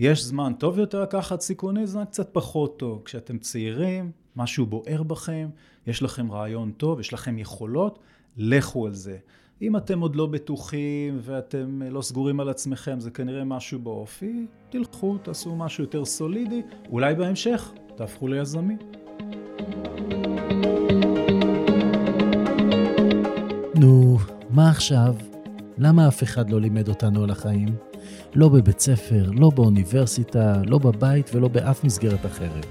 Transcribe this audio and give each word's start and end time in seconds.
יש 0.00 0.24
זמן 0.24 0.52
טוב 0.58 0.78
יותר 0.78 1.02
לקחת 1.02 1.40
סיכונים, 1.40 1.86
זמן 1.86 2.04
קצת 2.04 2.28
פחות 2.32 2.78
טוב. 2.78 3.02
כשאתם 3.04 3.38
צעירים, 3.38 4.10
משהו 4.36 4.66
בוער 4.66 5.02
בכם, 5.02 5.48
יש 5.86 6.02
לכם 6.02 6.32
רעיון 6.32 6.70
טוב, 6.70 7.00
יש 7.00 7.12
לכם 7.12 7.38
יכולות, 7.38 7.98
לכו 8.36 8.86
על 8.86 8.94
זה. 8.94 9.16
אם 9.62 9.76
אתם 9.76 10.00
עוד 10.00 10.16
לא 10.16 10.26
בטוחים 10.26 11.18
ואתם 11.22 11.82
לא 11.90 12.02
סגורים 12.02 12.40
על 12.40 12.48
עצמכם, 12.48 13.00
זה 13.00 13.10
כנראה 13.10 13.44
משהו 13.44 13.78
באופי, 13.78 14.46
תלכו, 14.70 15.18
תעשו 15.18 15.56
משהו 15.56 15.84
יותר 15.84 16.04
סולידי, 16.04 16.62
אולי 16.90 17.14
בהמשך 17.14 17.72
תהפכו 17.96 18.28
ליזמים. 18.28 18.78
נו, 23.74 24.18
מה 24.50 24.70
עכשיו? 24.70 25.14
למה 25.78 26.08
אף 26.08 26.22
אחד 26.22 26.50
לא 26.50 26.60
לימד 26.60 26.88
אותנו 26.88 27.24
על 27.24 27.30
החיים? 27.30 27.89
לא 28.34 28.48
בבית 28.48 28.80
ספר, 28.80 29.30
לא 29.32 29.50
באוניברסיטה, 29.50 30.62
לא 30.66 30.78
בבית 30.78 31.30
ולא 31.34 31.48
באף 31.48 31.84
מסגרת 31.84 32.26
אחרת. 32.26 32.66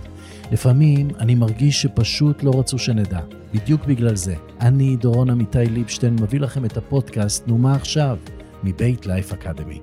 לפעמים 0.52 1.08
אני 1.20 1.36
מרגיש 1.36 1.82
שפשוט 1.82 2.44
לא 2.44 2.60
רצו 2.60 2.78
שנדע. 2.78 3.20
בדיוק 3.54 3.86
בגלל 3.86 4.16
זה. 4.16 4.36
אני, 4.62 4.96
דורון 4.96 5.30
עמיתי 5.30 5.66
ליבשטיין, 5.66 6.16
מביא 6.22 6.40
לכם 6.40 6.66
את 6.66 6.78
הפודקאסט 6.78 7.48
"נו 7.48 7.58
מה 7.58 7.76
עכשיו?" 7.76 8.18
מבית 8.64 9.06
לייף 9.06 9.34
אקדמי. 9.34 9.80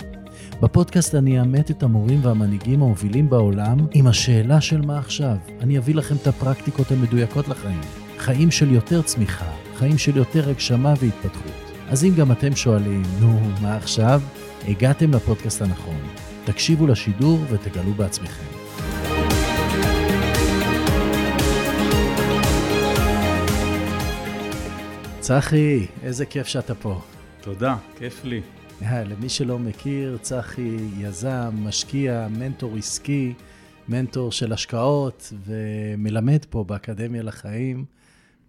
בפודקאסט 0.62 1.14
אני 1.14 1.40
אאמת 1.40 1.70
את 1.70 1.82
המורים 1.82 2.20
והמנהיגים 2.22 2.82
המובילים 2.82 3.30
בעולם 3.30 3.78
עם 3.94 4.06
השאלה 4.06 4.60
של 4.60 4.80
מה 4.80 4.98
עכשיו. 4.98 5.36
אני 5.60 5.78
אביא 5.78 5.94
לכם 5.94 6.14
את 6.22 6.26
הפרקטיקות 6.26 6.90
המדויקות 6.90 7.48
לחיים. 7.48 7.80
חיים 8.18 8.50
של 8.50 8.72
יותר 8.72 9.02
צמיחה, 9.02 9.50
חיים 9.74 9.98
של 9.98 10.16
יותר 10.16 10.50
הגשמה 10.50 10.94
והתפתחות. 11.00 11.52
אז 11.88 12.04
אם 12.04 12.14
גם 12.16 12.32
אתם 12.32 12.56
שואלים, 12.56 13.02
נו, 13.20 13.40
מה 13.62 13.76
עכשיו? 13.76 14.20
הגעתם 14.68 15.14
לפודקאסט 15.14 15.62
הנכון. 15.62 16.00
תקשיבו 16.44 16.86
לשידור 16.86 17.38
ותגלו 17.50 17.92
בעצמכם. 17.92 18.44
צחי, 25.20 25.86
איזה 26.02 26.26
כיף 26.26 26.46
שאתה 26.46 26.74
פה. 26.74 27.00
תודה, 27.40 27.76
כיף 27.98 28.24
לי. 28.24 28.40
למי 28.82 29.28
שלא 29.28 29.58
מכיר, 29.58 30.18
צחי 30.20 30.76
יזם, 30.98 31.54
משקיע, 31.54 32.28
מנטור 32.30 32.76
עסקי, 32.76 33.34
מנטור 33.88 34.32
של 34.32 34.52
השקעות, 34.52 35.32
ומלמד 35.46 36.44
פה 36.50 36.64
באקדמיה 36.64 37.22
לחיים. 37.22 37.84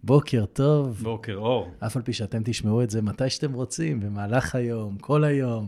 בוקר 0.04 0.44
טוב. 0.46 1.00
בוקר 1.02 1.34
אור. 1.34 1.70
אף 1.86 1.96
על 1.96 2.02
פי 2.02 2.12
שאתם 2.12 2.42
תשמעו 2.44 2.82
את 2.82 2.90
זה 2.90 3.02
מתי 3.02 3.30
שאתם 3.30 3.52
רוצים, 3.52 4.00
במהלך 4.00 4.54
היום, 4.54 4.96
כל 5.00 5.24
היום. 5.24 5.66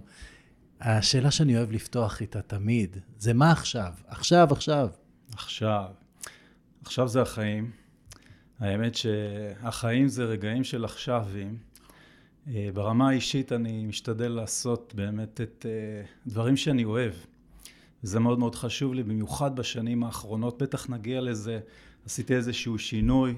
השאלה 0.81 1.31
שאני 1.31 1.57
אוהב 1.57 1.73
לפתוח 1.73 2.21
איתה 2.21 2.43
תמיד, 2.43 2.97
זה 3.19 3.33
מה 3.35 3.53
עכשיו? 3.53 3.93
עכשיו, 4.07 4.49
עכשיו. 4.51 4.89
עכשיו. 5.33 5.85
עכשיו 6.83 7.09
זה 7.09 7.23
החיים. 7.23 7.71
האמת 8.59 8.95
שהחיים 8.95 10.09
זה 10.09 10.25
רגעים 10.25 10.65
של 10.65 10.85
עכשווים. 10.85 11.59
אה, 12.49 12.69
ברמה 12.75 13.09
האישית 13.09 13.53
אני 13.53 13.87
משתדל 13.87 14.29
לעשות 14.29 14.93
באמת 14.97 15.41
את 15.41 15.67
אה, 15.69 16.05
דברים 16.27 16.57
שאני 16.57 16.85
אוהב. 16.85 17.13
זה 18.03 18.21
מאוד 18.21 18.39
מאוד 18.39 18.55
חשוב 18.55 18.95
לי, 18.95 19.03
במיוחד 19.03 19.57
בשנים 19.57 20.05
האחרונות, 20.05 20.63
בטח 20.63 20.91
נגיע 20.91 21.21
לזה, 21.21 21.61
עשיתי 22.07 22.35
איזשהו 22.35 22.79
שינוי, 22.79 23.35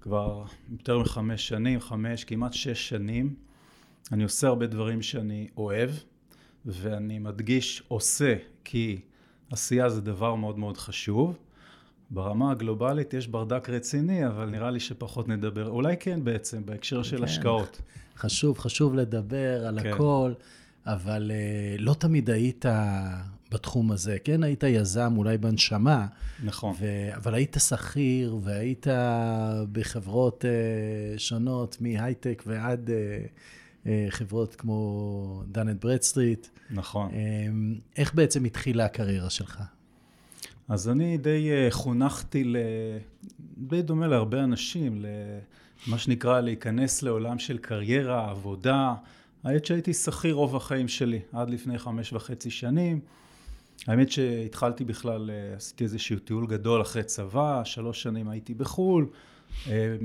כבר 0.00 0.44
יותר 0.72 0.98
מחמש 0.98 1.48
שנים, 1.48 1.80
חמש, 1.80 2.24
כמעט 2.24 2.52
שש 2.52 2.88
שנים. 2.88 3.34
אני 4.12 4.22
עושה 4.22 4.48
הרבה 4.48 4.66
דברים 4.66 5.02
שאני 5.02 5.48
אוהב, 5.56 5.90
ואני 6.66 7.18
מדגיש 7.18 7.82
עושה, 7.88 8.34
כי 8.64 9.00
עשייה 9.50 9.88
זה 9.88 10.00
דבר 10.00 10.34
מאוד 10.34 10.58
מאוד 10.58 10.76
חשוב. 10.76 11.38
ברמה 12.10 12.50
הגלובלית 12.50 13.14
יש 13.14 13.26
ברדק 13.26 13.68
רציני, 13.70 14.26
אבל 14.26 14.50
נראה 14.50 14.70
לי 14.70 14.80
שפחות 14.80 15.28
נדבר. 15.28 15.68
אולי 15.68 15.96
כן 16.00 16.24
בעצם, 16.24 16.66
בהקשר 16.66 17.02
של 17.02 17.18
כן. 17.18 17.24
השקעות. 17.24 17.80
חשוב, 18.16 18.58
חשוב 18.58 18.94
לדבר 18.94 19.66
על 19.66 19.80
כן. 19.80 19.92
הכל, 19.92 20.32
אבל 20.86 21.30
uh, 21.30 21.82
לא 21.82 21.94
תמיד 21.94 22.30
היית 22.30 22.64
בתחום 23.52 23.92
הזה. 23.92 24.16
כן, 24.24 24.42
היית 24.42 24.62
יזם 24.62 25.14
אולי 25.16 25.38
בנשמה. 25.38 26.06
נכון. 26.44 26.74
ו... 26.80 26.86
אבל 27.16 27.34
היית 27.34 27.56
שכיר, 27.68 28.38
והיית 28.42 28.86
בחברות 29.72 30.44
uh, 30.44 31.18
שונות, 31.18 31.76
מהייטק 31.80 32.42
ועד 32.46 32.88
uh, 32.88 32.90
uh, 32.90 33.30
חברות 34.10 34.54
כמו 34.54 35.42
דן 35.48 35.68
אנד 35.68 35.80
ברדסטריט. 35.80 36.46
נכון. 36.70 37.10
Uh, 37.10 37.14
איך 37.96 38.14
בעצם 38.14 38.44
התחילה 38.44 38.84
הקריירה 38.84 39.30
שלך? 39.30 39.62
אז 40.68 40.88
אני 40.88 41.16
די 41.16 41.50
אה, 41.50 41.70
חונכתי, 41.70 42.44
ל... 42.44 42.56
די 43.58 43.82
דומה 43.82 44.06
להרבה 44.06 44.44
אנשים, 44.44 45.04
למה 45.86 45.98
שנקרא 45.98 46.40
להיכנס 46.40 47.02
לעולם 47.02 47.38
של 47.38 47.58
קריירה, 47.58 48.30
עבודה. 48.30 48.94
האמת 49.44 49.64
שהייתי 49.64 49.92
שכיר 49.92 50.34
רוב 50.34 50.56
החיים 50.56 50.88
שלי, 50.88 51.20
עד 51.32 51.50
לפני 51.50 51.78
חמש 51.78 52.12
וחצי 52.12 52.50
שנים. 52.50 53.00
האמת 53.86 54.10
שהתחלתי 54.10 54.84
בכלל, 54.84 55.30
אה, 55.30 55.56
עשיתי 55.56 55.84
איזשהו 55.84 56.18
טיול 56.18 56.46
גדול 56.46 56.82
אחרי 56.82 57.02
צבא, 57.02 57.62
שלוש 57.64 58.02
שנים 58.02 58.28
הייתי 58.28 58.54
בחו"ל. 58.54 59.06
אה, 59.68 59.96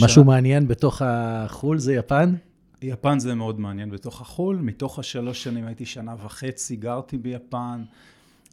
משהו 0.00 0.22
ש... 0.22 0.26
מעניין 0.26 0.68
בתוך 0.68 1.02
החו"ל 1.04 1.78
זה 1.78 1.94
יפן? 1.94 2.34
יפן 2.82 3.18
זה 3.18 3.34
מאוד 3.34 3.60
מעניין 3.60 3.90
בתוך 3.90 4.20
החו"ל. 4.20 4.56
מתוך 4.56 4.98
השלוש 4.98 5.44
שנים 5.44 5.66
הייתי 5.66 5.86
שנה 5.86 6.14
וחצי, 6.18 6.76
גרתי 6.76 7.18
ביפן. 7.18 7.84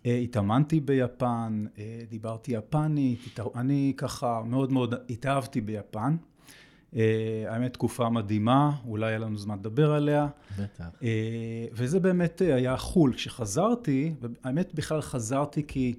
אה, 0.05 0.15
התאמנתי 0.15 0.79
ביפן, 0.79 1.65
אה, 1.77 2.01
דיברתי 2.09 2.51
יפנית, 2.51 3.39
אני 3.55 3.93
ככה 3.97 4.41
מאוד 4.45 4.71
מאוד 4.71 4.93
התאהבתי 5.09 5.61
ביפן. 5.61 6.15
אה, 6.95 7.43
האמת 7.47 7.73
תקופה 7.73 8.09
מדהימה, 8.09 8.71
אולי 8.87 9.07
היה 9.07 9.17
לנו 9.17 9.37
זמן 9.37 9.59
לדבר 9.59 9.91
עליה. 9.91 10.27
בטח. 10.59 10.89
וזה 11.73 11.99
באמת 11.99 12.41
היה 12.41 12.77
חו"ל. 12.77 13.13
כשחזרתי, 13.13 14.13
האמת 14.43 14.73
בכלל 14.73 15.01
חזרתי 15.01 15.63
כי 15.67 15.93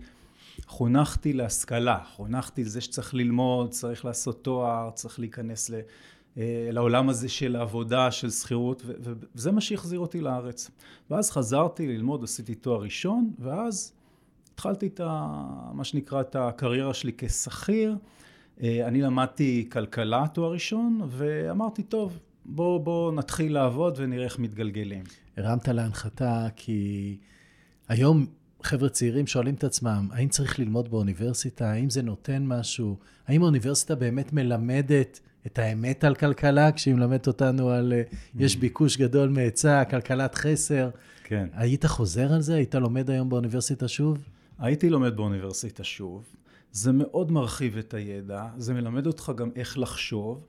חונכתי 0.67 1.33
להשכלה, 1.33 1.99
חונכתי 2.15 2.65
לזה 2.65 2.81
שצריך 2.81 3.15
ללמוד, 3.15 3.71
צריך 3.71 4.05
לעשות 4.05 4.45
תואר, 4.45 4.91
צריך 4.95 5.19
להיכנס 5.21 5.71
ל... 5.71 5.75
לעולם 6.73 7.09
הזה 7.09 7.29
של 7.29 7.57
העבודה, 7.57 8.11
של 8.11 8.31
שכירות, 8.31 8.83
וזה 8.87 9.53
מה 9.53 9.61
שהחזיר 9.61 9.99
אותי 9.99 10.21
לארץ. 10.21 10.71
ואז 11.11 11.31
חזרתי 11.31 11.87
ללמוד, 11.87 12.25
עשיתי 12.25 12.55
תואר 12.55 12.83
ראשון, 12.83 13.31
ואז 13.39 13.93
התחלתי 14.55 14.87
את 14.87 15.01
ה, 15.05 15.43
מה 15.73 15.85
שנקרא 15.85 16.21
את 16.21 16.37
הקריירה 16.37 16.95
שלי 16.95 17.13
כשכיר. 17.19 17.97
אה, 18.63 18.89
אני 18.89 19.03
למדתי 19.03 19.69
כלכלה 19.73 20.25
תואר 20.33 20.53
ראשון, 20.53 21.01
ואמרתי, 21.09 21.83
טוב, 21.83 22.19
בואו 22.45 22.79
בוא 22.79 23.13
נתחיל 23.13 23.55
לעבוד 23.55 23.95
ונראה 23.97 24.25
איך 24.25 24.39
מתגלגלים. 24.39 25.05
הרמת 25.37 25.69
להנחתה 25.69 26.47
כי 26.57 27.17
היום 27.89 28.27
חבר'ה 28.63 28.89
צעירים 28.89 29.27
שואלים 29.27 29.55
את 29.55 29.65
עצמם, 29.65 30.09
האם 30.13 30.29
צריך 30.29 30.59
ללמוד 30.59 30.91
באוניברסיטה? 30.91 31.71
האם 31.71 31.91
זה 31.91 32.03
נותן 32.03 32.47
משהו? 32.47 32.97
האם 33.27 33.43
האוניברסיטה 33.43 33.95
באמת 33.95 34.33
מלמדת 34.33 35.21
את 35.47 35.59
האמת 35.59 36.05
על 36.05 36.15
כלכלה, 36.15 36.73
כשהיא 36.73 36.95
מלמדת 36.95 37.27
אותנו 37.27 37.71
על 37.71 37.93
אה, 37.93 38.03
יש 38.34 38.57
ביקוש 38.57 38.97
גדול 38.97 39.29
מהיצע, 39.29 39.84
כלכלת 39.84 40.34
חסר? 40.34 40.91
כן. 41.25 41.47
היית 41.53 41.87
חוזר 41.87 42.33
על 42.33 42.41
זה? 42.41 42.55
היית 42.55 42.75
לומד 42.75 43.11
היום 43.11 43.29
באוניברסיטה 43.29 43.89
שוב? 43.89 44.19
הייתי 44.59 44.91
לומד 44.91 45.17
באוניברסיטה 45.17 45.84
שוב, 45.84 46.25
זה 46.73 46.93
מאוד 46.93 47.33
מרחיב 47.33 47.79
את 47.79 47.95
הידע, 47.95 48.45
זה 48.57 48.75
מלמד 48.75 49.07
אותך 49.07 49.33
גם 49.37 49.51
איך 49.57 49.79
לחשוב, 49.79 50.45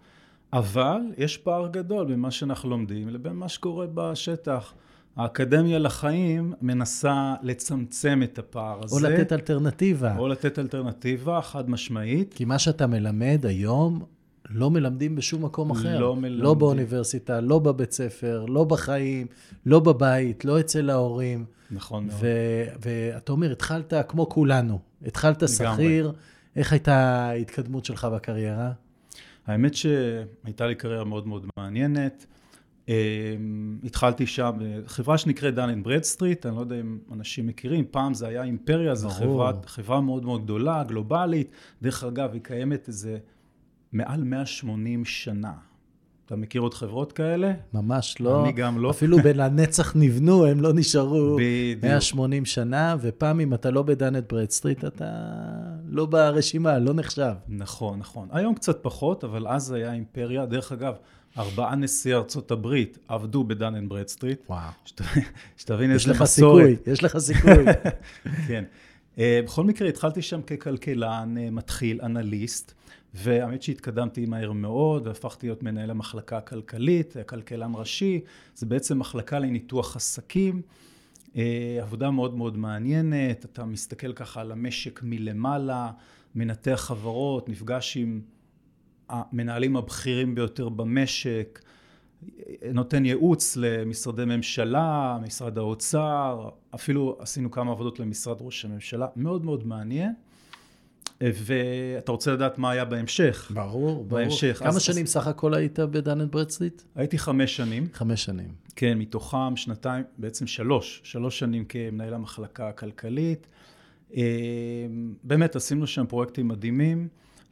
אבל 0.54 1.02
יש 1.18 1.38
פער 1.38 1.68
גדול 1.68 2.08
בין 2.08 2.20
מה 2.20 2.32
שאנחנו 2.32 2.70
לומדים 2.70 3.10
לבין 3.10 3.34
מה 3.34 3.50
שקורה 3.50 3.86
בשטח. 3.94 4.74
האקדמיה 5.16 5.80
לחיים 5.80 6.54
מנסה 6.62 7.36
לצמצם 7.42 8.20
את 8.24 8.40
הפער 8.40 8.80
הזה. 8.84 8.96
או 8.96 9.00
לתת 9.00 9.34
אלטרנטיבה. 9.34 10.18
או 10.18 10.28
לתת 10.28 10.60
אלטרנטיבה, 10.60 11.42
חד 11.42 11.70
משמעית. 11.70 12.34
כי 12.34 12.46
מה 12.46 12.60
שאתה 12.60 12.88
מלמד 12.88 13.46
היום, 13.46 14.06
לא 14.50 14.72
מלמדים 14.72 15.16
בשום 15.16 15.46
מקום 15.46 15.72
אחר. 15.72 16.00
לא 16.00 16.16
מלמדים. 16.16 16.44
לא 16.44 16.54
באוניברסיטה, 16.54 17.42
לא 17.42 17.60
בבית 17.60 17.92
ספר, 17.92 18.46
לא 18.46 18.64
בחיים, 18.64 19.28
לא 19.66 19.80
בבית, 19.80 20.46
לא 20.46 20.60
אצל 20.60 20.90
ההורים. 20.90 21.46
נכון 21.72 22.06
מאוד. 22.06 22.20
ואתה 22.82 23.32
אומר, 23.32 23.52
התחלת 23.52 23.94
כמו 24.08 24.30
כולנו. 24.30 24.80
התחלת 25.06 25.44
שכיר, 25.50 26.12
איך 26.56 26.72
הייתה 26.72 26.96
ההתקדמות 27.30 27.86
שלך 27.86 28.06
בקריירה? 28.06 28.72
האמת 29.48 29.74
שהייתה 29.74 30.68
לי 30.68 30.76
קריירה 30.76 31.04
מאוד 31.04 31.28
מאוד 31.28 31.46
מעניינת. 31.58 32.26
אמ, 32.88 32.94
התחלתי 33.84 34.28
שם, 34.28 34.58
חברה 34.86 35.18
שנקראת 35.18 35.56
דן 35.56 35.70
אנד 35.70 35.84
ברדסטריט, 35.84 36.46
אני 36.46 36.56
לא 36.56 36.62
יודע 36.62 36.80
אם 36.80 37.00
אנשים 37.12 37.48
מכירים, 37.48 37.86
פעם 37.92 38.14
זה 38.14 38.28
היה 38.28 38.44
אימפריה, 38.44 38.96
זו 38.96 39.10
חברה, 39.10 39.52
חברה 39.66 40.02
מאוד 40.02 40.26
מאוד 40.26 40.44
גדולה, 40.44 40.84
גלובלית. 40.84 41.52
דרך 41.82 42.04
אגב, 42.04 42.34
היא 42.34 42.42
קיימת 42.42 42.88
איזה 42.88 43.18
מעל 43.94 44.24
180 44.24 45.06
שנה. 45.06 45.54
אתה 46.26 46.36
מכיר 46.36 46.62
עוד 46.62 46.74
חברות 46.74 47.12
כאלה? 47.12 47.54
ממש 47.74 48.16
לא. 48.20 48.44
אני 48.44 48.52
גם 48.52 48.80
לא. 48.80 48.90
אפילו 48.90 49.18
בנצח 49.24 49.94
נבנו, 49.96 50.46
הם 50.46 50.62
לא 50.62 50.74
נשארו 50.74 51.36
בדיוק. 51.36 51.84
180 51.84 52.46
שנה, 52.46 52.96
ופעם 53.02 53.40
אם 53.40 53.54
אתה 53.54 53.72
לא 53.72 53.84
בדן 53.84 54.09
אנד 54.09 54.34
ברדסטריט, 54.34 54.86
אתה 54.86 55.06
לא 55.90 56.06
ברשימה, 56.06 56.80
לא 56.80 56.94
נחשב. 56.94 57.34
נכון, 57.48 58.00
נכון. 58.00 58.28
היום 58.32 58.56
קצת 58.56 58.80
פחות, 58.82 59.24
אבל 59.24 59.48
אז 59.48 59.72
היה 59.72 59.94
אימפריה. 59.94 60.46
דרך 60.46 60.72
אגב, 60.72 60.94
ארבעה 61.38 61.76
נשיאי 61.76 62.14
ארצות 62.16 62.52
הברית 62.52 62.98
עבדו 63.08 63.44
בדן 63.44 63.76
אנד 63.76 63.90
ברדסטריט. 63.90 64.40
וואו. 64.50 64.60
שת- 64.86 65.02
שתבין 65.58 65.92
יש 65.92 66.02
איזה 66.04 66.12
לך 66.16 66.22
מסורת. 66.22 66.66
סיכוי, 66.78 66.94
יש 66.94 67.04
לך 67.04 67.18
סיכוי. 67.18 67.66
כן. 68.48 68.64
Uh, 69.16 69.20
בכל 69.46 69.64
מקרה, 69.64 69.88
התחלתי 69.90 70.22
שם 70.22 70.42
ככלכלן, 70.42 71.36
uh, 71.38 71.52
מתחיל, 71.52 72.00
אנליסט, 72.04 72.74
והאמת 73.14 73.62
שהתקדמתי 73.62 74.26
מהר 74.26 74.52
מאוד, 74.52 75.08
והפכתי 75.08 75.48
להיות 75.48 75.64
מנהל 75.64 75.90
המחלקה 75.90 76.38
הכלכלית, 76.38 77.16
כלכלן 77.26 77.72
ראשי, 77.76 78.22
זה 78.56 78.66
בעצם 78.66 79.00
מחלקה 79.00 79.40
לניתוח 79.40 79.96
עסקים, 79.96 80.62
uh, 81.34 81.38
עבודה 81.82 82.12
מאוד 82.12 82.36
מאוד 82.36 82.58
מעניינת, 82.58 83.46
אתה 83.46 83.66
מסתכל 83.66 84.14
ככה 84.14 84.42
על 84.42 84.52
המשק 84.52 85.00
מלמעלה, 85.04 85.92
מנתח 86.36 86.80
חברות, 86.84 87.50
נפגש 87.50 87.98
עם 87.98 88.22
המנהלים 89.10 89.78
הבכירים 89.78 90.36
ביותר 90.36 90.70
במשק, 90.70 91.60
נותן 92.74 93.06
ייעוץ 93.06 93.58
למשרדי 93.58 94.26
ממשלה, 94.26 95.18
משרד 95.22 95.58
האוצר, 95.58 96.50
אפילו 96.76 97.18
עשינו 97.20 97.52
כמה 97.52 97.72
עבודות 97.72 98.00
למשרד 98.00 98.38
ראש 98.42 98.66
הממשלה, 98.66 99.08
מאוד 99.16 99.46
מאוד 99.46 99.68
מעניין. 99.68 100.14
ואתה 101.24 102.12
רוצה 102.12 102.34
לדעת 102.34 102.58
מה 102.58 102.72
היה 102.72 102.86
בהמשך? 102.86 103.52
ברור, 103.54 103.80
ברור. 103.96 104.04
בהמשך. 104.06 104.58
כמה 104.60 104.70
אז- 104.70 104.82
שנים 104.82 105.06
סך 105.06 105.28
הכל 105.28 105.54
היית 105.54 105.80
בדן 105.80 106.06
אנד 106.06 106.32
ברדסטריט? 106.32 106.82
הייתי 106.96 107.18
חמש 107.18 107.56
שנים, 107.58 107.88
חמש 107.94 108.24
שנים. 108.26 108.48
כן, 108.76 108.98
מתוכם 108.98 109.56
שנתיים, 109.56 110.04
בעצם 110.18 110.48
שלוש, 110.48 111.02
שלוש 111.04 111.40
שנים 111.40 111.66
כמנהל 111.66 112.14
המחלקה 112.14 112.68
הכלכלית. 112.70 113.48
אה, 114.16 114.22
באמת 115.24 115.56
עשינו 115.56 115.88
שם 115.88 116.06
פרויקטים 116.06 116.48
מדהימים, 116.48 117.08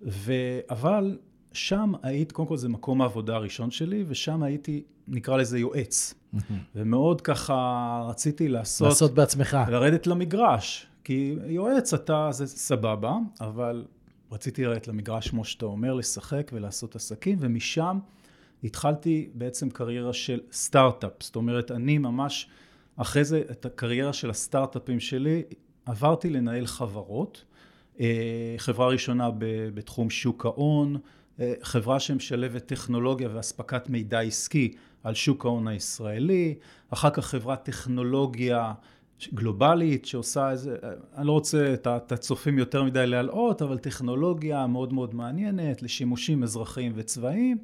ו... 0.08 0.34
אבל 0.70 1.18
שם 1.54 1.94
היית, 2.04 2.32
קודם 2.32 2.48
כל 2.48 2.58
זה 2.58 2.70
מקום 2.70 3.02
העבודה 3.02 3.36
הראשון 3.36 3.72
שלי, 3.72 4.04
ושם 4.08 4.44
הייתי, 4.44 4.84
נקרא 5.08 5.38
לזה 5.38 5.60
יועץ. 5.60 6.14
ומאוד 6.76 7.22
ככה 7.22 7.56
רציתי 8.10 8.48
לעשות, 8.48 8.88
לעשות 8.88 9.14
בעצמך. 9.14 9.58
לרדת 9.72 10.08
למגרש, 10.08 10.88
כי 11.06 11.36
יועץ 11.48 11.94
אתה, 11.94 12.28
זה 12.32 12.48
סבבה, 12.48 13.18
אבל 13.42 13.86
רציתי 14.32 14.64
לרדת 14.64 14.88
למגרש, 14.88 15.30
כמו 15.30 15.46
שאתה 15.46 15.66
אומר, 15.66 15.94
לשחק 15.94 16.52
ולעשות 16.54 16.96
עסקים, 16.96 17.38
ומשם 17.42 18.00
התחלתי 18.64 19.30
בעצם 19.34 19.70
קריירה 19.70 20.14
של 20.14 20.40
סטארט-אפ. 20.52 21.12
זאת 21.20 21.36
אומרת, 21.36 21.72
אני 21.72 21.98
ממש, 21.98 22.50
אחרי 22.96 23.24
זה, 23.24 23.42
את 23.52 23.66
הקריירה 23.66 24.14
של 24.14 24.30
הסטארט-אפים 24.30 25.00
שלי, 25.00 25.44
עברתי 25.86 26.30
לנהל 26.30 26.66
חברות. 26.66 27.44
אה, 28.00 28.56
חברה 28.58 28.88
ראשונה 28.88 29.30
בתחום 29.74 30.10
שוק 30.10 30.46
ההון, 30.46 30.98
אה, 31.40 31.54
חברה 31.62 32.00
שמשלבת 32.00 32.66
טכנולוגיה 32.66 33.30
ואספקת 33.34 33.90
מידע 33.90 34.20
עסקי 34.20 34.76
על 35.04 35.14
שוק 35.14 35.46
ההון 35.46 35.68
הישראלי, 35.68 36.56
אחר 36.90 37.10
כך 37.10 37.26
חברת 37.26 37.64
טכנולוגיה 37.64 38.74
גלובלית 39.34 40.06
שעושה 40.06 40.52
איזה, 40.52 40.78
אני 41.18 41.28
לא 41.28 41.32
רוצה 41.32 41.74
את 41.74 42.12
הצופים 42.12 42.60
יותר 42.60 42.84
מדי 42.84 43.08
להלאות, 43.08 43.62
אבל 43.62 43.78
טכנולוגיה 43.78 44.68
מאוד 44.68 44.94
מאוד 44.94 45.16
מעניינת 45.16 45.84
לשימושים 45.84 46.44
אזרחיים 46.44 46.92
וצבאיים. 46.96 47.58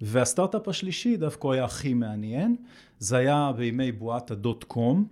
והסטארט-אפ 0.00 0.68
השלישי 0.68 1.16
דווקא 1.16 1.48
היה 1.48 1.64
הכי 1.64 1.94
מעניין, 1.94 2.56
זה 2.98 3.16
היה 3.16 3.52
בימי 3.56 3.92
בועת 3.92 4.30
הדוט 4.30 4.64
קום. 4.64 5.06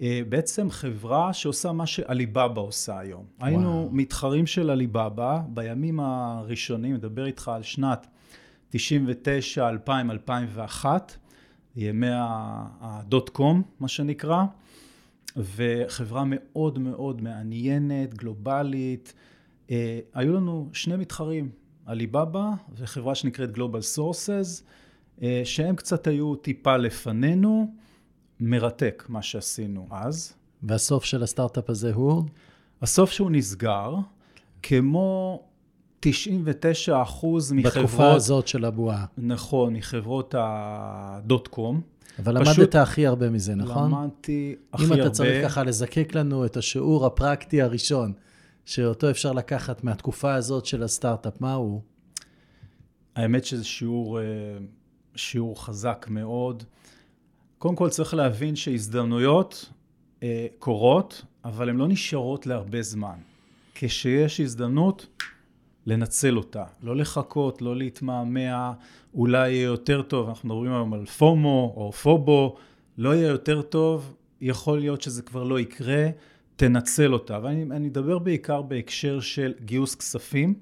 אה, 0.00 0.20
בעצם 0.28 0.70
חברה 0.70 1.32
שעושה 1.32 1.72
מה 1.72 1.86
שעליבאבא 1.86 2.60
עושה 2.60 2.98
היום. 2.98 3.24
וואו. 3.38 3.48
היינו 3.48 3.88
מתחרים 3.92 4.46
של 4.46 4.70
עליבאבא 4.70 5.40
בימים 5.48 6.00
הראשונים, 6.00 6.94
מדבר 6.94 7.26
איתך 7.26 7.48
על 7.48 7.62
שנת 7.62 8.06
99, 8.70 9.68
2000, 9.68 10.10
2001, 10.10 11.16
ימי 11.76 12.06
ה 12.80 12.92
dot 12.92 13.28
com, 13.28 13.62
מה 13.80 13.88
שנקרא, 13.88 14.44
וחברה 15.36 16.24
מאוד 16.26 16.78
מאוד 16.78 17.22
מעניינת, 17.22 18.14
גלובלית. 18.14 19.14
אה, 19.70 19.98
היו 20.14 20.32
לנו 20.32 20.68
שני 20.72 20.96
מתחרים, 20.96 21.50
עליבאבא 21.86 22.50
וחברה 22.76 23.14
שנקראת 23.14 23.52
גלובל 23.52 23.80
סורסס, 23.80 24.62
שהם 25.44 25.76
קצת 25.76 26.06
היו 26.06 26.34
טיפה 26.34 26.76
לפנינו. 26.76 27.72
מרתק 28.40 29.04
מה 29.08 29.22
שעשינו 29.22 29.86
אז. 29.90 30.32
והסוף 30.62 31.04
של 31.04 31.22
הסטארט-אפ 31.22 31.70
הזה 31.70 31.92
הוא? 31.94 32.24
הסוף 32.82 33.10
שהוא 33.10 33.30
נסגר, 33.30 33.94
כמו 34.62 35.42
99 36.10 37.02
אחוז 37.02 37.52
מחברות... 37.52 37.76
בתקופה 37.76 38.12
הזאת 38.12 38.48
של 38.48 38.64
הבועה. 38.64 39.04
נכון, 39.18 39.76
מחברות 39.76 40.34
ה 40.38 40.66
dot 40.66 41.48
com. 41.48 41.80
אבל 42.18 42.44
פשוט 42.44 42.58
למדת 42.58 42.74
הכי 42.74 43.06
הרבה 43.06 43.30
מזה, 43.30 43.54
נכון? 43.54 43.90
למדתי 43.90 44.56
הכי 44.72 44.82
הרבה. 44.84 44.94
אם 44.94 45.00
אתה 45.00 45.10
צריך 45.10 45.44
ככה 45.44 45.62
לזקק 45.62 46.14
לנו 46.14 46.44
את 46.44 46.56
השיעור 46.56 47.06
הפרקטי 47.06 47.62
הראשון, 47.62 48.12
שאותו 48.64 49.10
אפשר 49.10 49.32
לקחת 49.32 49.84
מהתקופה 49.84 50.34
הזאת 50.34 50.66
של 50.66 50.82
הסטארט-אפ, 50.82 51.40
מה 51.40 51.54
הוא? 51.54 51.80
האמת 53.16 53.44
שזה 53.44 53.64
שיעור, 53.64 54.20
אה, 54.20 54.24
שיעור 55.16 55.64
חזק 55.64 56.06
מאוד. 56.10 56.64
קודם 57.58 57.76
כל 57.76 57.88
צריך 57.88 58.14
להבין 58.14 58.56
שהזדמנויות 58.56 59.70
אה, 60.22 60.46
קורות, 60.58 61.24
אבל 61.44 61.68
הן 61.68 61.76
לא 61.76 61.88
נשארות 61.88 62.46
להרבה 62.46 62.82
זמן. 62.82 63.16
כשיש 63.74 64.40
הזדמנות, 64.40 65.06
לנצל 65.86 66.36
אותה. 66.36 66.64
לא 66.82 66.96
לחכות, 66.96 67.62
לא 67.62 67.76
להתמהמה, 67.76 68.72
אולי 69.14 69.50
יהיה 69.50 69.64
יותר 69.64 70.02
טוב, 70.02 70.28
אנחנו 70.28 70.48
מדברים 70.48 70.72
היום 70.72 70.92
על 70.92 71.04
פומו 71.04 71.74
או 71.76 71.92
פובו, 71.92 72.56
לא 72.98 73.14
יהיה 73.14 73.28
יותר 73.28 73.62
טוב, 73.62 74.14
יכול 74.40 74.78
להיות 74.78 75.02
שזה 75.02 75.22
כבר 75.22 75.42
לא 75.44 75.60
יקרה, 75.60 76.06
תנצל 76.56 77.12
אותה. 77.12 77.38
ואני 77.42 77.88
אדבר 77.88 78.18
בעיקר 78.18 78.62
בהקשר 78.62 79.20
של 79.20 79.54
גיוס 79.64 79.94
כספים. 79.94 80.54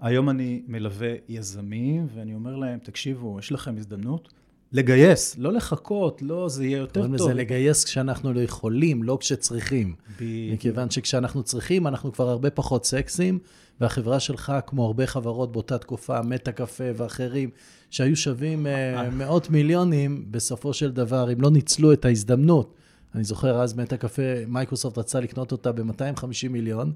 היום 0.00 0.30
אני 0.30 0.62
מלווה 0.68 1.14
יזמים, 1.28 2.06
ואני 2.14 2.34
אומר 2.34 2.56
להם, 2.56 2.78
תקשיבו, 2.78 3.38
יש 3.38 3.52
לכם 3.52 3.76
הזדמנות 3.76 4.32
לגייס, 4.72 5.36
לא 5.38 5.52
לחכות, 5.52 6.22
לא, 6.22 6.48
זה 6.48 6.64
יהיה 6.64 6.78
יותר 6.78 7.00
קוראים 7.00 7.16
טוב. 7.16 7.28
לזה 7.28 7.34
לגייס 7.34 7.84
כשאנחנו 7.84 8.32
לא 8.32 8.40
יכולים, 8.40 9.02
לא 9.02 9.18
כשצריכים. 9.20 9.94
בדיוק. 10.16 10.54
מכיוון 10.54 10.90
שכשאנחנו 10.90 11.42
צריכים, 11.42 11.86
אנחנו 11.86 12.12
כבר 12.12 12.28
הרבה 12.28 12.50
פחות 12.50 12.84
סקסים, 12.84 13.38
והחברה 13.80 14.20
שלך, 14.20 14.52
כמו 14.66 14.86
הרבה 14.86 15.06
חברות 15.06 15.52
באותה 15.52 15.78
תקופה, 15.78 16.22
מטה 16.22 16.52
קפה 16.52 16.84
ואחרים, 16.96 17.50
שהיו 17.90 18.16
שווים 18.16 18.66
אה, 18.66 19.10
מאות 19.18 19.50
מיליונים, 19.50 20.26
בסופו 20.30 20.72
של 20.72 20.92
דבר, 20.92 21.32
אם 21.32 21.40
לא 21.40 21.50
ניצלו 21.50 21.92
את 21.92 22.04
ההזדמנות. 22.04 22.74
אני 23.14 23.24
זוכר 23.24 23.60
אז 23.62 23.74
מטה 23.74 23.96
קפה, 23.96 24.22
מייקרוסופט 24.46 24.98
רצה 24.98 25.20
לקנות 25.20 25.52
אותה 25.52 25.72
ב-250 25.72 26.48
מיליון, 26.50 26.92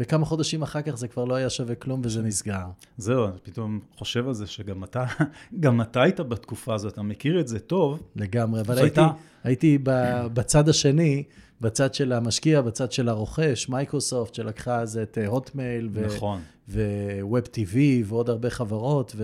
וכמה 0.00 0.24
חודשים 0.24 0.62
אחר 0.62 0.82
כך 0.82 0.94
זה 0.94 1.08
כבר 1.08 1.24
לא 1.24 1.34
היה 1.34 1.50
שווה 1.50 1.74
כלום 1.74 2.00
וזה 2.04 2.22
נסגר. 2.22 2.66
זהו, 2.98 3.24
אני 3.24 3.38
פתאום 3.42 3.80
חושב 3.96 4.28
על 4.28 4.34
זה 4.34 4.46
שגם 4.46 4.84
אתה, 4.84 5.04
גם 5.60 5.80
אתה 5.80 6.02
היית 6.02 6.20
בתקופה 6.20 6.74
הזאת, 6.74 6.92
אתה 6.92 7.02
מכיר 7.02 7.40
את 7.40 7.48
זה 7.48 7.58
טוב. 7.58 8.02
לגמרי, 8.16 8.60
אבל 8.60 8.78
הייתי, 8.78 9.00
הייתי 9.44 9.78
בצד 10.32 10.68
השני, 10.68 11.22
בצד 11.60 11.94
של 11.94 12.12
המשקיע, 12.12 12.60
בצד 12.62 12.92
של 12.92 13.08
הרוכש, 13.08 13.68
מייקרוסופט, 13.68 14.34
שלקחה 14.34 14.80
אז 14.80 14.98
את 14.98 15.18
הוטמייל, 15.26 15.88
ו- 15.92 16.06
נכון. 16.06 16.40
וווב 16.68 17.40
TV 17.40 17.76
ועוד 18.04 18.30
הרבה 18.30 18.50
חברות, 18.50 19.16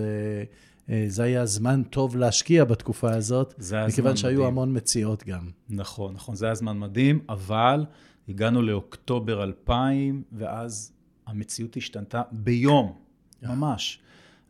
וזה 0.89 1.23
היה 1.23 1.45
זמן 1.45 1.83
טוב 1.83 2.15
להשקיע 2.15 2.65
בתקופה 2.65 3.13
הזאת, 3.13 3.53
זה 3.57 3.85
מכיוון 3.87 4.15
שהיו 4.15 4.33
מדהים. 4.33 4.47
המון 4.47 4.77
מציאות 4.77 5.23
גם. 5.23 5.49
נכון, 5.69 6.13
נכון, 6.13 6.35
זה 6.35 6.45
היה 6.45 6.55
זמן 6.55 6.79
מדהים, 6.79 7.19
אבל 7.29 7.85
הגענו 8.29 8.61
לאוקטובר 8.61 9.43
2000, 9.43 10.23
ואז 10.31 10.91
המציאות 11.27 11.77
השתנתה 11.77 12.21
ביום, 12.31 12.97
ממש. 13.43 13.99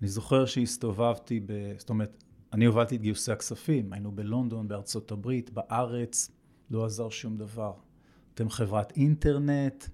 אני 0.01 0.07
זוכר 0.07 0.45
שהסתובבתי, 0.45 1.39
ב... 1.39 1.51
זאת 1.77 1.89
אומרת, 1.89 2.23
אני 2.53 2.65
הובלתי 2.65 2.95
את 2.95 3.01
גיוסי 3.01 3.31
הכספים, 3.31 3.93
היינו 3.93 4.11
בלונדון, 4.11 4.67
בארצות 4.67 5.11
הברית, 5.11 5.49
בארץ, 5.49 6.31
לא 6.71 6.85
עזר 6.85 7.09
שום 7.09 7.37
דבר. 7.37 7.73
אתם 8.33 8.49
חברת 8.49 8.97
אינטרנט, 8.97 9.85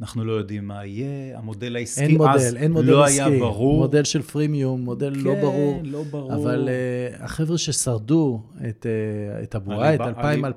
אנחנו 0.00 0.24
לא 0.24 0.32
יודעים 0.32 0.66
מה 0.66 0.86
יהיה, 0.86 1.38
המודל 1.38 1.76
העסקי 1.76 2.04
אין 2.04 2.10
אז 2.10 2.16
מודל, 2.16 2.56
אין 2.56 2.72
מודל 2.72 2.90
לא 2.90 3.04
עסקי. 3.04 3.22
היה 3.22 3.38
ברור. 3.40 3.78
מודל 3.78 4.04
של 4.04 4.22
פרימיום, 4.22 4.80
מודל 4.80 5.12
לא 5.16 5.34
כן, 5.34 5.40
ברור. 5.40 5.80
לא 5.84 6.02
ברור. 6.02 6.34
אבל 6.34 6.68
uh, 6.68 7.22
החבר'ה 7.22 7.58
ששרדו 7.58 8.42
את, 8.68 8.86
uh, 8.86 9.42
את 9.42 9.54
הבועה, 9.54 9.94
את 9.94 10.00
עליבא- 10.00 10.48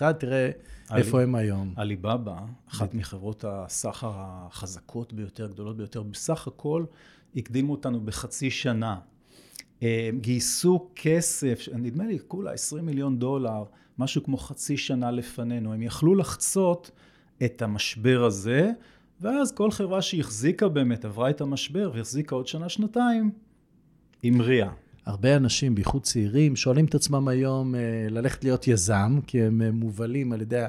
2000-2001, 0.00 0.12
תראה 0.12 0.50
איפה 0.94 1.22
הם 1.22 1.34
היום. 1.34 1.72
עליבאבא, 1.76 2.36
אחת 2.70 2.94
מחברות 2.94 3.44
הסחר 3.48 4.12
החזקות 4.16 5.12
ביותר, 5.12 5.46
גדולות 5.46 5.76
ביותר, 5.76 6.02
בסך 6.02 6.46
הכל 6.46 6.84
הקדימו 7.36 7.72
אותנו 7.72 8.00
בחצי 8.00 8.50
שנה. 8.50 8.96
אה, 9.82 10.10
גייסו 10.20 10.88
כסף, 10.96 11.68
נדמה 11.74 12.06
לי 12.06 12.18
כולה 12.28 12.52
20 12.52 12.86
מיליון 12.86 13.18
דולר, 13.18 13.64
משהו 13.98 14.22
כמו 14.24 14.36
חצי 14.36 14.76
שנה 14.76 15.10
לפנינו. 15.10 15.72
הם 15.72 15.82
יכלו 15.82 16.14
לחצות 16.14 16.90
את 17.44 17.62
המשבר 17.62 18.24
הזה, 18.24 18.70
ואז 19.20 19.52
כל 19.52 19.70
חברה 19.70 20.02
שהחזיקה 20.02 20.68
באמת, 20.68 21.04
עברה 21.04 21.30
את 21.30 21.40
המשבר 21.40 21.90
והחזיקה 21.94 22.34
עוד 22.34 22.46
שנה-שנתיים, 22.46 23.30
המריאה. 24.24 24.70
הרבה 25.08 25.36
אנשים, 25.36 25.74
בייחוד 25.74 26.02
צעירים, 26.02 26.56
שואלים 26.56 26.84
את 26.84 26.94
עצמם 26.94 27.28
היום 27.28 27.74
אה, 27.74 27.80
ללכת 28.10 28.44
להיות 28.44 28.68
יזם, 28.68 29.20
כי 29.26 29.42
הם 29.42 29.62
אה, 29.62 29.70
מובלים 29.70 30.32
על 30.32 30.40
ידי 30.40 30.62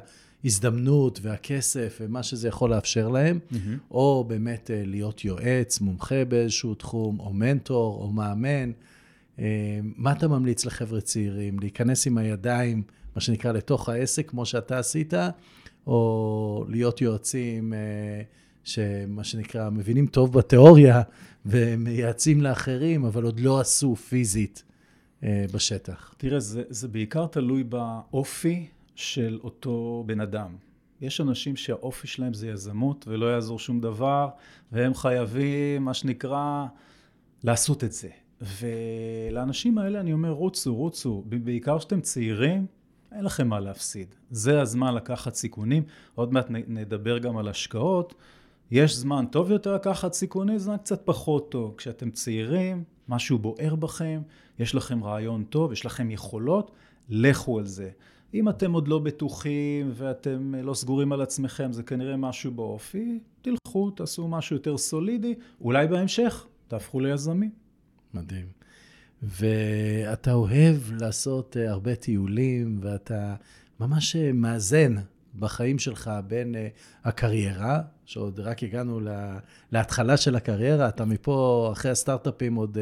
ההזדמנות 0.44 1.20
והכסף 1.22 1.98
ומה 2.02 2.24
שזה 2.24 2.48
יכול 2.48 2.70
לאפשר 2.70 3.10
להם, 3.10 3.40
mm-hmm. 3.40 3.56
או 3.92 4.26
באמת 4.28 4.72
אה, 4.72 4.82
להיות 4.86 5.26
יועץ, 5.26 5.82
מומחה 5.82 6.26
באיזשהו 6.26 6.76
תחום, 6.76 7.20
או 7.20 7.34
מנטור, 7.34 8.04
או 8.04 8.12
מאמן. 8.12 8.72
מה 9.96 10.12
אתה 10.12 10.28
ממליץ 10.28 10.66
לחבר'ה 10.66 11.02
צעירים? 11.02 11.60
להיכנס 11.60 12.08
עם 12.08 12.18
הידיים, 12.18 12.84
מה 13.16 13.22
שנקרא, 13.22 13.52
לתוך 13.52 13.90
העסק, 13.90 14.30
כמו 14.30 14.46
שאתה 14.46 14.80
עשית, 14.80 15.14
או 15.90 16.66
להיות 16.68 17.02
יועצים, 17.02 17.74
שמה 18.64 19.24
שנקרא, 19.24 19.70
מבינים 19.70 20.08
טוב 20.08 20.34
בתיאוריה 20.38 21.02
ומייעצים 21.46 22.42
לאחרים, 22.42 23.06
אבל 23.06 23.24
עוד 23.24 23.40
לא 23.40 23.60
עשו 23.60 23.96
פיזית 23.96 24.64
אה, 25.24 25.46
בשטח. 25.54 26.14
תראה, 26.18 26.40
זה, 26.40 26.64
זה 26.70 26.88
בעיקר 26.88 27.26
תלוי 27.28 27.64
באופי 27.64 28.68
של 28.96 29.40
אותו 29.44 30.04
בן 30.08 30.20
אדם. 30.20 30.56
יש 31.02 31.22
אנשים 31.22 31.56
שהאופי 31.56 32.08
שלהם 32.08 32.34
זה 32.34 32.48
יזמות 32.48 33.06
ולא 33.08 33.26
יעזור 33.26 33.60
שום 33.60 33.82
דבר, 33.82 34.30
והם 34.72 34.94
חייבים, 34.94 35.86
מה 35.86 35.94
שנקרא, 35.94 36.66
לעשות 37.44 37.84
את 37.84 37.92
זה. 37.92 38.10
ולאנשים 38.42 39.78
האלה 39.78 40.00
אני 40.00 40.14
אומר, 40.14 40.32
רוצו, 40.32 40.76
רוצו, 40.76 41.24
בעיקר 41.28 41.80
כשאתם 41.80 42.02
צעירים, 42.02 42.66
אין 43.12 43.24
לכם 43.24 43.48
מה 43.48 43.60
להפסיד. 43.60 44.16
זה 44.32 44.62
הזמן 44.62 44.96
לקחת 44.96 45.36
סיכונים. 45.36 45.84
עוד 46.16 46.34
מעט 46.34 46.46
נדבר 46.50 47.18
גם 47.18 47.38
על 47.38 47.48
השקעות. 47.48 48.14
יש 48.72 48.96
זמן 48.96 49.26
טוב 49.32 49.52
יותר 49.52 49.76
לקחת 49.76 50.14
סיכונים, 50.14 50.58
זמן 50.58 50.78
קצת 50.78 51.02
פחות 51.06 51.52
טוב. 51.52 51.74
כשאתם 51.78 52.12
צעירים, 52.12 52.84
משהו 53.08 53.40
בוער 53.40 53.76
בכם, 53.76 54.22
יש 54.60 54.76
לכם 54.76 55.04
רעיון 55.04 55.44
טוב, 55.44 55.72
יש 55.72 55.86
לכם 55.86 56.12
יכולות, 56.12 56.72
לכו 57.10 57.60
על 57.60 57.66
זה. 57.66 57.90
אם 58.34 58.50
אתם 58.50 58.72
עוד 58.72 58.88
לא 58.88 59.00
בטוחים 59.00 59.92
ואתם 59.94 60.56
לא 60.56 60.74
סגורים 60.74 61.12
על 61.12 61.22
עצמכם, 61.22 61.74
זה 61.74 61.84
כנראה 61.84 62.18
משהו 62.18 62.52
באופי, 62.52 63.20
תלכו, 63.42 63.92
תעשו 63.92 64.28
משהו 64.28 64.56
יותר 64.56 64.78
סולידי, 64.78 65.36
אולי 65.62 65.88
בהמשך 65.88 66.46
תהפכו 66.68 67.00
ליזמים. 67.00 67.52
מדהים. 68.14 68.59
ואתה 69.24 70.34
אוהב 70.34 70.76
לעשות 71.00 71.58
אה, 71.58 71.70
הרבה 71.70 71.96
טיולים, 71.96 72.80
ואתה 72.82 73.36
ממש 73.80 74.16
אה, 74.16 74.32
מאזן 74.34 74.96
בחיים 75.40 75.80
שלך 75.80 76.12
בין 76.28 76.56
uh, 76.56 77.08
הקריירה, 77.08 77.82
שעוד 78.06 78.40
רק 78.40 78.64
הגענו 78.64 79.00
לה, 79.00 79.40
להתחלה 79.72 80.18
של 80.18 80.36
הקריירה, 80.36 80.90
אתה 80.90 81.06
מפה, 81.06 81.70
אחרי 81.74 81.92
הסטארט-אפים, 81.92 82.56
עוד 82.56 82.78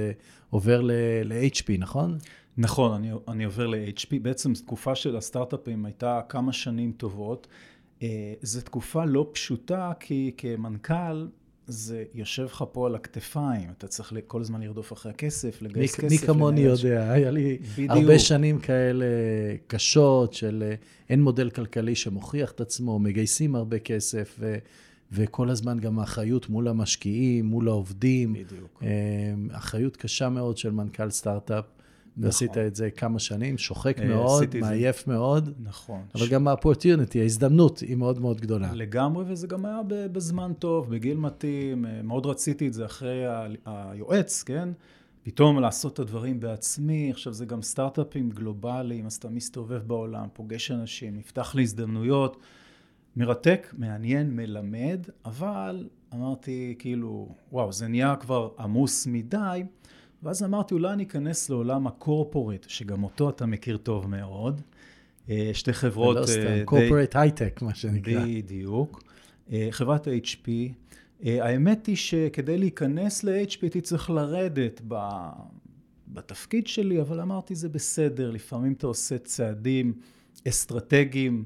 עובר 0.50 0.82
ל-HP, 0.82 1.72
נכון? 1.78 2.18
נכון, 2.58 2.94
אני, 2.94 3.12
אני 3.28 3.44
עובר 3.44 3.68
ל-HP. 3.68 4.20
בעצם 4.22 4.54
תקופה 4.54 4.96
של 4.96 5.18
הסטארט-אפים 5.18 5.86
הייתה 5.86 6.22
כמה 6.30 6.54
שנים 6.54 6.92
טובות. 6.92 7.48
זו 8.42 8.62
תקופה 8.62 9.06
לא 9.06 9.30
פשוטה, 9.34 9.92
כי 10.00 10.32
כמנכ"ל, 10.38 11.28
זה 11.68 12.04
יושב 12.14 12.44
לך 12.44 12.64
פה 12.72 12.86
על 12.86 12.96
הכתפיים, 12.96 13.70
אתה 13.78 13.88
צריך 13.88 14.14
כל 14.28 14.42
הזמן 14.42 14.62
לרדוף 14.62 14.94
אחרי 14.94 15.12
הכסף, 15.12 15.62
לגייס 15.62 16.00
מי, 16.00 16.10
כסף. 16.10 16.22
מי 16.22 16.28
כמוני 16.28 16.62
יודע, 16.62 17.12
היה 17.12 17.32
לי 17.32 17.58
בדיוק. 17.74 17.92
הרבה 17.92 18.20
שנים 18.20 18.60
כאלה 18.60 19.06
קשות 19.68 20.34
של 20.34 20.64
אה, 20.68 20.76
אין 21.10 21.24
מודל 21.24 21.50
כלכלי 21.50 21.96
שמוכיח 21.96 22.52
את 22.52 22.62
עצמו, 22.62 23.00
מגייסים 23.00 23.56
הרבה 23.56 23.80
כסף, 23.80 24.36
ו, 24.40 24.58
וכל 25.12 25.50
הזמן 25.50 25.80
גם 25.80 26.00
האחריות 26.00 26.50
מול 26.50 26.68
המשקיעים, 26.68 27.46
מול 27.46 27.68
העובדים. 27.68 28.34
בדיוק. 28.34 28.84
אה, 28.84 28.88
אחריות 29.52 29.98
קשה 29.98 30.30
מאוד 30.30 30.58
של 30.58 30.72
מנכ"ל 30.72 31.10
סטארט-אפ. 31.10 31.66
ועשית 32.18 32.52
נכון. 32.52 32.66
את 32.66 32.76
זה 32.76 32.92
כמה 32.92 33.20
שנים, 33.20 33.58
שוחק 33.58 34.00
אה, 34.00 34.08
מאוד, 34.08 34.56
מעייף 34.60 35.06
זה... 35.06 35.12
מאוד. 35.12 35.54
נכון. 35.60 36.02
אבל 36.16 36.26
ש... 36.26 36.30
גם 36.30 36.48
ה-opportunity, 36.48 37.20
ההזדמנות 37.20 37.80
היא 37.80 37.96
מאוד 37.96 38.20
מאוד 38.20 38.42
גדולה. 38.42 38.74
לגמרי, 38.74 39.26
וזה 39.28 39.48
גם 39.48 39.66
היה 39.66 39.82
בזמן 39.88 40.52
טוב, 40.60 40.90
בגיל 40.90 41.18
מתאים, 41.18 41.86
אה, 41.86 42.02
מאוד 42.04 42.26
רציתי 42.26 42.68
את 42.68 42.74
זה 42.74 42.86
אחרי 42.86 43.24
היועץ, 43.66 44.44
כן? 44.44 44.70
פתאום 45.24 45.60
לעשות 45.60 45.94
את 45.94 46.00
הדברים 46.00 46.40
בעצמי, 46.40 47.12
עכשיו 47.12 47.34
זה 47.34 47.46
גם 47.46 47.62
סטארט-אפים 47.62 48.30
גלובליים, 48.30 49.06
אז 49.06 49.14
אתה 49.14 49.30
מסתובב 49.30 49.82
בעולם, 49.88 50.28
פוגש 50.34 50.72
אנשים, 50.72 51.18
נפתח 51.18 51.56
לי 51.56 51.62
הזדמנויות. 51.62 52.38
מרתק, 53.18 53.74
מעניין, 53.78 54.36
מלמד, 54.36 55.06
אבל 55.26 55.88
אמרתי 56.14 56.76
כאילו, 56.80 57.36
וואו, 57.52 57.72
זה 57.72 57.88
נהיה 57.88 58.16
כבר 58.16 58.50
עמוס 58.60 59.08
מדי. 59.08 59.64
ואז 60.24 60.44
אמרתי, 60.44 60.74
אולי 60.74 60.94
אני 60.94 61.04
אכנס 61.04 61.50
לעולם 61.50 61.88
הקורפורט, 61.88 62.66
שגם 62.70 63.04
אותו 63.04 63.30
אתה 63.30 63.46
מכיר 63.46 63.78
טוב 63.78 64.08
מאוד. 64.08 64.62
אה, 65.30 65.50
שתי 65.54 65.74
חברות... 65.74 66.18
ולא 66.18 66.26
סתם, 66.26 66.66
קורפורט 66.66 67.16
הייטק, 67.16 67.62
מה 67.62 67.76
שנקרא. 67.76 68.26
בדיוק. 68.26 69.04
אה, 69.52 69.68
חברת 69.72 70.08
HP. 70.08 70.50
אה, 71.26 71.46
האמת 71.46 71.86
היא 71.86 71.96
שכדי 71.96 72.58
להיכנס 72.58 73.24
ל-HP 73.24 73.58
הייתי 73.62 73.82
צריך 73.82 74.10
לרדת 74.10 74.82
ב... 74.88 74.96
בתפקיד 76.08 76.68
שלי, 76.68 77.02
אבל 77.02 77.22
אמרתי, 77.22 77.56
זה 77.56 77.70
בסדר, 77.70 78.32
לפעמים 78.32 78.74
אתה 78.74 78.88
עושה 78.88 79.18
צעדים 79.18 79.94
אסטרטגיים, 80.48 81.46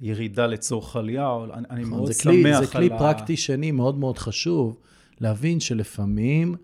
ירידה 0.00 0.46
לצורך 0.46 0.96
עלייה, 0.96 1.36
אני 1.70 1.82
נכון, 1.82 1.98
מאוד 1.98 2.12
שמח 2.12 2.34
על 2.34 2.54
ה... 2.54 2.60
זה 2.60 2.66
כלי 2.66 2.88
פרקטי 2.88 3.36
שני 3.36 3.70
מאוד 3.70 3.98
מאוד 3.98 4.18
חשוב, 4.18 4.76
להבין 5.20 5.60
שלפעמים... 5.60 6.54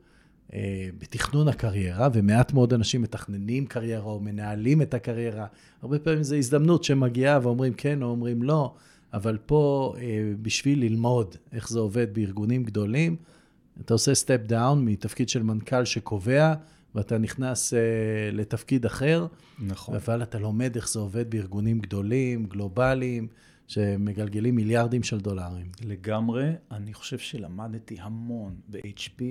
אה, 0.54 0.88
בתכנון 0.98 1.48
הקריירה, 1.48 2.08
ומעט 2.12 2.52
מאוד 2.52 2.72
אנשים 2.72 3.02
מתכננים 3.02 3.66
קריירה 3.66 4.04
או 4.04 4.20
מנהלים 4.20 4.82
את 4.82 4.94
הקריירה. 4.94 5.46
הרבה 5.82 5.98
פעמים 5.98 6.22
זו 6.22 6.36
הזדמנות 6.36 6.84
שמגיעה 6.84 7.38
ואומרים 7.42 7.74
כן 7.74 8.02
או 8.02 8.08
אומרים 8.08 8.42
לא, 8.42 8.74
אבל 9.12 9.38
פה 9.46 9.94
אה, 9.98 10.32
בשביל 10.42 10.80
ללמוד 10.80 11.36
איך 11.52 11.68
זה 11.68 11.78
עובד 11.78 12.14
בארגונים 12.14 12.64
גדולים, 12.64 13.16
אתה 13.80 13.94
עושה 13.94 14.14
step 14.14 14.40
down 14.46 14.84
מתפקיד 14.84 15.28
של 15.28 15.42
מנכ"ל 15.42 15.84
שקובע, 15.84 16.54
ואתה 16.94 17.18
נכנס 17.18 17.72
uh, 17.72 17.76
לתפקיד 18.32 18.86
אחר. 18.86 19.26
נכון. 19.58 19.94
אבל 19.94 20.22
אתה 20.22 20.38
לומד 20.38 20.76
איך 20.76 20.88
זה 20.88 20.98
עובד 20.98 21.30
בארגונים 21.30 21.78
גדולים, 21.78 22.46
גלובליים, 22.46 23.28
שמגלגלים 23.66 24.56
מיליארדים 24.56 25.02
של 25.02 25.20
דולרים. 25.20 25.66
לגמרי. 25.84 26.50
אני 26.70 26.94
חושב 26.94 27.18
שלמדתי 27.18 27.96
המון 28.00 28.54
ב-HP. 28.70 29.22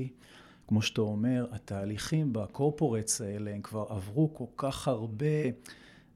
כמו 0.71 0.81
שאתה 0.81 1.01
אומר, 1.01 1.45
התהליכים 1.51 2.33
ב 2.33 2.41
corporates 2.41 3.21
האלה, 3.21 3.51
הם 3.51 3.61
כבר 3.61 3.85
עברו 3.89 4.33
כל 4.33 4.45
כך 4.57 4.87
הרבה, 4.87 5.25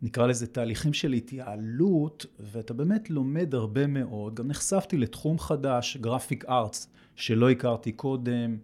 נקרא 0.02 0.28
לזה 0.28 0.48
תהליכים 0.48 0.94
של 0.94 1.14
התייעלות, 1.14 2.26
ואתה 2.40 2.74
באמת 2.74 3.10
לומד 3.10 3.56
הרבה 3.56 3.88
מאוד. 3.88 4.36
גם 4.36 4.48
נחשפתי 4.48 4.98
לתחום 4.98 5.40
חדש, 5.40 5.98
גרפיק 5.98 6.46
ארטס, 6.46 6.88
שלא 7.16 7.50
הכרתי 7.50 7.92
קודם. 7.92 8.58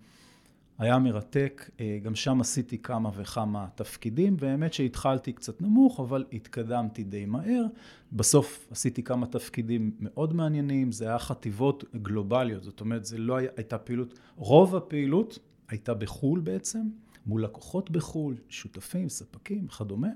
היה 0.77 0.99
מרתק, 0.99 1.69
אה, 1.79 1.99
גם 2.03 2.15
שם 2.15 2.41
עשיתי 2.41 2.77
כמה 2.77 3.09
וכמה 3.15 3.67
תפקידים, 3.75 4.35
והאמת 4.39 4.73
שהתחלתי 4.73 5.33
קצת 5.33 5.61
נמוך, 5.61 5.99
אבל 5.99 6.25
התקדמתי 6.33 7.03
די 7.03 7.25
מהר. 7.25 7.63
בסוף 8.11 8.67
עשיתי 8.71 9.03
כמה 9.03 9.27
תפקידים 9.27 9.91
מאוד 9.99 10.33
מעניינים, 10.33 10.91
זה 10.91 11.07
היה 11.07 11.19
חטיבות 11.19 11.83
גלובליות, 11.95 12.63
זאת 12.63 12.81
אומרת, 12.81 13.05
זה 13.05 13.17
לא 13.17 13.37
הייתה 13.37 13.77
פעילות, 13.77 14.19
רוב 14.35 14.75
הפעילות 14.75 15.39
הייתה 15.71 15.93
בחו"ל 15.93 16.39
בעצם, 16.39 16.81
מול 17.25 17.43
לקוחות 17.43 17.91
בחו"ל, 17.91 18.35
שותפים, 18.49 19.09
ספקים 19.09 19.65
וכדומה. 19.65 20.07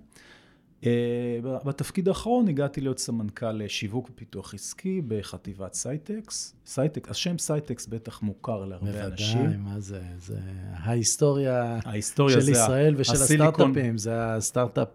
אה, 0.86 1.40
בתפקיד 1.66 2.08
האחרון 2.08 2.48
הגעתי 2.48 2.82
להיות 2.82 3.00
סמנכ"ל 3.00 3.68
שיווק 3.68 4.10
ופיתוח 4.10 4.54
עסקי 4.54 5.02
בחטיבת 5.08 5.74
סייטקס. 5.74 6.56
סייטקס, 6.66 7.10
השם 7.10 7.38
סייטקס 7.38 7.88
בטח 7.88 8.22
מוכר 8.22 8.66
להרבה 8.66 8.86
בוודאי, 8.86 9.12
אנשים. 9.12 9.38
בוודאי, 9.38 9.58
מה 9.58 9.80
זה? 9.80 10.02
זה 10.18 10.40
ההיסטוריה, 10.74 11.80
ההיסטוריה 11.86 12.42
של 12.42 12.50
ישראל 12.50 12.96
ושל 12.98 13.14
הסיליקון... 13.14 13.50
הסטארט-אפים, 13.50 13.98
זה 13.98 14.26
הסטארט-אפ, 14.26 14.90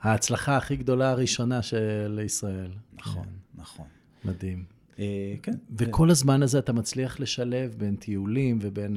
ההצלחה 0.00 0.56
הכי 0.56 0.76
גדולה 0.76 1.10
הראשונה 1.10 1.62
של 1.62 2.20
ישראל. 2.24 2.70
נכון, 2.92 3.24
כן. 3.24 3.60
נכון. 3.60 3.86
מדהים. 4.24 4.75
אה, 4.98 5.34
כן. 5.42 5.52
וכל 5.78 6.10
הזמן 6.10 6.42
הזה 6.42 6.58
אתה 6.58 6.72
מצליח 6.72 7.20
לשלב 7.20 7.74
בין 7.78 7.96
טיולים 7.96 8.58
ובין 8.62 8.96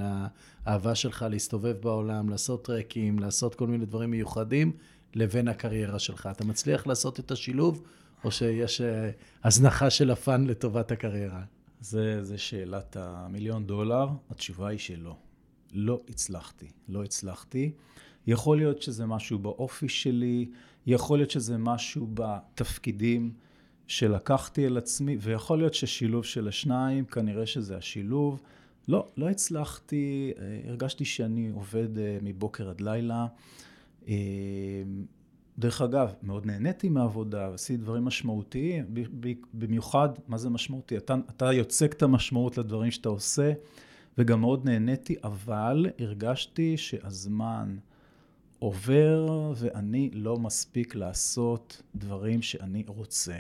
האהבה 0.65 0.96
שלך 0.96 1.25
להסתובב 1.29 1.75
בעולם, 1.82 2.29
לעשות 2.29 2.65
טרקים, 2.65 3.20
לעשות 3.20 3.56
כל 3.56 3.68
מיני 3.68 3.86
דברים 3.86 4.12
מיוחדים, 4.12 4.72
לבין 5.15 5.48
הקריירה 5.48 6.00
שלך. 6.00 6.29
אתה 6.32 6.46
מצליח 6.46 6.88
לעשות 6.88 7.20
את 7.20 7.32
השילוב, 7.32 7.84
או 8.24 8.32
שיש 8.32 8.82
אה, 8.82 9.10
הזנחה 9.44 9.89
של 9.89 10.12
הפאן 10.12 10.48
לטובת 10.48 10.91
הקריירה? 10.91 11.44
זה, 11.82 12.24
זה 12.24 12.38
שאלת 12.38 12.98
המיליון 13.00 13.65
דולר, 13.65 14.08
התשובה 14.29 14.68
היא 14.68 14.79
שלא. 14.79 15.15
לא 15.74 16.01
הצלחתי, 16.10 16.68
לא 16.88 17.03
הצלחתי. 17.03 17.72
יכול 18.27 18.58
להיות 18.58 18.82
שזה 18.82 19.06
משהו 19.06 19.39
באופי 19.39 19.89
שלי, 19.89 20.50
יכול 20.88 21.20
להיות 21.20 21.32
שזה 21.32 21.58
משהו 21.58 22.08
בתפקידים 22.13 23.34
שלקחתי 23.89 24.65
על 24.65 24.77
עצמי, 24.77 25.17
ויכול 25.22 25.58
להיות 25.58 25.74
ששילוב 25.74 26.25
של 26.25 26.48
השניים, 26.48 27.05
כנראה 27.05 27.46
שזה 27.46 27.77
השילוב. 27.77 28.41
לא, 28.88 29.08
לא 29.17 29.29
הצלחתי, 29.29 30.34
אה, 30.39 30.69
הרגשתי 30.69 31.05
שאני 31.05 31.50
עובד 31.50 31.98
אה, 31.98 32.17
מבוקר 32.22 32.69
עד 32.69 32.81
לילה. 32.81 33.27
אה, 34.08 34.13
דרך 35.58 35.81
אגב, 35.81 36.13
מאוד 36.24 36.46
נהניתי 36.46 36.89
מהעבודה, 36.89 37.53
עשיתי 37.53 37.77
דברים 37.77 38.05
משמעותיים, 38.05 38.86
במיוחד, 39.53 40.10
מה 40.27 40.38
זה 40.38 40.50
משמעותי? 40.50 40.98
אתה, 40.98 41.15
אתה 41.29 41.53
יוצק 41.53 41.93
את 41.93 42.03
המשמעות 42.03 42.58
לדברים 42.58 42.91
שאתה 42.91 43.10
עושה, 43.10 43.51
וגם 44.17 44.41
מאוד 44.41 44.65
נהניתי, 44.65 45.15
אבל 45.24 45.86
הרגשתי 46.00 46.77
שהזמן 46.77 47.77
עובר 48.60 49.51
ואני 49.55 50.10
לא 50.13 50.38
מספיק 50.38 50.96
לעשות 50.96 51.81
דברים 51.96 52.41
שאני 52.41 52.84
רוצה. 52.88 53.36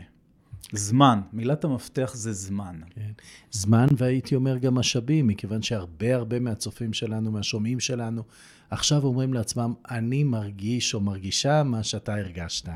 זמן, 0.73 1.21
מילת 1.33 1.63
המפתח 1.63 2.11
זה 2.13 2.33
זמן. 2.33 2.75
כן. 2.89 3.11
זמן, 3.51 3.87
והייתי 3.97 4.35
אומר 4.35 4.57
גם 4.57 4.75
משאבים, 4.75 5.27
מכיוון 5.27 5.61
שהרבה 5.61 6.15
הרבה 6.15 6.39
מהצופים 6.39 6.93
שלנו, 6.93 7.31
מהשומעים 7.31 7.79
שלנו, 7.79 8.23
עכשיו 8.69 9.03
אומרים 9.03 9.33
לעצמם, 9.33 9.73
אני 9.91 10.23
מרגיש 10.23 10.93
או 10.93 10.99
מרגישה 10.99 11.63
מה 11.63 11.83
שאתה 11.83 12.15
הרגשת. 12.15 12.69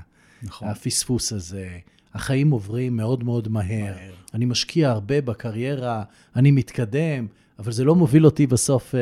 נכון. 0.43 0.67
הפספוס 0.67 1.33
הזה, 1.33 1.77
החיים 2.13 2.51
עוברים 2.51 2.97
מאוד 2.97 3.23
מאוד 3.23 3.47
מהר. 3.47 3.93
מהר. 3.93 4.13
אני 4.33 4.45
משקיע 4.45 4.89
הרבה 4.89 5.21
בקריירה, 5.21 6.03
אני 6.35 6.51
מתקדם, 6.51 7.27
אבל 7.59 7.71
זה 7.71 7.83
לא 7.83 7.95
מוביל 7.95 8.25
אותי 8.25 8.47
בסוף 8.47 8.95
אה, 8.95 8.99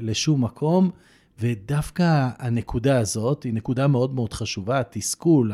לשום 0.00 0.44
מקום. 0.44 0.90
ודווקא 1.40 2.28
הנקודה 2.38 2.98
הזאת 2.98 3.42
היא 3.42 3.54
נקודה 3.54 3.86
מאוד 3.86 4.14
מאוד 4.14 4.32
חשובה, 4.32 4.80
התסכול, 4.80 5.52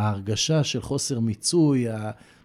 ההרגשה 0.00 0.64
של 0.64 0.82
חוסר 0.82 1.20
מיצוי, 1.20 1.86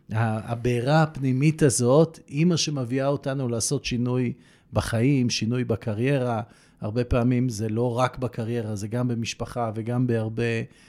הבעירה 0.09 1.03
הפנימית 1.03 1.63
הזאת, 1.63 2.19
היא 2.27 2.45
מה 2.45 2.57
שמביאה 2.57 3.07
אותנו 3.07 3.49
לעשות 3.49 3.85
שינוי 3.85 4.33
בחיים, 4.73 5.29
שינוי 5.29 5.63
בקריירה. 5.63 6.41
הרבה 6.81 7.03
פעמים 7.03 7.49
זה 7.49 7.69
לא 7.69 7.97
רק 7.97 8.17
בקריירה, 8.17 8.75
זה 8.75 8.87
גם 8.87 9.07
במשפחה 9.07 9.71
וגם 9.75 10.07
בהרבה 10.07 10.43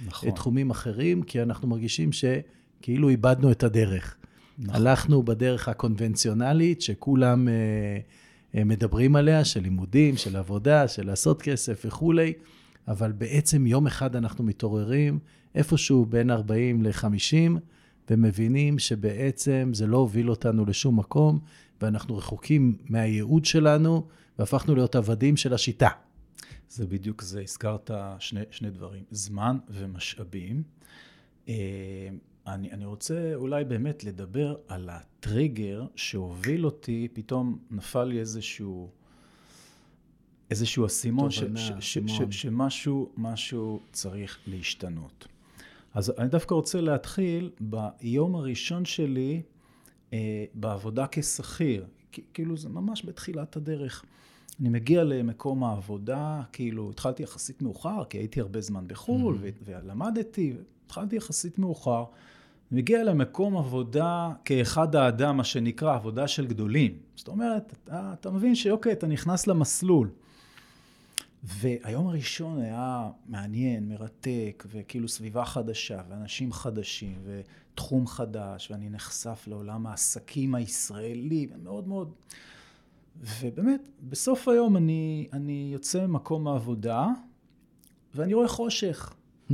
נכון. 0.07 0.31
תחומים 0.31 0.71
אחרים, 0.71 1.23
כי 1.23 1.43
אנחנו 1.43 1.69
מרגישים 1.69 2.11
שכאילו 2.13 3.09
איבדנו 3.09 3.51
את 3.51 3.63
הדרך. 3.63 4.17
נכון. 4.59 4.77
הלכנו 4.77 5.23
בדרך 5.23 5.69
הקונבנציונלית, 5.69 6.83
שכולם 6.83 7.49
uh, 7.49 8.59
מדברים 8.65 9.17
עליה, 9.17 9.45
של 9.45 9.61
לימודים, 9.61 10.17
של 10.17 10.37
עבודה, 10.37 10.89
של 10.89 11.07
לעשות 11.07 11.43
כסף 11.43 11.83
וכולי, 11.85 12.33
אבל 12.89 13.13
בעצם 13.13 13.67
יום 13.67 13.87
אחד 13.87 14.17
אנחנו 14.17 14.45
מתעוררים 14.45 15.19
איפשהו 15.55 16.07
בין 16.07 16.31
40 16.31 16.83
ל-50, 16.83 17.61
ומבינים 18.11 18.79
שבעצם 18.79 19.71
זה 19.75 19.87
לא 19.87 19.97
הוביל 19.97 20.31
אותנו 20.31 20.65
לשום 20.65 20.99
מקום, 20.99 21.39
ואנחנו 21.83 22.17
רחוקים 22.17 22.77
מהייעוד 22.89 23.45
שלנו, 23.45 24.07
והפכנו 24.39 24.75
להיות 24.75 24.97
עבדים 24.97 25.37
של 25.37 25.55
השיטה. 25.55 25.89
זה 26.69 26.87
בדיוק 26.87 27.23
זה, 27.23 27.41
הזכרת 27.41 27.91
שני, 28.19 28.41
שני 28.51 28.71
דברים, 28.71 29.05
זמן 29.11 29.59
ומשאבים. 29.71 30.63
אה, 31.49 31.55
אני, 32.47 32.73
אני 32.73 32.85
רוצה 32.85 33.33
אולי 33.35 33.65
באמת 33.65 34.05
לדבר 34.05 34.57
על 34.69 34.89
הטריגר 34.91 35.87
שהוביל 35.97 36.65
אותי, 36.65 37.09
פתאום 37.13 37.59
נפל 37.71 38.05
לי 38.05 38.21
איזשהו, 38.21 38.91
איזשהו 40.51 40.87
אסימון, 40.87 41.31
שמשהו 42.31 43.13
משהו 43.17 43.81
צריך 43.93 44.39
להשתנות. 44.47 45.27
אז 45.95 46.13
אני 46.19 46.29
דווקא 46.29 46.55
רוצה 46.55 46.81
להתחיל 46.81 47.51
ביום 47.61 48.35
הראשון 48.35 48.85
שלי 48.85 49.43
אה, 50.13 50.45
בעבודה 50.55 51.07
כשכיר, 51.11 51.87
כאילו 52.35 52.57
זה 52.57 52.69
ממש 52.69 53.05
בתחילת 53.05 53.57
הדרך. 53.57 54.05
אני 54.61 54.69
מגיע 54.69 55.05
למקום 55.05 55.65
העבודה, 55.65 56.43
כאילו 56.53 56.91
התחלתי 56.91 57.23
יחסית 57.23 57.63
מאוחר, 57.63 58.05
כי 58.05 58.19
הייתי 58.19 58.41
הרבה 58.41 58.61
זמן 58.61 58.89
בחו"ל 58.89 59.39
mm-hmm. 59.39 59.63
ולמדתי, 59.65 60.55
התחלתי 60.87 61.17
יחסית 61.17 61.59
מאוחר. 61.59 62.05
אני 62.73 62.81
מגיע 62.81 63.05
למקום 63.05 63.57
עבודה 63.57 64.33
כאחד 64.45 64.97
האדם, 64.97 65.37
מה 65.37 65.45
שנקרא 65.45 65.95
עבודה 65.95 66.29
של 66.29 66.47
גדולים. 66.47 66.99
זאת 67.17 67.29
אומרת, 67.29 67.75
אתה, 67.85 68.13
אתה 68.21 68.31
מבין 68.31 68.55
שאוקיי, 68.55 68.93
אתה 68.93 69.07
נכנס 69.07 69.47
למסלול. 69.47 70.11
והיום 71.47 72.07
הראשון 72.07 72.61
היה 72.61 73.11
מעניין, 73.27 73.89
מרתק, 73.89 74.67
וכאילו 74.71 75.09
סביבה 75.09 75.45
חדשה, 75.45 76.03
ואנשים 76.09 76.53
חדשים, 76.53 77.19
ותחום 77.25 78.07
חדש, 78.07 78.71
ואני 78.71 78.91
נחשף 78.91 79.45
לעולם 79.47 79.87
העסקים 79.87 80.55
הישראלי, 80.55 81.49
ומאוד 81.51 81.89
מאוד... 81.89 82.13
ובאמת, 83.21 83.89
בסוף 84.01 84.49
היום 84.49 84.77
אני, 84.77 85.29
אני 85.33 85.71
יוצא 85.73 86.07
ממקום 86.07 86.49
העבודה, 86.49 87.07
ואני 88.15 88.35
רואה 88.35 88.49
חושך. 88.49 89.15
Hmm. 89.49 89.53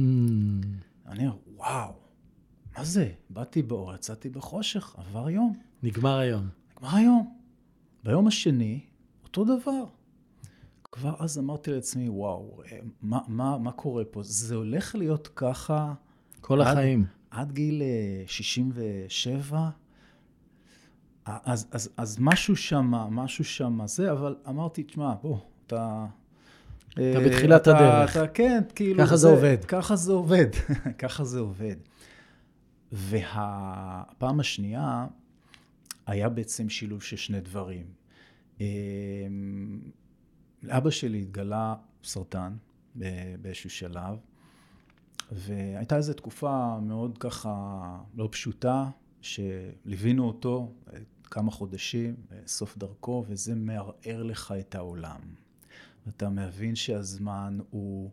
אני 1.07 1.27
אומר, 1.27 1.37
וואו, 1.57 1.93
מה 2.79 2.85
זה? 2.85 3.13
באתי 3.31 3.63
באור, 3.63 3.95
יצאתי 3.95 4.29
בחושך, 4.29 4.97
עבר 4.99 5.31
יום. 5.31 5.59
נגמר 5.83 6.19
היום. 6.19 6.49
נגמר 6.77 6.97
היום. 6.97 7.35
ביום 8.05 8.27
השני, 8.27 8.81
אותו 9.25 9.45
דבר. 9.45 9.85
כבר 10.93 11.15
אז 11.19 11.39
אמרתי 11.39 11.71
לעצמי, 11.71 12.09
וואו, 12.09 12.61
מה, 13.03 13.19
מה, 13.29 13.59
מה 13.59 13.73
קורה 13.73 14.05
פה? 14.05 14.21
זה 14.23 14.55
הולך 14.55 14.95
להיות 14.95 15.29
ככה... 15.37 15.95
כל 16.41 16.61
עד, 16.61 16.67
החיים. 16.67 17.05
עד 17.31 17.53
גיל 17.53 17.83
67? 18.27 19.71
אה, 21.29 21.39
אז, 21.45 21.67
אז, 21.71 21.91
אז 21.97 22.17
משהו 22.21 22.57
שם, 22.57 22.91
משהו 22.91 23.45
שם 23.45 23.81
זה, 23.85 24.13
אבל 24.13 24.37
אמרתי, 24.49 24.83
תשמע, 24.83 25.15
בוא, 25.23 25.39
אתה... 25.67 26.07
אתה 26.95 27.01
אה, 27.01 27.21
בתחילת 27.27 27.63
אתה, 27.63 27.79
הדרך. 27.79 28.17
אתה, 28.17 28.29
כן, 28.29 28.63
כאילו... 28.75 29.05
ככה 29.05 29.17
זה, 29.17 29.17
זה 29.17 29.29
עובד. 29.29 29.65
ככה 29.65 29.97
זה 29.97 30.13
עובד, 30.13 30.47
ככה 30.99 31.25
זה 31.25 31.41
עובד. 31.41 31.77
והפעם 32.93 34.41
השנייה 34.41 35.07
היה 36.07 36.29
בעצם 36.29 36.69
שילוב 36.69 37.03
של 37.03 37.17
שני 37.17 37.41
דברים. 37.41 37.87
לאבא 40.63 40.91
שלי 40.91 41.23
התגלה 41.23 41.75
סרטן 42.05 42.57
באיזשהו 43.43 43.71
שלב, 43.71 44.19
והייתה 45.33 45.97
איזו 45.97 46.13
תקופה 46.13 46.79
מאוד 46.81 47.19
ככה 47.19 47.99
לא 48.15 48.29
פשוטה, 48.33 48.91
שליווינו 49.21 50.25
אותו 50.25 50.73
כמה 51.25 51.51
חודשים, 51.51 52.15
סוף 52.47 52.77
דרכו, 52.79 53.25
וזה 53.29 53.55
מערער 53.55 54.23
לך 54.23 54.55
את 54.61 54.75
העולם. 54.75 55.21
ואתה 56.07 56.29
מבין 56.29 56.77
שהזמן 56.77 57.59
הוא 57.71 58.11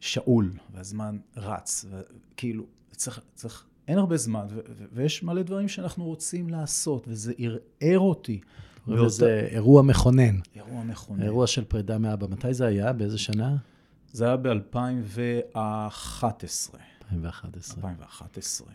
שאול, 0.00 0.52
והזמן 0.72 1.18
רץ, 1.36 1.84
וכאילו, 1.90 2.66
צריך, 2.90 3.20
צריך, 3.34 3.66
אין 3.88 3.98
הרבה 3.98 4.16
זמן, 4.16 4.46
ו- 4.50 4.60
ו- 4.68 4.84
ויש 4.92 5.22
מלא 5.22 5.42
דברים 5.42 5.68
שאנחנו 5.68 6.04
רוצים 6.04 6.48
לעשות, 6.48 7.04
וזה 7.08 7.32
ערער 7.38 7.98
אותי. 7.98 8.40
לזה 8.86 9.48
אירוע 9.50 9.82
מכונן. 9.82 10.38
אירוע 10.56 10.84
מכונן. 10.84 11.22
אירוע 11.22 11.46
של 11.46 11.64
פרידה 11.64 11.98
מאבא. 11.98 12.26
מתי 12.26 12.54
זה 12.54 12.66
היה? 12.66 12.92
באיזה 12.92 13.18
שנה? 13.18 13.56
זה 14.12 14.24
היה 14.24 14.36
ב-2011. 14.36 15.56
2011. 17.12 17.90
2011. 17.90 18.66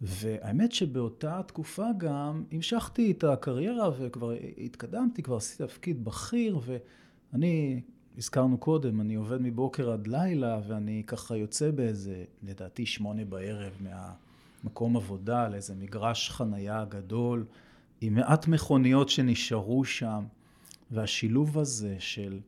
והאמת 0.00 0.72
שבאותה 0.72 1.40
תקופה 1.46 1.86
גם 1.98 2.44
המשכתי 2.52 3.10
את 3.10 3.24
הקריירה 3.24 3.90
וכבר 3.98 4.32
התקדמתי, 4.58 5.22
כבר 5.22 5.36
עשיתי 5.36 5.64
תפקיד 5.64 6.04
בכיר, 6.04 6.60
ואני, 7.32 7.80
הזכרנו 8.18 8.58
קודם, 8.58 9.00
אני 9.00 9.14
עובד 9.14 9.42
מבוקר 9.42 9.90
עד 9.90 10.06
לילה, 10.06 10.60
ואני 10.68 11.02
ככה 11.06 11.36
יוצא 11.36 11.70
באיזה, 11.70 12.24
לדעתי, 12.42 12.86
שמונה 12.86 13.24
בערב 13.24 13.72
מהמקום 13.80 14.96
עבודה 14.96 15.48
לאיזה 15.48 15.74
מגרש 15.74 16.30
חנייה 16.30 16.84
גדול. 16.84 17.44
עם 18.00 18.14
מעט 18.14 18.48
מכוניות 18.48 19.08
שנשארו 19.08 19.84
שם, 19.84 20.24
והשילוב 20.90 21.58
הזה 21.58 21.96
של 21.98 22.40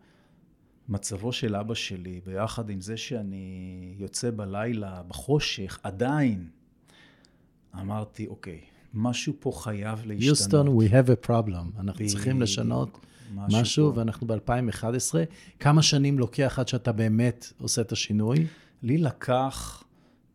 מצבו 0.89 1.33
של 1.33 1.57
אבא 1.57 1.75
שלי, 1.75 2.21
ביחד 2.27 2.71
עם 2.71 2.81
זה 2.81 2.97
שאני 2.97 3.95
יוצא 3.99 4.31
בלילה, 4.37 5.03
בחושך, 5.09 5.79
עדיין, 5.83 6.49
אמרתי, 7.81 8.27
אוקיי, 8.27 8.61
משהו 8.95 9.33
פה 9.41 9.53
חייב 9.55 9.99
להשתנות. 9.99 10.23
יוסטון, 10.23 10.67
we 10.67 10.91
have 10.91 11.25
a 11.25 11.27
problem. 11.27 11.81
אנחנו 11.81 12.05
ב- 12.05 12.09
צריכים 12.09 12.43
לשנות 12.43 12.99
משהו, 13.35 13.61
משהו 13.61 13.95
ואנחנו 13.95 14.27
ב-2011. 14.27 15.15
כמה 15.61 15.83
שנים 15.83 16.19
לוקח 16.19 16.59
עד 16.59 16.69
שאתה 16.69 16.93
באמת 16.93 17.53
עושה 17.61 17.81
את 17.81 17.93
השינוי? 17.93 18.47
לי 18.83 18.99
לקח 18.99 19.85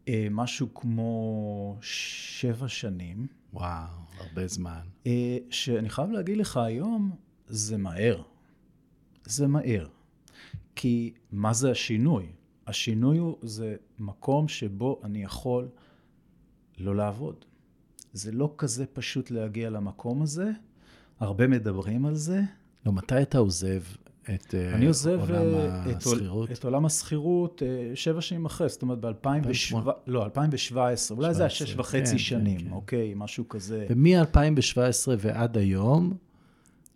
אה, 0.07 0.27
משהו 0.31 0.73
כמו 0.73 1.77
שבע 1.81 2.67
שנים. 2.67 3.27
וואו, 3.53 3.87
הרבה 4.19 4.47
זמן. 4.47 4.81
אה, 5.07 5.37
שאני 5.49 5.89
חייב 5.89 6.11
להגיד 6.11 6.37
לך, 6.37 6.57
היום 6.57 7.15
זה 7.47 7.77
מהר. 7.77 8.21
זה 9.25 9.47
מהר. 9.47 9.87
כי 10.75 11.13
מה 11.31 11.53
זה 11.53 11.71
השינוי? 11.71 12.31
השינוי 12.67 13.17
הוא, 13.17 13.37
זה 13.41 13.75
מקום 13.99 14.47
שבו 14.47 15.01
אני 15.03 15.23
יכול 15.23 15.67
לא 16.77 16.95
לעבוד. 16.95 17.45
זה 18.13 18.31
לא 18.31 18.53
כזה 18.57 18.85
פשוט 18.85 19.31
להגיע 19.31 19.69
למקום 19.69 20.21
הזה, 20.21 20.51
הרבה 21.19 21.47
מדברים 21.47 22.05
על 22.05 22.15
זה. 22.15 22.41
לא, 22.85 22.91
מתי 22.91 23.21
אתה 23.21 23.37
עוזב 23.37 23.81
את 24.23 24.55
אה, 24.55 24.73
אני 24.75 24.85
עוזב 24.85 25.19
עולם 25.19 25.55
אה, 25.55 25.91
את, 25.91 26.05
עול- 26.05 26.15
השכירות? 26.15 26.51
את 26.51 26.63
עולם 26.63 26.85
השכירות 26.85 27.63
אה, 27.65 27.95
שבע 27.95 28.21
שנים 28.21 28.45
אחרי, 28.45 28.69
זאת 28.69 28.81
אומרת 28.81 28.99
ב-2017, 28.99 29.75
לא, 30.07 30.23
2017, 30.23 31.17
אולי 31.17 31.33
זה 31.33 31.43
היה 31.43 31.49
17, 31.49 31.67
שש 31.67 31.79
וחצי 31.79 32.11
כן, 32.11 32.17
שנים, 32.17 32.59
כן, 32.59 32.65
כן. 32.65 32.71
אוקיי, 32.71 33.13
משהו 33.15 33.49
כזה. 33.49 33.85
ומ-2017 33.89 34.77
ועד 35.17 35.57
היום, 35.57 36.13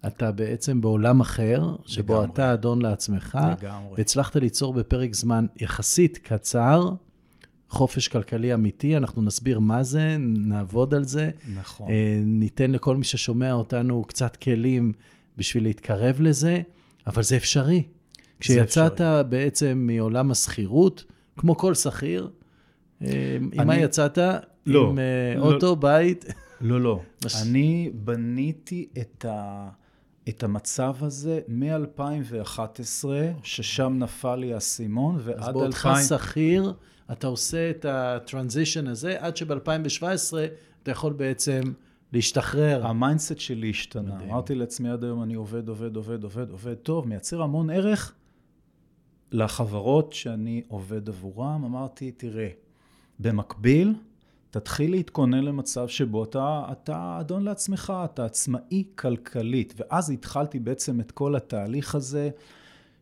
אתה 0.07 0.31
בעצם 0.31 0.81
בעולם 0.81 1.21
אחר, 1.21 1.75
שבו 1.85 2.13
לגמרי. 2.13 2.27
אתה 2.33 2.53
אדון 2.53 2.81
לעצמך, 2.81 3.37
לגמרי. 3.61 3.93
והצלחת 3.97 4.35
ליצור 4.35 4.73
בפרק 4.73 5.13
זמן 5.13 5.45
יחסית 5.57 6.17
קצר 6.17 6.89
חופש 7.69 8.07
כלכלי 8.07 8.53
אמיתי. 8.53 8.97
אנחנו 8.97 9.21
נסביר 9.21 9.59
מה 9.59 9.83
זה, 9.83 10.15
נעבוד 10.19 10.93
על 10.93 11.03
זה. 11.03 11.29
נכון. 11.55 11.87
ניתן 12.25 12.71
לכל 12.71 12.95
מי 12.95 13.03
ששומע 13.03 13.53
אותנו 13.53 14.03
קצת 14.07 14.35
כלים 14.35 14.93
בשביל 15.37 15.63
להתקרב 15.63 16.21
לזה, 16.21 16.61
אבל 17.07 17.23
זה 17.23 17.37
אפשרי. 17.37 17.83
כשיצאת 18.39 19.01
בעצם 19.29 19.87
מעולם 19.87 20.31
השכירות, 20.31 21.03
כמו 21.37 21.57
כל 21.57 21.73
שכיר, 21.73 22.29
אה, 23.01 23.37
עם 23.53 23.67
מה 23.67 23.77
יצאת? 23.77 24.17
לא, 24.65 24.89
עם 24.89 24.99
אה, 24.99 25.03
לא. 25.37 25.53
אוטו, 25.53 25.75
בית? 25.75 26.25
לא, 26.61 26.81
לא. 26.81 27.01
אני 27.41 27.91
בניתי 27.93 28.87
את, 28.99 29.25
ה, 29.25 29.69
את 30.29 30.43
המצב 30.43 30.95
הזה 31.01 31.39
מ-2011, 31.47 33.05
ששם 33.43 33.95
נפל 33.99 34.35
לי 34.35 34.53
האסימון, 34.53 35.15
אז 35.15 35.21
ועד 35.25 35.53
בעודך 35.53 35.85
2000... 35.85 36.03
שכיר, 36.03 36.73
אתה 37.11 37.27
עושה 37.27 37.69
את 37.69 37.85
ה 37.89 37.98
transition 37.98 38.87
הזה, 38.87 39.15
עד 39.19 39.37
שב-2017 39.37 40.03
אתה 40.83 40.91
יכול 40.91 41.13
בעצם 41.13 41.61
להשתחרר. 42.13 42.87
ה 42.87 42.94
mindset 42.94 43.39
שלי 43.39 43.69
השתנה. 43.69 44.15
מדהים. 44.15 44.29
אמרתי 44.29 44.55
לעצמי 44.55 44.89
עד 44.89 45.03
היום, 45.03 45.23
אני 45.23 45.33
עובד, 45.33 45.67
עובד, 45.67 45.95
עובד, 45.95 46.23
עובד, 46.23 46.49
עובד 46.49 46.73
טוב, 46.73 47.07
מייצר 47.07 47.41
המון 47.41 47.69
ערך 47.69 48.13
לחברות 49.31 50.13
שאני 50.13 50.61
עובד 50.67 51.09
עבורם. 51.09 51.65
אמרתי, 51.65 52.11
תראה, 52.11 52.49
במקביל, 53.19 53.93
תתחיל 54.51 54.91
להתכונן 54.91 55.43
למצב 55.43 55.87
שבו 55.87 56.23
אתה, 56.23 56.65
אתה 56.71 57.17
אדון 57.19 57.43
לעצמך, 57.43 57.93
אתה 58.05 58.25
עצמאי 58.25 58.83
כלכלית. 58.95 59.73
ואז 59.77 60.09
התחלתי 60.09 60.59
בעצם 60.59 60.99
את 60.99 61.11
כל 61.11 61.35
התהליך 61.35 61.95
הזה 61.95 62.29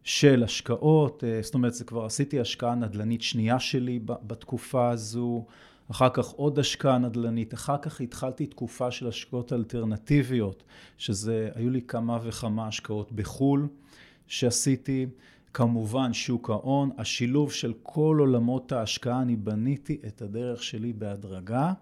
של 0.04 0.44
השקעות, 0.44 1.24
אה, 1.24 1.40
זאת 1.42 1.54
אומרת, 1.54 1.74
זה 1.74 1.84
כבר 1.84 2.06
עשיתי 2.06 2.40
השקעה 2.40 2.76
נדל"נית 2.76 3.22
שנייה 3.22 3.60
שלי 3.60 4.00
בתקופה 4.06 4.90
הזו, 4.90 5.46
אחר 5.92 6.10
כך 6.10 6.28
עוד 6.28 6.60
השקעה 6.60 6.98
נדל"נית, 6.98 7.54
אחר 7.54 7.78
כך 7.78 8.02
התחלתי 8.02 8.46
תקופה 8.46 8.92
של 8.92 9.08
השקעות 9.08 9.54
אלטרנטיביות, 9.54 10.64
שזה, 10.98 11.50
היו 11.56 11.70
לי 11.70 11.82
כמה 11.82 12.20
וכמה 12.24 12.68
השקעות 12.68 13.12
בחו"ל 13.12 13.68
שעשיתי. 14.28 15.08
כמובן 15.56 16.14
שוק 16.14 16.50
ההון, 16.50 16.90
השילוב 16.98 17.52
של 17.52 17.74
כל 17.84 18.18
עולמות 18.20 18.72
ההשקעה, 18.72 19.22
אני 19.22 19.36
בניתי 19.36 19.98
את 20.08 20.22
הדרך 20.22 20.64
שלי 20.64 20.94
בהדרגה, 20.94 21.74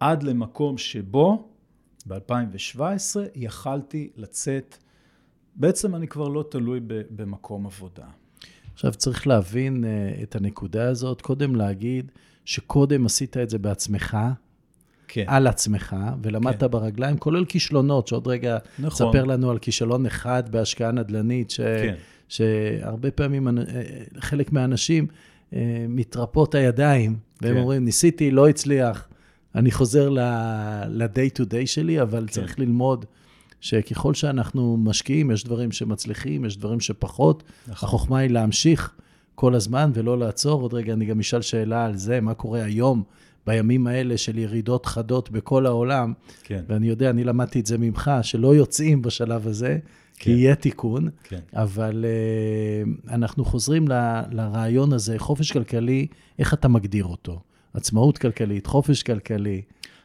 עד 0.00 0.22
למקום 0.22 0.78
שבו 0.78 1.48
ב-2017 2.06 2.80
יכלתי 3.34 4.10
לצאת, 4.16 4.76
בעצם 5.56 5.94
אני 5.94 6.08
כבר 6.08 6.28
לא 6.28 6.44
תלוי 6.50 6.80
במקום 7.10 7.66
עבודה. 7.66 8.06
עכשיו 8.74 8.92
צריך 8.92 9.26
להבין 9.26 9.84
uh, 9.84 10.22
את 10.22 10.36
הנקודה 10.36 10.88
הזאת, 10.88 11.20
קודם 11.20 11.56
להגיד 11.56 12.10
שקודם 12.44 13.06
עשית 13.06 13.36
את 13.36 13.50
זה 13.50 13.58
בעצמך, 13.58 14.16
כן, 15.08 15.24
על 15.26 15.46
עצמך, 15.46 15.96
ולמדת 16.22 16.60
כן. 16.60 16.70
ברגליים, 16.70 17.18
כולל 17.18 17.44
כישלונות, 17.44 18.08
שעוד 18.08 18.26
רגע 18.28 18.58
נכון. 18.78 19.06
תספר 19.12 19.24
לנו 19.24 19.50
על 19.50 19.58
כישלון 19.58 20.06
אחד 20.06 20.42
בהשקעה 20.50 20.90
נדל"נית, 20.92 21.50
ש... 21.50 21.60
כן. 21.60 21.94
שהרבה 22.28 23.10
פעמים 23.10 23.48
אנ- 23.48 23.58
אה, 23.58 23.82
חלק 24.18 24.52
מהאנשים 24.52 25.06
אה, 25.54 25.86
מתרפות 25.88 26.54
הידיים, 26.54 27.16
והם 27.42 27.54
כן. 27.54 27.60
אומרים, 27.60 27.84
ניסיתי, 27.84 28.30
לא 28.30 28.48
הצליח, 28.48 29.08
אני 29.54 29.70
חוזר 29.70 30.08
ל-day 30.08 31.38
to 31.38 31.44
day 31.44 31.66
שלי, 31.66 32.02
אבל 32.02 32.20
כן. 32.20 32.32
צריך 32.32 32.58
ללמוד 32.58 33.04
שככל 33.60 34.14
שאנחנו 34.14 34.76
משקיעים, 34.76 35.30
יש 35.30 35.44
דברים 35.44 35.72
שמצליחים, 35.72 36.44
יש 36.44 36.56
דברים 36.56 36.80
שפחות. 36.80 37.42
נכון. 37.68 37.88
החוכמה 37.88 38.18
היא 38.18 38.30
להמשיך 38.30 38.94
כל 39.34 39.54
הזמן 39.54 39.90
ולא 39.94 40.18
לעצור. 40.18 40.62
עוד 40.62 40.74
רגע 40.74 40.92
אני 40.92 41.04
גם 41.04 41.20
אשאל 41.20 41.42
שאלה 41.42 41.84
על 41.84 41.96
זה, 41.96 42.20
מה 42.20 42.34
קורה 42.34 42.62
היום, 42.64 43.02
בימים 43.46 43.86
האלה 43.86 44.18
של 44.18 44.38
ירידות 44.38 44.86
חדות 44.86 45.30
בכל 45.30 45.66
העולם. 45.66 46.12
כן, 46.42 46.64
ואני 46.68 46.88
יודע, 46.88 47.10
אני 47.10 47.24
למדתי 47.24 47.60
את 47.60 47.66
זה 47.66 47.78
ממך, 47.78 48.10
שלא 48.22 48.54
יוצאים 48.54 49.02
בשלב 49.02 49.46
הזה, 49.46 49.78
כי 50.18 50.30
כן. 50.30 50.30
יהיה 50.30 50.54
תיקון. 50.54 51.08
כן. 51.24 51.40
אבל 51.52 52.04
uh, 52.04 53.12
אנחנו 53.12 53.44
חוזרים 53.44 53.88
ל, 53.88 53.92
לרעיון 54.30 54.92
הזה, 54.92 55.18
חופש 55.18 55.52
כלכלי, 55.52 56.06
איך 56.38 56.54
אתה 56.54 56.68
מגדיר 56.68 57.04
אותו? 57.04 57.40
עצמאות 57.74 58.18
כלכלית, 58.18 58.66
חופש 58.66 59.02
כלכלי. 59.02 59.62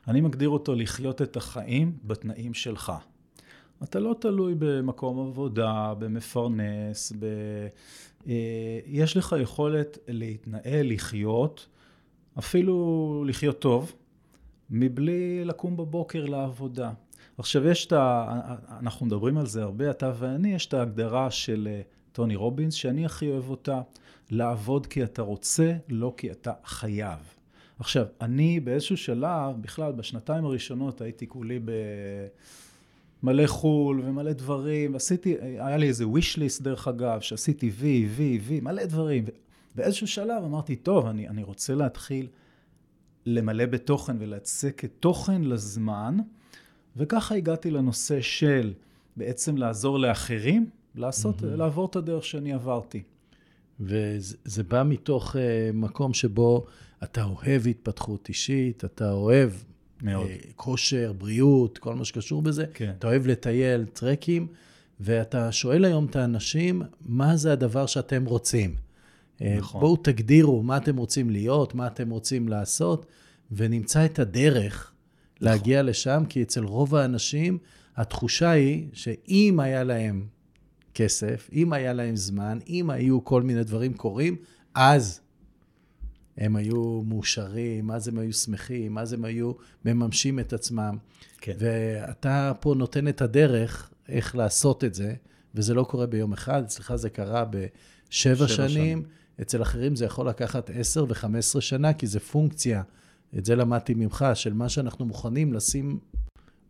אני 0.07 0.21
מגדיר 0.21 0.49
אותו 0.49 0.75
לחיות 0.75 1.21
את 1.21 1.37
החיים 1.37 1.91
בתנאים 2.03 2.53
שלך. 2.53 2.91
אתה 3.83 3.99
לא 3.99 4.15
תלוי 4.19 4.55
במקום 4.59 5.27
עבודה, 5.27 5.93
במפרנס, 5.99 7.13
ב... 7.19 7.25
אה, 8.27 8.79
יש 8.85 9.17
לך 9.17 9.35
יכולת 9.41 9.97
להתנהל, 10.07 10.93
לחיות, 10.93 11.67
אפילו 12.39 13.23
לחיות 13.27 13.59
טוב, 13.59 13.93
מבלי 14.69 15.45
לקום 15.45 15.77
בבוקר 15.77 16.25
לעבודה. 16.25 16.91
עכשיו, 17.37 17.67
יש 17.67 17.85
את 17.85 17.91
ה... 17.91 18.25
אנחנו 18.79 19.05
מדברים 19.05 19.37
על 19.37 19.45
זה 19.45 19.63
הרבה, 19.63 19.89
אתה 19.89 20.11
ואני, 20.17 20.53
יש 20.53 20.65
את 20.65 20.73
ההגדרה 20.73 21.31
של 21.31 21.67
אה, 21.71 21.81
טוני 22.11 22.35
רובינס, 22.35 22.73
שאני 22.73 23.05
הכי 23.05 23.29
אוהב 23.29 23.49
אותה, 23.49 23.81
לעבוד 24.31 24.87
כי 24.87 25.03
אתה 25.03 25.21
רוצה, 25.21 25.73
לא 25.89 26.13
כי 26.17 26.31
אתה 26.31 26.53
חייב. 26.65 27.19
עכשיו, 27.79 28.05
אני 28.21 28.59
באיזשהו 28.59 28.97
שלב, 28.97 29.61
בכלל, 29.61 29.91
בשנתיים 29.91 30.45
הראשונות 30.45 31.01
הייתי 31.01 31.27
כולי 31.27 31.59
במלא 33.23 33.47
חו"ל 33.47 34.01
ומלא 34.05 34.33
דברים. 34.33 34.95
עשיתי, 34.95 35.35
היה 35.41 35.77
לי 35.77 35.87
איזה 35.87 36.03
wish 36.03 36.37
list, 36.37 36.63
דרך 36.63 36.87
אגב, 36.87 37.21
שעשיתי 37.21 37.69
וי, 37.69 38.07
וי, 38.15 38.39
וי, 38.43 38.59
מלא 38.59 38.85
דברים. 38.85 39.25
באיזשהו 39.75 40.07
שלב 40.07 40.43
אמרתי, 40.43 40.75
טוב, 40.75 41.05
אני, 41.05 41.27
אני 41.27 41.43
רוצה 41.43 41.75
להתחיל 41.75 42.27
למלא 43.25 43.65
בתוכן 43.65 44.15
ולצק 44.19 44.85
את 44.85 44.91
תוכן 44.99 45.41
לזמן, 45.41 46.17
וככה 46.95 47.35
הגעתי 47.35 47.71
לנושא 47.71 48.21
של 48.21 48.73
בעצם 49.15 49.57
לעזור 49.57 49.99
לאחרים, 49.99 50.69
לעשות, 50.95 51.41
mm-hmm. 51.41 51.45
לעבור 51.45 51.85
את 51.85 51.95
הדרך 51.95 52.25
שאני 52.25 52.53
עברתי. 52.53 53.03
וזה 53.79 54.37
זה 54.45 54.63
בא 54.63 54.83
מתוך 54.85 55.35
uh, 55.35 55.39
מקום 55.73 56.13
שבו 56.13 56.65
אתה 57.03 57.23
אוהב 57.23 57.67
התפתחות 57.67 58.29
אישית, 58.29 58.85
אתה 58.85 59.11
אוהב 59.11 59.51
מאוד. 60.01 60.27
אה, 60.27 60.35
כושר, 60.55 61.13
בריאות, 61.17 61.77
כל 61.77 61.95
מה 61.95 62.05
שקשור 62.05 62.41
בזה. 62.41 62.65
כן. 62.73 62.93
אתה 62.99 63.07
אוהב 63.07 63.27
לטייל, 63.27 63.85
טרקים, 63.85 64.47
ואתה 64.99 65.51
שואל 65.51 65.85
היום 65.85 66.05
את 66.05 66.15
האנשים, 66.15 66.81
מה 67.05 67.37
זה 67.37 67.53
הדבר 67.53 67.85
שאתם 67.85 68.25
רוצים? 68.25 68.75
אה, 69.41 69.55
נכון. 69.57 69.81
בואו 69.81 69.95
תגדירו 69.95 70.63
מה 70.63 70.77
אתם 70.77 70.97
רוצים 70.97 71.29
להיות, 71.29 71.75
מה 71.75 71.87
אתם 71.87 72.09
רוצים 72.09 72.47
לעשות, 72.47 73.05
ונמצא 73.51 74.05
את 74.05 74.19
הדרך 74.19 74.91
להגיע 75.41 75.83
לשם, 75.83 76.23
כי 76.29 76.43
אצל 76.43 76.63
רוב 76.63 76.95
האנשים 76.95 77.57
התחושה 77.95 78.49
היא 78.49 78.87
שאם 78.93 79.59
היה 79.59 79.83
להם 79.83 80.25
כסף, 80.93 81.49
אם 81.53 81.73
היה 81.73 81.93
להם 81.93 82.15
זמן, 82.15 82.59
אם 82.69 82.89
היו 82.89 83.23
כל 83.23 83.41
מיני 83.41 83.63
דברים 83.63 83.93
קורים, 83.93 84.35
אז 84.75 85.19
הם 86.39 86.55
היו 86.55 87.01
מאושרים, 87.01 87.91
אז 87.91 88.07
הם 88.07 88.19
היו 88.19 88.33
שמחים, 88.33 88.97
אז 88.97 89.13
הם 89.13 89.25
היו 89.25 89.51
מממשים 89.85 90.39
את 90.39 90.53
עצמם. 90.53 90.97
כן. 91.41 91.53
ואתה 91.59 92.51
פה 92.59 92.75
נותן 92.77 93.07
את 93.07 93.21
הדרך 93.21 93.89
איך 94.09 94.35
לעשות 94.35 94.83
את 94.83 94.93
זה, 94.93 95.13
וזה 95.55 95.73
לא 95.73 95.83
קורה 95.83 96.05
ביום 96.05 96.33
אחד, 96.33 96.63
אצלך 96.63 96.95
זה 96.95 97.09
קרה 97.09 97.45
בשבע 97.45 97.69
שבע 98.09 98.47
שנים, 98.47 98.69
שנים. 98.69 99.03
אצל 99.41 99.61
אחרים 99.61 99.95
זה 99.95 100.05
יכול 100.05 100.27
לקחת 100.29 100.69
עשר 100.73 101.05
וחמש 101.09 101.37
עשרה 101.37 101.61
שנה, 101.61 101.93
כי 101.93 102.07
זה 102.07 102.19
פונקציה, 102.19 102.81
את 103.37 103.45
זה 103.45 103.55
למדתי 103.55 103.93
ממך, 103.93 104.25
של 104.33 104.53
מה 104.53 104.69
שאנחנו 104.69 105.05
מוכנים 105.05 105.53
לשים 105.53 105.99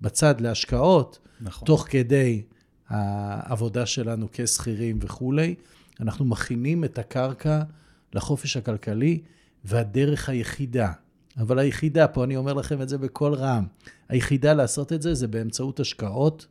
בצד 0.01 0.41
להשקעות, 0.41 1.19
נכון. 1.41 1.65
תוך 1.65 1.87
כדי 1.89 2.41
העבודה 2.87 3.85
שלנו 3.85 4.27
כשכירים 4.33 4.99
וכולי, 5.01 5.55
אנחנו 5.99 6.25
מכינים 6.25 6.83
את 6.83 6.97
הקרקע 6.97 7.61
לחופש 8.13 8.57
הכלכלי, 8.57 9.21
והדרך 9.65 10.29
היחידה, 10.29 10.91
אבל 11.37 11.59
היחידה, 11.59 12.07
פה 12.07 12.23
אני 12.23 12.35
אומר 12.35 12.53
לכם 12.53 12.81
את 12.81 12.89
זה 12.89 12.97
בקול 12.97 13.33
רם, 13.33 13.65
היחידה 14.09 14.53
לעשות 14.53 14.93
את 14.93 15.01
זה 15.01 15.13
זה 15.13 15.27
באמצעות 15.27 15.79
השקעות, 15.79 16.47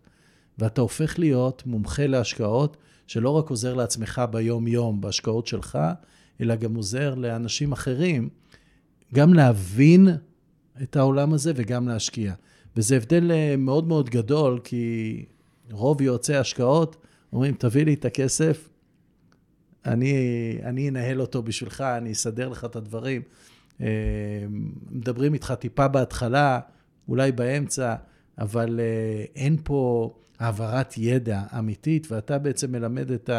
ואתה 0.59 0.81
הופך 0.81 1.19
להיות 1.19 1.63
מומחה 1.67 2.07
להשקעות, 2.07 2.77
שלא 3.07 3.31
רק 3.31 3.51
עוזר 3.51 3.75
לעצמך 3.75 4.23
ביום-יום 4.31 5.01
בהשקעות 5.01 5.47
שלך, 5.47 5.79
אלא 6.41 6.57
גם 6.57 6.75
עוזר 6.75 7.15
לאנשים 7.15 7.73
אחרים 7.73 8.29
גם 9.15 9.35
להבין 9.35 10.09
את 10.83 10.97
העולם 10.97 11.33
הזה 11.33 11.53
וגם 11.57 11.89
להשקיע. 11.89 12.35
וזה 12.77 12.97
הבדל 12.97 13.31
אה, 13.33 13.55
מאוד 13.59 13.89
מאוד 13.89 14.11
גדול, 14.11 14.61
כי 14.65 15.25
רוב 15.71 16.01
יועצי 16.01 16.35
ההשקעות 16.35 16.97
אומרים, 17.33 17.55
תביא 17.55 17.85
לי 17.85 17.95
את 17.95 18.05
הכסף, 18.05 18.69
אני, 19.93 20.15
אני 20.63 20.89
אנהל 20.89 21.21
אותו 21.21 21.43
בשבילך, 21.43 21.81
אני 21.81 22.13
אסדר 22.13 22.49
לך 22.49 22.65
את 22.65 22.77
הדברים. 22.77 23.23
אה, 23.81 23.87
מדברים 24.91 25.35
איתך 25.35 25.55
טיפה 25.59 25.89
בהתחלה, 25.89 26.61
אולי 27.09 27.33
באמצע, 27.33 27.95
אבל 28.39 28.81
אה, 28.81 29.25
אין 29.37 29.57
פה 29.65 30.15
העברת 30.39 30.99
ידע 30.99 31.43
אמיתית, 31.59 32.13
ואתה 32.13 32.39
בעצם 32.39 32.73
מלמד 32.73 33.11
את 33.11 33.31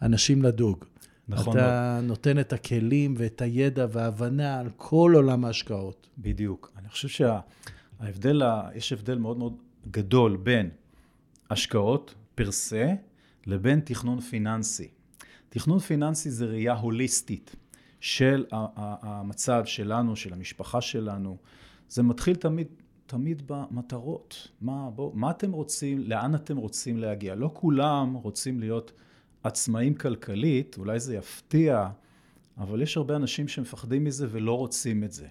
האנשים 0.00 0.42
לדוג. 0.42 0.84
נכון. 1.28 1.58
אתה 1.58 2.00
נותן 2.02 2.38
את 2.38 2.52
הכלים 2.52 3.14
ואת 3.18 3.42
הידע 3.42 3.86
וההבנה 3.92 4.60
על 4.60 4.68
כל 4.76 5.12
עולם 5.14 5.44
ההשקעות. 5.44 6.08
בדיוק. 6.18 6.72
אני 6.78 6.88
חושב 6.88 7.08
שההבדל, 7.08 8.42
יש 8.74 8.92
הבדל 8.92 9.18
מאוד 9.18 9.38
מאוד 9.38 9.56
גדול 9.90 10.36
בין 10.36 10.70
השקעות 11.50 12.14
פר 12.34 12.50
סה 12.50 12.94
לבין 13.46 13.80
תכנון 13.80 14.20
פיננסי. 14.20 14.88
תכנון 15.48 15.78
פיננסי 15.78 16.30
זה 16.30 16.46
ראייה 16.46 16.74
הוליסטית 16.74 17.56
של 18.00 18.46
המצב 18.52 19.62
שלנו, 19.64 20.16
של 20.16 20.32
המשפחה 20.32 20.80
שלנו. 20.80 21.36
זה 21.88 22.02
מתחיל 22.02 22.36
תמיד, 22.36 22.66
תמיד 23.06 23.42
במטרות. 23.46 24.48
מה, 24.60 24.90
בוא, 24.94 25.10
מה 25.14 25.30
אתם 25.30 25.52
רוצים, 25.52 25.98
לאן 25.98 26.34
אתם 26.34 26.56
רוצים 26.56 26.98
להגיע? 26.98 27.34
לא 27.34 27.50
כולם 27.54 28.14
רוצים 28.14 28.60
להיות 28.60 28.92
עצמאים 29.42 29.94
כלכלית, 29.94 30.78
אולי 30.78 31.00
זה 31.00 31.16
יפתיע, 31.16 31.88
אבל 32.58 32.82
יש 32.82 32.96
הרבה 32.96 33.16
אנשים 33.16 33.48
שמפחדים 33.48 34.04
מזה 34.04 34.26
ולא 34.30 34.58
רוצים 34.58 35.04
את 35.04 35.12
זה. 35.12 35.26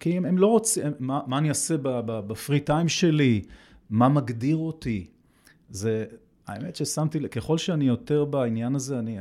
כי 0.00 0.16
הם, 0.16 0.24
הם 0.24 0.38
לא 0.38 0.46
רוצים, 0.46 0.84
מה, 0.98 1.20
מה 1.26 1.38
אני 1.38 1.48
אעשה 1.48 1.74
בפרי 2.06 2.60
טיים 2.60 2.88
שלי? 2.88 3.42
מה 3.90 4.08
מגדיר 4.08 4.56
אותי? 4.56 5.06
זה, 5.70 6.06
האמת 6.46 6.76
ששמתי, 6.76 7.28
ככל 7.28 7.58
שאני 7.58 7.84
יותר 7.84 8.24
בעניין 8.24 8.74
הזה, 8.74 8.98
אני... 8.98 9.18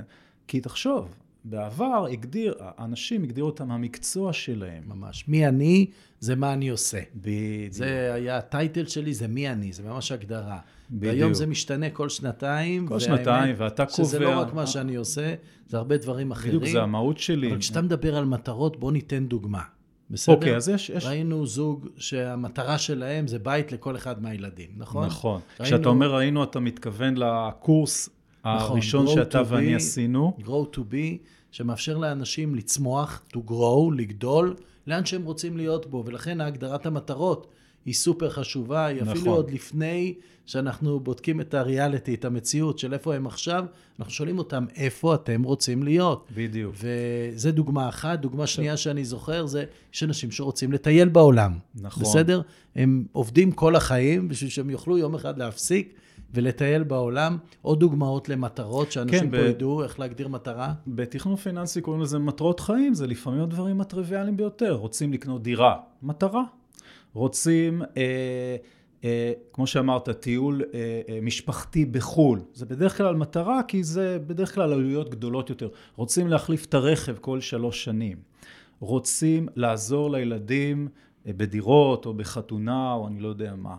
כי 0.47 0.59
תחשוב, 0.59 1.15
בעבר 1.45 2.05
הגדיר, 2.11 2.55
האנשים 2.59 3.23
הגדירו 3.23 3.47
אותם 3.47 3.71
המקצוע 3.71 4.33
שלהם. 4.33 4.83
ממש. 4.87 5.27
מי 5.27 5.47
אני, 5.47 5.85
זה 6.19 6.35
מה 6.35 6.53
אני 6.53 6.69
עושה. 6.69 6.99
בדיוק. 7.15 7.73
זה 7.73 8.13
היה 8.13 8.37
הטייטל 8.37 8.85
שלי, 8.85 9.13
זה 9.13 9.27
מי 9.27 9.49
אני, 9.49 9.73
זה 9.73 9.83
ממש 9.83 10.11
הגדרה. 10.11 10.59
בדיוק. 10.91 11.13
והיום 11.13 11.33
זה 11.33 11.47
משתנה 11.47 11.89
כל 11.89 12.09
שנתיים. 12.09 12.87
כל 12.87 12.99
שנתיים, 12.99 13.55
ואתה 13.57 13.85
קובע... 13.85 14.07
שזה 14.07 14.19
לא 14.19 14.39
רק 14.39 14.53
מה 14.53 14.67
שאני 14.67 14.95
עושה, 14.95 15.35
זה 15.67 15.77
הרבה 15.77 15.97
דברים 15.97 16.31
אחרים. 16.31 16.59
בדיוק, 16.59 16.71
זה 16.71 16.81
המהות 16.81 17.17
שלי. 17.17 17.51
אבל 17.51 17.59
כשאתה 17.59 17.81
מדבר 17.81 18.17
על 18.17 18.25
מטרות, 18.25 18.79
בוא 18.79 18.91
ניתן 18.91 19.27
דוגמה. 19.27 19.61
בסדר? 20.09 20.35
אוקיי, 20.35 20.55
אז 20.55 20.69
יש, 20.69 20.89
יש... 20.89 21.05
ראינו 21.05 21.45
זוג 21.45 21.87
שהמטרה 21.97 22.77
שלהם 22.77 23.27
זה 23.27 23.39
בית 23.39 23.71
לכל 23.71 23.95
אחד 23.95 24.21
מהילדים, 24.21 24.69
נכון? 24.77 25.05
נכון. 25.05 25.41
ראינו... 25.59 25.75
כשאתה 25.75 25.89
אומר 25.89 26.15
ראינו, 26.15 26.43
אתה 26.43 26.59
מתכוון 26.59 27.15
לקורס 27.17 28.09
נכון, 28.45 28.71
הראשון 28.71 29.07
שאתה 29.07 29.41
ואני 29.47 29.73
be, 29.73 29.75
עשינו. 29.75 30.37
Grow 30.39 30.75
to 30.75 30.79
be, 30.79 31.17
שמאפשר 31.51 31.97
לאנשים 31.97 32.55
לצמוח, 32.55 33.21
to 33.33 33.37
grow, 33.49 33.95
לגדול, 33.95 34.55
לאן 34.87 35.05
שהם 35.05 35.23
רוצים 35.23 35.57
להיות 35.57 35.85
בו, 35.85 36.03
ולכן 36.05 36.41
הגדרת 36.41 36.85
המטרות 36.85 37.47
היא 37.85 37.93
סופר 37.93 38.29
חשובה, 38.29 38.85
היא 38.85 39.01
נכון. 39.01 39.13
אפילו 39.13 39.31
עוד 39.31 39.51
לפני 39.51 40.13
שאנחנו 40.45 40.99
בודקים 40.99 41.41
את 41.41 41.53
הריאליטי, 41.53 42.13
את 42.13 42.25
המציאות 42.25 42.79
של 42.79 42.93
איפה 42.93 43.15
הם 43.15 43.27
עכשיו, 43.27 43.65
אנחנו 43.99 44.13
שואלים 44.13 44.37
אותם 44.37 44.65
איפה 44.75 45.15
אתם 45.15 45.43
רוצים 45.43 45.83
להיות. 45.83 46.29
בדיוק. 46.35 46.75
וזה 46.77 47.51
דוגמה 47.51 47.89
אחת. 47.89 48.19
דוגמה 48.19 48.47
שנייה 48.47 48.77
שאני 48.77 49.05
זוכר 49.05 49.45
זה, 49.45 49.63
יש 49.93 50.03
אנשים 50.03 50.31
שרוצים 50.31 50.71
לטייל 50.71 51.09
בעולם. 51.09 51.57
נכון. 51.75 52.03
בסדר? 52.03 52.41
הם 52.75 53.05
עובדים 53.11 53.51
כל 53.51 53.75
החיים 53.75 54.27
בשביל 54.27 54.49
שהם 54.49 54.69
יוכלו 54.69 54.97
יום 54.97 55.15
אחד 55.15 55.37
להפסיק. 55.37 55.93
ולטייל 56.33 56.83
בעולם. 56.83 57.37
עוד 57.61 57.79
דוגמאות 57.79 58.29
למטרות, 58.29 58.91
שאנשים 58.91 59.19
כן, 59.19 59.31
פה 59.31 59.43
ב... 59.43 59.49
ידעו 59.49 59.83
איך 59.83 59.99
להגדיר 59.99 60.27
מטרה? 60.27 60.73
בתכנון 60.87 61.35
פיננסי 61.35 61.81
קוראים 61.81 62.01
לזה 62.01 62.19
מטרות 62.19 62.59
חיים, 62.59 62.93
זה 62.93 63.07
לפעמים 63.07 63.41
הדברים 63.41 63.81
הטריוויאליים 63.81 64.37
ביותר. 64.37 64.71
רוצים 64.71 65.13
לקנות 65.13 65.43
דירה, 65.43 65.75
מטרה. 66.03 66.43
רוצים, 67.15 67.81
אה, 67.81 68.55
אה, 69.03 69.31
כמו 69.53 69.67
שאמרת, 69.67 70.09
טיול 70.09 70.61
אה, 70.73 71.01
אה, 71.09 71.19
משפחתי 71.21 71.85
בחו"ל. 71.85 72.41
זה 72.53 72.65
בדרך 72.65 72.97
כלל 72.97 73.15
מטרה, 73.15 73.63
כי 73.63 73.83
זה 73.83 74.19
בדרך 74.27 74.55
כלל 74.55 74.73
עלויות 74.73 75.09
גדולות 75.09 75.49
יותר. 75.49 75.69
רוצים 75.95 76.27
להחליף 76.27 76.65
את 76.65 76.73
הרכב 76.73 77.15
כל 77.21 77.41
שלוש 77.41 77.83
שנים. 77.83 78.17
רוצים 78.79 79.47
לעזור 79.55 80.11
לילדים 80.11 80.87
אה, 81.27 81.31
בדירות 81.37 82.05
או 82.05 82.13
בחתונה 82.13 82.93
או 82.93 83.07
אני 83.07 83.19
לא 83.19 83.27
יודע 83.27 83.55
מה. 83.55 83.75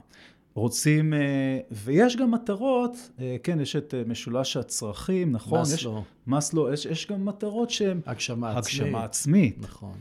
רוצים, 0.54 1.14
אה, 1.14 1.58
ויש 1.70 2.16
גם 2.16 2.30
מטרות, 2.30 3.10
אה, 3.20 3.36
כן, 3.42 3.60
יש 3.60 3.76
את 3.76 3.94
משולש 4.06 4.56
הצרכים, 4.56 5.32
נכון? 5.32 5.60
מסלו. 5.60 5.98
יש, 5.98 6.04
מסלו, 6.26 6.72
יש, 6.72 6.86
יש 6.86 7.06
גם 7.06 7.24
מטרות 7.24 7.70
שהן... 7.70 8.00
הגשמה 8.06 8.50
עצמית. 8.50 8.82
הגשמה 8.82 9.04
עצמית. 9.04 9.56
נכון. 9.60 9.94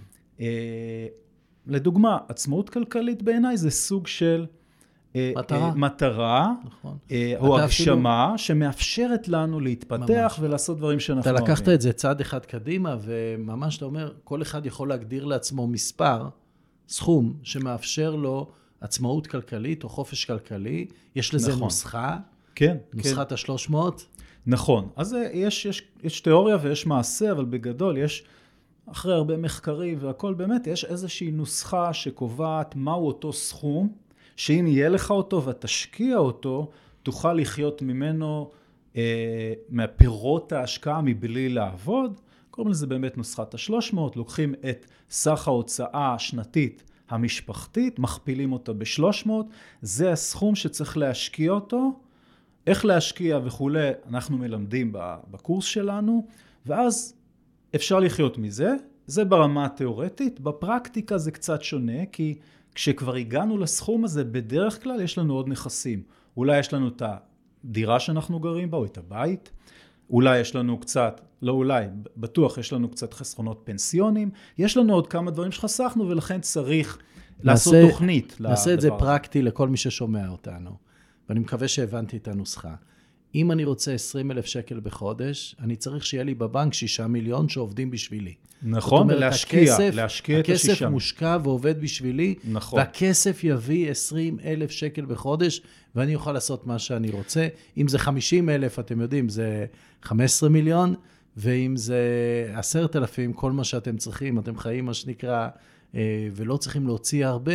לדוגמה, 1.68 2.18
עצמאות 2.28 2.70
כלכלית 2.70 3.24
בעיניי 3.24 3.58
זה 3.58 3.70
סוג 3.72 4.08
של... 4.08 4.46
אה, 5.16 5.32
מטרה. 5.36 5.76
מטרה, 5.76 6.54
נכון. 6.66 6.98
אה, 7.12 7.34
או 7.38 7.60
הגשמה 7.60 8.26
אפילו... 8.26 8.38
שמאפשרת 8.38 9.28
לנו 9.28 9.60
להתפתח 9.60 10.00
ממש. 10.10 10.40
ולעשות 10.40 10.78
דברים 10.78 11.00
שאנחנו 11.00 11.32
אוהבים. 11.32 11.46
אתה 11.46 11.54
לקחת 11.54 11.70
את 11.70 11.82
זה 11.82 11.94
צעד 11.94 12.22
אחד 12.22 12.46
קדימה, 12.46 12.98
וממש 13.02 13.78
אתה 13.78 13.86
אומר, 13.86 14.14
כל 14.24 14.42
אחד 14.42 14.66
יכול 14.66 14.90
להגדיר 14.90 15.26
לעצמו 15.26 15.68
מספר, 15.68 16.30
סכום, 16.90 17.34
שמאפשר 17.44 18.16
לו 18.16 18.48
עצמאות 18.82 19.28
כלכלית 19.28 19.84
או 19.84 19.90
חופש 19.90 20.26
כלכלי. 20.26 20.86
יש 21.16 21.34
לזה 21.34 21.52
נכון. 21.52 21.64
נוסחה. 21.64 22.18
כן. 22.56 22.78
נוסחת 22.94 23.34
כן. 23.34 23.52
ה-300. 23.52 23.76
נכון. 24.48 24.90
אז 24.96 25.14
אה, 25.14 25.30
יש, 25.34 25.66
יש, 25.66 25.84
יש 26.04 26.22
תיאוריה 26.22 26.58
ויש 26.62 26.86
מעשה, 26.86 27.32
אבל 27.32 27.46
בגדול 27.46 27.98
יש... 27.98 28.24
אחרי 28.92 29.14
הרבה 29.14 29.38
מחקרים 29.38 29.98
והכל, 30.02 30.34
באמת 30.34 30.68
יש 30.68 30.86
איזושהי 30.86 31.32
נוסחה 31.32 31.94
שקובעת 31.94 32.76
מהו 32.76 33.08
אותו 33.08 33.34
סכום, 33.34 33.90
שאם 34.36 34.66
יהיה 34.68 34.90
לך 34.90 35.12
אותו 35.12 35.46
ותשקיע 35.46 36.18
אותו, 36.18 36.72
תוכל 37.04 37.34
לחיות 37.34 37.82
ממנו, 37.82 38.52
אה, 38.96 39.54
מהפירות 39.70 40.52
ההשקעה 40.52 41.02
מבלי 41.02 41.50
לעבוד. 41.50 42.20
קוראים 42.52 42.72
לזה 42.72 42.88
באמת 42.88 43.18
נוסחת 43.18 43.54
השלוש 43.54 43.94
מאות, 43.94 44.16
לוקחים 44.16 44.54
את 44.70 44.86
סך 45.10 45.48
ההוצאה 45.48 46.14
השנתית 46.14 46.84
המשפחתית, 47.10 48.00
מכפילים 48.00 48.54
אותה 48.54 48.74
בשלוש 48.74 49.26
מאות, 49.26 49.46
זה 49.82 50.12
הסכום 50.12 50.56
שצריך 50.56 50.98
להשקיע 50.98 51.52
אותו. 51.52 52.00
איך 52.68 52.86
להשקיע 52.86 53.40
וכולי, 53.44 53.90
אנחנו 54.10 54.38
מלמדים 54.38 54.92
בקורס 55.32 55.66
שלנו, 55.66 56.28
ואז 56.66 57.14
אפשר 57.76 58.00
לחיות 58.00 58.38
מזה, 58.38 58.74
זה 59.08 59.26
ברמה 59.26 59.66
התיאורטית. 59.66 60.40
בפרקטיקה 60.40 61.18
זה 61.18 61.32
קצת 61.32 61.64
שונה, 61.64 62.06
כי 62.12 62.36
כשכבר 62.76 63.16
הגענו 63.16 63.58
לסכום 63.58 64.04
הזה, 64.06 64.24
בדרך 64.24 64.84
כלל 64.84 65.02
יש 65.02 65.18
לנו 65.18 65.34
עוד 65.34 65.48
נכסים. 65.50 66.04
אולי 66.38 66.60
יש 66.60 66.74
לנו 66.74 66.88
את 66.88 67.02
הדירה 67.06 68.00
שאנחנו 68.00 68.40
גרים 68.40 68.72
בה, 68.72 68.78
או 68.78 68.86
את 68.86 68.98
הבית. 68.98 69.52
אולי 70.10 70.40
יש 70.40 70.56
לנו 70.56 70.80
קצת, 70.80 71.22
לא 71.42 71.52
אולי, 71.52 71.86
בטוח 72.18 72.58
יש 72.58 72.74
לנו 72.74 72.90
קצת 72.90 73.14
חסכונות 73.14 73.62
פנסיונים. 73.64 74.30
יש 74.58 74.78
לנו 74.78 74.94
עוד 74.94 75.08
כמה 75.08 75.32
דברים 75.32 75.52
שחסכנו, 75.52 76.10
ולכן 76.10 76.42
צריך 76.42 76.98
לעשות 77.44 77.74
נעשה, 77.74 77.90
תוכנית. 77.90 78.38
נעשה 78.40 78.74
את 78.74 78.82
זה 78.82 78.90
פרקטי 79.00 79.42
לכל 79.42 79.70
מי 79.70 79.78
ששומע 79.78 80.30
אותנו, 80.30 80.72
ואני 81.30 81.40
מקווה 81.40 81.68
שהבנתי 81.68 82.18
את 82.18 82.28
הנוסחה. 82.28 82.76
אם 83.36 83.52
אני 83.52 83.64
רוצה 83.64 83.94
20 83.94 84.32
אלף 84.32 84.46
שקל 84.46 84.80
בחודש, 84.80 85.56
אני 85.60 85.76
צריך 85.76 86.06
שיהיה 86.06 86.24
לי 86.24 86.34
בבנק 86.34 86.74
6 86.74 87.00
מיליון 87.00 87.50
שעובדים 87.50 87.92
בשבילי. 87.92 88.34
נכון, 88.64 89.10
ולהשקיע, 89.10 89.78
להשקיע 89.94 90.40
את 90.40 90.50
השישה. 90.50 90.74
הכסף 90.74 90.86
מושקע 90.86 91.38
ועובד 91.44 91.82
בשבילי, 91.82 92.36
נכון. 92.52 92.80
והכסף 92.80 93.44
יביא 93.44 93.92
20 93.92 94.38
אלף 94.46 94.72
שקל 94.72 95.06
בחודש, 95.06 95.62
ואני 95.96 96.16
אוכל 96.16 96.32
לעשות 96.32 96.68
מה 96.68 96.80
שאני 96.80 97.10
רוצה. 97.12 97.48
אם 97.78 97.88
זה 97.88 98.00
50 98.00 98.50
אלף, 98.50 98.80
אתם 98.80 99.02
יודעים, 99.02 99.30
זה 99.30 99.66
15 100.02 100.50
מיליון, 100.50 100.96
ואם 101.38 101.78
זה 101.78 102.00
10,000, 102.54 103.34
כל 103.34 103.52
מה 103.52 103.64
שאתם 103.64 103.98
צריכים, 103.98 104.40
אתם 104.40 104.58
חיים, 104.58 104.86
מה 104.86 104.94
שנקרא, 104.94 105.48
אה, 105.96 106.28
ולא 106.36 106.58
צריכים 106.58 106.88
להוציא 106.88 107.26
הרבה, 107.26 107.54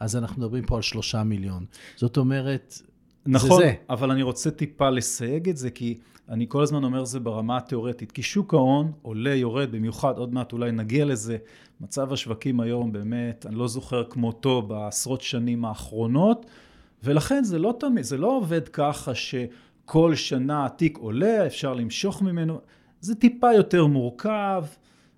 אז 0.00 0.16
אנחנו 0.16 0.42
מדברים 0.42 0.64
פה 0.66 0.76
על 0.76 0.82
3 0.82 1.14
מיליון. 1.14 1.64
זאת 1.96 2.16
אומרת, 2.16 2.82
נכון, 3.26 3.60
זה 3.60 3.66
זה. 3.66 3.74
אבל 3.90 4.10
אני 4.10 4.22
רוצה 4.22 4.50
טיפה 4.50 4.90
לסייג 4.90 5.48
את 5.48 5.56
זה, 5.56 5.70
כי 5.70 5.98
אני 6.28 6.46
כל 6.48 6.62
הזמן 6.62 6.84
אומר 6.84 7.04
זה 7.04 7.20
ברמה 7.20 7.56
התיאורטית. 7.56 8.12
כי 8.12 8.22
שוק 8.22 8.54
ההון 8.54 8.92
עולה, 9.02 9.34
יורד, 9.34 9.72
במיוחד, 9.72 10.18
עוד 10.18 10.34
מעט 10.34 10.52
אולי 10.52 10.72
נגיע 10.72 11.04
לזה. 11.04 11.36
מצב 11.80 12.12
השווקים 12.12 12.60
היום 12.60 12.92
באמת, 12.92 13.46
אני 13.46 13.54
לא 13.54 13.68
זוכר 13.68 14.04
כמותו 14.10 14.62
בעשרות 14.62 15.20
שנים 15.22 15.64
האחרונות, 15.64 16.46
ולכן 17.02 17.44
זה 17.44 17.58
לא 17.58 17.74
תמיד, 17.80 18.04
זה 18.04 18.16
לא 18.16 18.36
עובד 18.36 18.68
ככה 18.68 19.14
ש... 19.14 19.34
כל 19.86 20.14
שנה 20.14 20.66
התיק 20.66 20.98
עולה, 20.98 21.46
אפשר 21.46 21.74
למשוך 21.74 22.22
ממנו. 22.22 22.60
זה 23.00 23.14
טיפה 23.14 23.52
יותר 23.52 23.86
מורכב, 23.86 24.64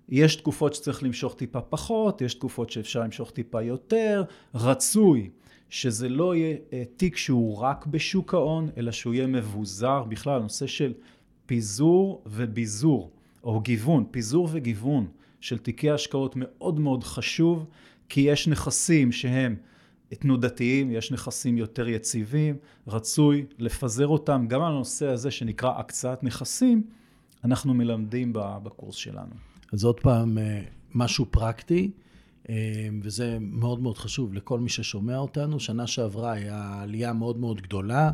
יש 0.09 0.35
תקופות 0.35 0.73
שצריך 0.73 1.03
למשוך 1.03 1.35
טיפה 1.35 1.61
פחות, 1.61 2.21
יש 2.21 2.33
תקופות 2.33 2.69
שאפשר 2.69 2.99
למשוך 2.99 3.31
טיפה 3.31 3.61
יותר. 3.61 4.23
רצוי 4.55 5.29
שזה 5.69 6.09
לא 6.09 6.35
יהיה 6.35 6.57
אה, 6.73 6.83
תיק 6.97 7.17
שהוא 7.17 7.57
רק 7.57 7.85
בשוק 7.85 8.33
ההון, 8.33 8.69
אלא 8.77 8.91
שהוא 8.91 9.13
יהיה 9.13 9.27
מבוזר. 9.27 10.03
בכלל, 10.03 10.41
נושא 10.41 10.67
של 10.67 10.93
פיזור 11.45 12.23
וביזור, 12.25 13.11
או 13.43 13.59
גיוון, 13.59 14.05
פיזור 14.11 14.49
וגיוון 14.51 15.07
של 15.41 15.57
תיקי 15.57 15.91
השקעות 15.91 16.33
מאוד 16.35 16.79
מאוד 16.79 17.03
חשוב, 17.03 17.65
כי 18.09 18.21
יש 18.21 18.47
נכסים 18.47 19.11
שהם 19.11 19.55
תנודתיים, 20.09 20.91
יש 20.91 21.11
נכסים 21.11 21.57
יותר 21.57 21.87
יציבים, 21.87 22.55
רצוי 22.87 23.45
לפזר 23.57 24.07
אותם. 24.07 24.45
גם 24.47 24.61
על 24.61 24.71
הנושא 24.71 25.07
הזה 25.07 25.31
שנקרא 25.31 25.79
הקצאת 25.79 26.23
נכסים, 26.23 26.83
אנחנו 27.43 27.73
מלמדים 27.73 28.33
בקורס 28.33 28.95
שלנו. 28.95 29.35
אז 29.73 29.83
עוד 29.83 29.99
פעם, 29.99 30.37
אה, 30.37 30.61
משהו 30.95 31.25
פרקטי, 31.31 31.91
וזה 33.01 33.37
מאוד 33.41 33.79
מאוד 33.79 33.97
חשוב 33.97 34.33
לכל 34.33 34.59
מי 34.59 34.69
ששומע 34.69 35.17
אותנו. 35.17 35.59
שנה 35.59 35.87
שעברה 35.87 36.31
היה 36.31 36.79
עלייה 36.81 37.13
מאוד 37.13 37.37
מאוד 37.37 37.61
גדולה, 37.61 38.11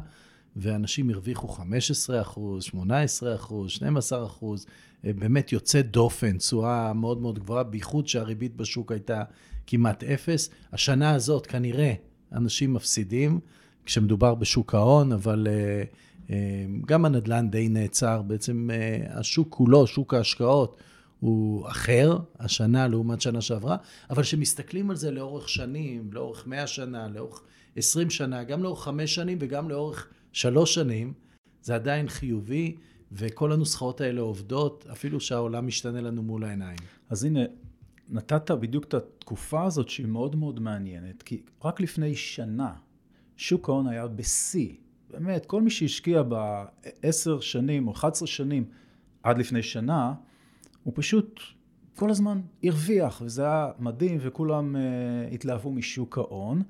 ואנשים 0.55 1.09
הרוויחו 1.09 1.47
15 1.47 2.21
אחוז, 2.21 2.63
18 2.63 3.35
אחוז, 3.35 3.71
12 3.71 4.25
אחוז, 4.25 4.65
אה, 5.05 5.13
באמת 5.13 5.51
יוצא 5.51 5.81
דופן, 5.81 6.37
תשואה 6.37 6.93
מאוד 6.93 7.21
מאוד 7.21 7.39
גבוהה, 7.39 7.63
בייחוד 7.63 8.07
שהריבית 8.07 8.55
בשוק 8.55 8.91
הייתה 8.91 9.23
כמעט 9.67 10.03
אפס. 10.03 10.49
השנה 10.73 11.11
הזאת 11.11 11.47
כנראה 11.47 11.93
אנשים 12.31 12.73
מפסידים 12.73 13.39
כשמדובר 13.85 14.35
בשוק 14.35 14.75
ההון, 14.75 15.11
אבל 15.11 15.47
גם 16.85 17.05
הנדל"ן 17.05 17.49
די 17.49 17.69
נעצר. 17.69 18.21
בעצם 18.21 18.69
השוק 19.09 19.47
כולו, 19.49 19.87
שוק 19.87 20.13
ההשקעות, 20.13 20.77
הוא 21.25 21.67
אחר, 21.67 22.17
השנה 22.39 22.87
לעומת 22.87 23.21
שנה 23.21 23.41
שעברה, 23.41 23.77
אבל 24.09 24.23
כשמסתכלים 24.23 24.89
על 24.89 24.95
זה 24.95 25.11
לאורך 25.11 25.49
שנים, 25.49 26.09
לאורך 26.13 26.47
100 26.47 26.67
שנה, 26.67 27.07
לאורך 27.07 27.41
20 27.75 28.09
שנה, 28.09 28.43
גם 28.43 28.63
לאורך 28.63 28.83
5 28.83 29.15
שנים 29.15 29.37
וגם 29.41 29.69
לאורך 29.69 30.07
3 30.31 30.73
שנים, 30.73 31.13
זה 31.61 31.75
עדיין 31.75 32.09
חיובי, 32.09 32.75
וכל 33.11 33.51
הנוסחאות 33.51 34.01
האלה 34.01 34.21
עובדות, 34.21 34.85
אפילו 34.91 35.19
שהעולם 35.19 35.67
משתנה 35.67 36.01
לנו 36.01 36.23
מול 36.23 36.43
העיניים. 36.43 36.79
אז 37.09 37.23
הנה, 37.23 37.39
נתת 38.09 38.51
בדיוק 38.51 38.83
את 38.83 38.93
התקופה 38.93 39.63
הזאת 39.63 39.89
שהיא 39.89 40.07
מאוד 40.07 40.35
מאוד 40.35 40.59
מעניינת, 40.59 41.23
כי 41.23 41.41
רק 41.63 41.81
לפני 41.81 42.15
שנה 42.15 42.73
שוק 43.37 43.69
ההון 43.69 43.87
היה 43.87 44.07
בשיא. 44.07 44.69
באמת, 45.11 45.45
כל 45.45 45.61
מי 45.61 45.69
שהשקיע 45.69 46.23
בעשר 46.23 47.39
שנים 47.39 47.87
או 47.87 47.93
11 47.93 48.27
שנים 48.27 48.65
עד 49.23 49.37
לפני 49.37 49.63
שנה, 49.63 50.13
הוא 50.85 50.93
פשוט 50.95 51.39
כל 51.95 52.09
הזמן 52.09 52.41
הרוויח, 52.63 53.21
וזה 53.25 53.41
היה 53.41 53.71
מדהים, 53.79 54.17
וכולם 54.21 54.75
uh, 54.75 55.33
התלהבו 55.33 55.71
משוק 55.71 56.17
ההון, 56.17 56.61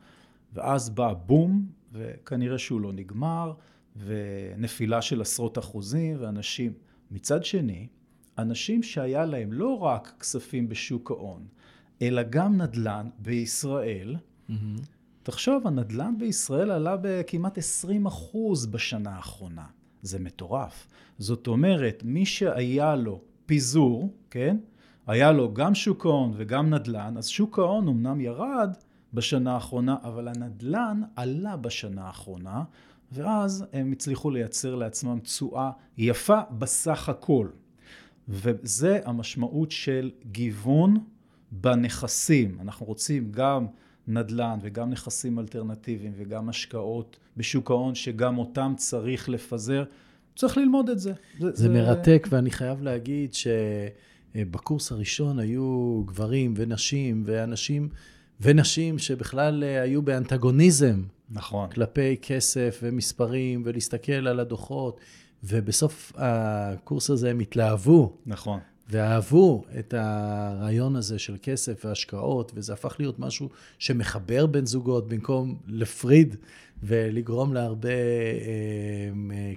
ואז 0.54 0.90
בא 0.90 1.14
בום, 1.14 1.66
וכנראה 1.94 2.58
שהוא 2.58 2.82
לא 2.82 2.94
נגמר, 2.94 3.54
ונפילה 3.96 5.02
של 5.02 5.22
עשרות 5.22 5.58
אחוזים, 5.58 6.18
ואנשים... 6.20 6.74
מצד 7.12 7.44
שני, 7.46 7.88
אנשים 8.38 8.84
שהיה 8.84 9.26
להם 9.26 9.54
לא 9.54 9.78
רק 9.78 10.14
כספים 10.20 10.70
בשוק 10.70 11.12
ההון, 11.12 11.48
אלא 12.02 12.24
גם 12.24 12.62
נדל"ן 12.62 13.10
בישראל, 13.20 14.16
mm-hmm. 14.16 14.54
תחשוב, 15.24 15.68
הנדל"ן 15.68 16.16
בישראל 16.20 16.72
עלה 16.72 16.98
בכמעט 17.02 17.58
20 17.58 18.06
אחוז 18.06 18.66
בשנה 18.66 19.16
האחרונה. 19.16 19.66
זה 20.02 20.20
מטורף. 20.20 20.88
זאת 21.18 21.48
אומרת, 21.48 22.04
מי 22.06 22.26
שהיה 22.26 22.96
לו 22.96 23.22
פיזור, 23.46 24.14
כן? 24.30 24.58
היה 25.08 25.32
לו 25.32 25.54
גם 25.54 25.76
שוק 25.76 26.06
ההון 26.06 26.34
וגם 26.36 26.74
נדל"ן, 26.74 27.18
אז 27.18 27.28
שוק 27.28 27.60
ההון 27.60 27.88
אמנם 27.88 28.22
ירד 28.22 28.70
בשנה 29.14 29.54
האחרונה, 29.54 29.96
אבל 30.04 30.28
הנדל"ן 30.28 31.02
עלה 31.16 31.58
בשנה 31.58 32.04
האחרונה, 32.04 32.64
ואז 33.12 33.66
הם 33.74 33.92
הצליחו 33.92 34.32
לייצר 34.32 34.76
לעצמם 34.76 35.20
תשואה 35.20 35.72
יפה 35.98 36.40
בסך 36.58 37.10
הכל. 37.10 37.48
וזה 38.30 39.00
המשמעות 39.06 39.72
של 39.72 40.12
גיוון 40.32 40.98
בנכסים. 41.52 42.58
אנחנו 42.62 42.86
רוצים 42.86 43.32
גם 43.32 43.66
נדל"ן 44.08 44.60
וגם 44.62 44.90
נכסים 44.90 45.40
אלטרנטיביים 45.40 46.14
וגם 46.16 46.50
השקעות 46.50 47.18
בשוק 47.38 47.72
ההון, 47.72 47.96
שגם 47.96 48.38
אותם 48.38 48.74
צריך 48.78 49.30
לפזר. 49.30 49.84
צריך 50.36 50.58
ללמוד 50.58 50.90
את 50.90 51.00
זה. 51.00 51.14
זה, 51.40 51.52
זה, 51.52 51.52
זה 51.56 51.70
מרתק, 51.70 52.28
ואני 52.32 52.52
חייב 52.52 52.82
להגיד 52.82 53.34
שבקורס 53.34 54.92
הראשון 54.92 55.40
היו 55.40 56.04
גברים 56.06 56.54
ונשים 56.58 57.24
ואנשים 57.26 57.90
ונשים 58.42 59.00
שבכלל 59.00 59.64
היו 59.64 60.02
באנטגוניזם. 60.02 61.04
נכון. 61.30 61.70
כלפי 61.70 62.18
כסף 62.22 62.80
ומספרים, 62.84 63.62
ולהסתכל 63.66 64.28
על 64.28 64.40
הדוחות, 64.40 65.00
ובסוף 65.44 66.14
הקורס 66.16 67.10
הזה 67.10 67.30
הם 67.30 67.40
התלהבו. 67.40 68.18
נכון. 68.26 68.60
ואהבו 68.90 69.64
את 69.80 69.94
הרעיון 69.98 70.96
הזה 70.96 71.20
של 71.20 71.38
כסף 71.42 71.86
והשקעות, 71.86 72.52
וזה 72.56 72.74
הפך 72.74 72.96
להיות 73.00 73.20
משהו 73.20 73.50
שמחבר 73.80 74.46
בין 74.46 74.66
זוגות 74.66 75.08
במקום 75.08 75.56
לפריד 75.68 76.36
ולגרום 76.84 77.54
להרבה 77.54 77.90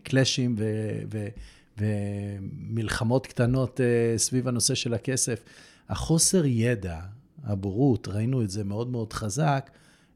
קלאשים 0.03 0.57
אה, 0.61 1.29
ומלחמות 1.79 3.27
קטנות 3.27 3.81
אה, 3.81 4.19
סביב 4.19 4.49
הנושא 4.49 4.75
של 4.75 4.95
הכסף. 4.95 5.45
החוסר 5.89 6.45
ידע, 6.47 7.01
הבורות, 7.45 8.09
ראינו 8.09 8.43
את 8.43 8.51
זה 8.51 8.65
מאוד 8.65 8.89
מאוד 8.89 9.13
חזק, 9.13 9.71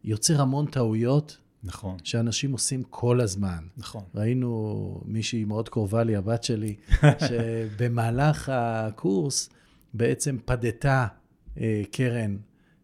יוצר 0.05 0.41
המון 0.41 0.67
טעויות. 0.67 1.37
נכון. 1.65 1.97
שאנשים 2.05 2.53
עושים 2.53 2.83
כל 2.91 3.21
הזמן. 3.21 3.65
נכון. 3.77 4.03
ראינו 4.15 5.01
מישהי 5.05 5.45
מאוד 5.45 5.69
קרובה 5.69 6.05
לי, 6.05 6.17
הבת 6.17 6.45
שלי, 6.45 6.77
שבמהלך 7.29 8.49
הקורס 8.55 9.49
בעצם 9.95 10.37
פדתה 10.45 11.07
אה, 11.61 11.83
קרן 11.91 12.37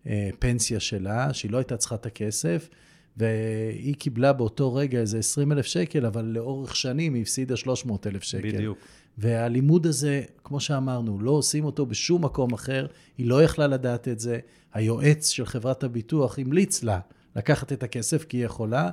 אה, 0.07 0.31
פנסיה 0.38 0.81
שלה, 0.81 1.35
שהיא 1.35 1.50
לא 1.50 1.59
הייתה 1.59 1.76
צריכה 1.76 1.94
את 1.94 2.07
הכסף, 2.07 2.68
והיא 3.18 3.94
קיבלה 3.94 4.33
באותו 4.33 4.74
רגע 4.74 5.00
איזה 5.00 5.18
20 5.18 5.52
אלף 5.52 5.66
שקל, 5.66 6.07
אבל 6.07 6.24
לאורך 6.24 6.76
שנים 6.76 7.14
היא 7.14 7.22
הפסידה 7.22 7.57
300 7.57 8.07
אלף 8.07 8.22
שקל. 8.22 8.52
בדיוק. 8.52 8.78
והלימוד 9.18 9.87
הזה, 9.87 10.22
כמו 10.44 10.61
שאמרנו, 10.61 11.20
לא 11.20 11.31
עושים 11.31 11.64
אותו 11.64 11.87
בשום 11.87 12.24
מקום 12.24 12.52
אחר, 12.52 12.87
היא 13.18 13.26
לא 13.26 13.42
יכלה 13.42 13.66
לדעת 13.66 14.09
את 14.09 14.20
זה. 14.20 14.38
היועץ 14.74 15.28
של 15.28 15.46
חברת 15.46 15.85
הביטוח 15.85 16.38
המליץ 16.38 16.83
לה 16.83 17.00
לקחת 17.37 17.72
את 17.72 17.83
הכסף 17.83 18.24
כי 18.24 18.37
היא 18.37 18.44
יכולה, 18.44 18.90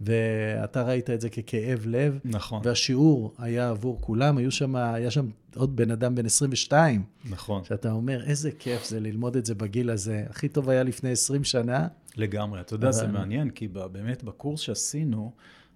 ואתה 0.00 0.82
ראית 0.82 1.10
את 1.10 1.20
זה 1.20 1.30
ככאב 1.30 1.82
לב. 1.86 2.18
נכון. 2.24 2.62
והשיעור 2.64 3.34
היה 3.38 3.68
עבור 3.68 3.98
כולם, 4.00 4.38
היו 4.38 4.50
שם, 4.50 4.76
היה 4.76 5.10
שם 5.10 5.26
עוד 5.56 5.76
בן 5.76 5.90
אדם 5.90 6.14
בן 6.14 6.26
22. 6.26 7.02
נכון. 7.30 7.64
שאתה 7.64 7.92
אומר, 7.92 8.24
איזה 8.24 8.50
כיף 8.58 8.88
זה 8.88 9.00
ללמוד 9.00 9.36
את 9.36 9.46
זה 9.46 9.54
בגיל 9.54 9.90
הזה. 9.90 10.24
הכי 10.30 10.48
טוב 10.48 10.70
היה 10.70 10.82
לפני 10.82 11.10
20 11.10 11.44
שנה. 11.44 11.88
לגמרי. 12.18 12.60
אתה 12.60 12.74
יודע, 12.74 12.88
אבל... 12.88 12.96
זה 12.96 13.06
מעניין, 13.06 13.50
כי 13.50 13.68
באמת 13.68 14.24
בקורס 14.24 14.60
שעשינו, 14.60 15.32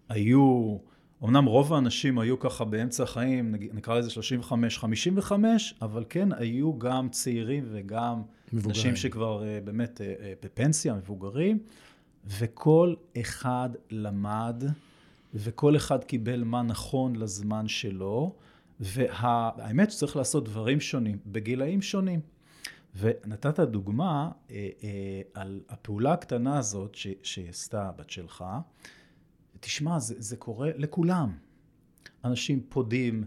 היו... 0.09 0.77
אמנם 1.25 1.45
רוב 1.45 1.73
האנשים 1.73 2.19
היו 2.19 2.39
ככה 2.39 2.65
באמצע 2.65 3.03
החיים, 3.03 3.55
נקרא 3.73 3.99
לזה 3.99 4.11
35-55, 5.23 5.33
אבל 5.83 6.05
כן 6.09 6.29
היו 6.33 6.79
גם 6.79 7.09
צעירים 7.09 7.65
וגם 7.73 8.23
מבוגרים. 8.53 8.71
אנשים 8.71 8.97
שכבר 8.97 9.45
אה, 9.45 9.59
באמת 9.65 10.01
אה, 10.01 10.15
אה, 10.21 10.33
בפנסיה, 10.43 10.95
מבוגרים. 10.95 11.59
וכל 12.27 12.95
אחד 13.21 13.71
למד, 13.91 14.65
וכל 15.35 15.77
אחד 15.77 16.05
קיבל 16.05 16.45
מה 16.45 16.63
נכון 16.63 17.17
לזמן 17.17 17.69
שלו, 17.69 18.35
והאמת 18.81 19.91
שצריך 19.91 20.17
לעשות 20.17 20.45
דברים 20.45 20.81
שונים, 20.81 21.19
בגילאים 21.27 21.83
שונים. 21.83 22.21
ונתת 22.95 23.61
דוגמה 23.61 24.31
אה, 24.51 24.69
אה, 24.83 25.23
על 25.35 25.61
הפעולה 25.69 26.13
הקטנה 26.13 26.59
הזאת 26.59 26.97
שהיא 27.23 27.49
עשתה 27.49 27.89
הבת 27.89 28.11
שלך. 28.11 28.45
תשמע, 29.61 29.99
זה, 29.99 30.15
זה 30.19 30.37
קורה 30.37 30.71
לכולם. 30.77 31.33
אנשים 32.25 32.61
פודים, 32.69 33.25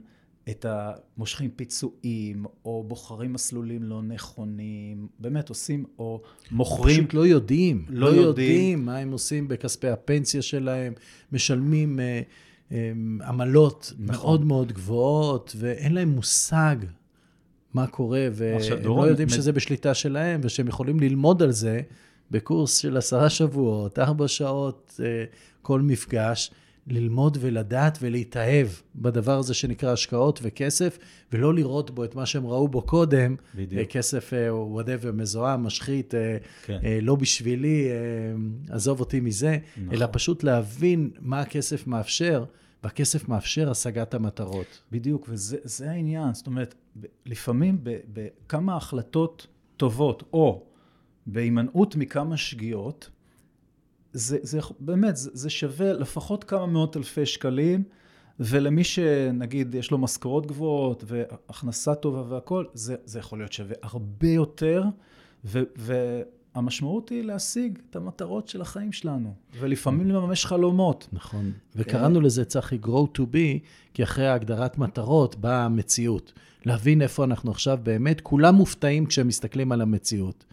את 0.49 0.65
המושכים 0.69 1.49
פיצויים, 1.49 2.45
או 2.65 2.83
בוחרים 2.87 3.33
מסלולים 3.33 3.83
לא 3.83 4.01
נכונים, 4.01 5.07
באמת 5.19 5.49
עושים, 5.49 5.85
או 5.99 6.21
מוכרים... 6.51 6.97
פשוט 6.97 7.13
לא 7.13 7.27
יודעים, 7.27 7.85
לא, 7.89 7.99
לא 7.99 8.15
יודעים. 8.15 8.51
יודעים 8.51 8.85
מה 8.85 8.97
הם 8.97 9.11
עושים 9.11 9.47
בכספי 9.47 9.87
הפנסיה 9.87 10.41
שלהם, 10.41 10.93
משלמים 11.31 11.99
אה, 11.99 12.21
אה, 12.71 12.91
עמלות 13.27 13.93
נכון. 13.97 14.15
מאוד 14.15 14.45
מאוד 14.45 14.71
גבוהות, 14.71 15.55
ואין 15.59 15.93
להם 15.93 16.09
מושג 16.09 16.75
מה 17.75 17.87
קורה, 17.87 18.27
והם 18.33 18.59
לא 18.83 19.07
יודעים. 19.07 19.29
שזה 19.29 19.51
בשליטה 19.51 19.93
שלהם, 19.93 20.41
ושהם 20.43 20.67
יכולים 20.67 20.99
ללמוד 20.99 21.43
על 21.43 21.51
זה 21.51 21.81
בקורס 22.31 22.77
של 22.77 22.97
עשרה 22.97 23.29
שבועות, 23.29 23.99
ארבע 23.99 24.27
שעות 24.27 24.99
אה, 25.03 25.23
כל 25.61 25.81
מפגש. 25.81 26.51
ללמוד 26.87 27.37
ולדעת 27.41 27.97
ולהתאהב 28.01 28.67
בדבר 28.95 29.37
הזה 29.37 29.53
שנקרא 29.53 29.91
השקעות 29.91 30.39
וכסף, 30.43 30.97
ולא 31.33 31.53
לראות 31.53 31.91
בו 31.91 32.03
את 32.03 32.15
מה 32.15 32.25
שהם 32.25 32.45
ראו 32.45 32.67
בו 32.67 32.81
קודם, 32.81 33.35
בדיוק. 33.55 33.79
אה, 33.79 33.85
כסף 33.85 34.33
וואטאבר, 34.49 35.11
מזוהם, 35.11 35.63
משחית, 35.63 36.15
אה, 36.15 36.37
כן. 36.65 36.79
אה, 36.83 36.99
לא 37.01 37.15
בשבילי, 37.15 37.87
אה, 37.89 37.95
עזוב 38.75 38.99
אותי 38.99 39.19
מזה, 39.19 39.57
נכון. 39.77 39.93
אלא 39.93 40.07
פשוט 40.11 40.43
להבין 40.43 41.09
מה 41.19 41.41
הכסף 41.41 41.87
מאפשר, 41.87 42.43
והכסף 42.85 43.29
מאפשר 43.29 43.71
השגת 43.71 44.13
המטרות. 44.13 44.81
בדיוק, 44.91 45.25
וזה 45.29 45.57
זה 45.63 45.91
העניין. 45.91 46.33
זאת 46.33 46.47
אומרת, 46.47 46.75
לפעמים 47.25 47.77
בכמה 47.83 48.75
החלטות 48.75 49.47
טובות, 49.77 50.23
או 50.33 50.63
בהימנעות 51.25 51.95
מכמה 51.95 52.37
שגיאות, 52.37 53.09
זה, 54.13 54.37
זה 54.41 54.59
באמת, 54.79 55.17
זה, 55.17 55.29
זה 55.33 55.49
שווה 55.49 55.93
לפחות 55.93 56.43
כמה 56.43 56.65
מאות 56.65 56.97
אלפי 56.97 57.25
שקלים, 57.25 57.83
ולמי 58.39 58.83
שנגיד 58.83 59.75
יש 59.75 59.91
לו 59.91 59.97
משכורות 59.97 60.45
גבוהות 60.45 61.03
והכנסה 61.07 61.95
טובה 61.95 62.33
והכול, 62.33 62.67
זה, 62.73 62.95
זה 63.05 63.19
יכול 63.19 63.39
להיות 63.39 63.53
שווה 63.53 63.75
הרבה 63.81 64.29
יותר, 64.29 64.83
ו, 65.45 65.61
והמשמעות 66.55 67.09
היא 67.09 67.23
להשיג 67.23 67.79
את 67.89 67.95
המטרות 67.95 68.47
של 68.47 68.61
החיים 68.61 68.91
שלנו, 68.91 69.33
ולפעמים 69.59 70.09
לממש 70.11 70.45
חלומות. 70.45 71.07
נכון. 71.13 71.51
וקראנו 71.75 72.21
לזה, 72.21 72.45
צחי, 72.45 72.77
grow 72.83 73.17
to 73.17 73.21
be, 73.21 73.59
כי 73.93 74.03
אחרי 74.03 74.27
הגדרת 74.27 74.77
מטרות 74.77 75.35
באה 75.35 75.65
המציאות. 75.65 76.33
להבין 76.65 77.01
איפה 77.01 77.23
אנחנו 77.23 77.51
עכשיו 77.51 77.79
באמת, 77.83 78.21
כולם 78.21 78.55
מופתעים 78.55 79.05
כשהם 79.05 79.27
מסתכלים 79.27 79.71
על 79.71 79.81
המציאות. 79.81 80.45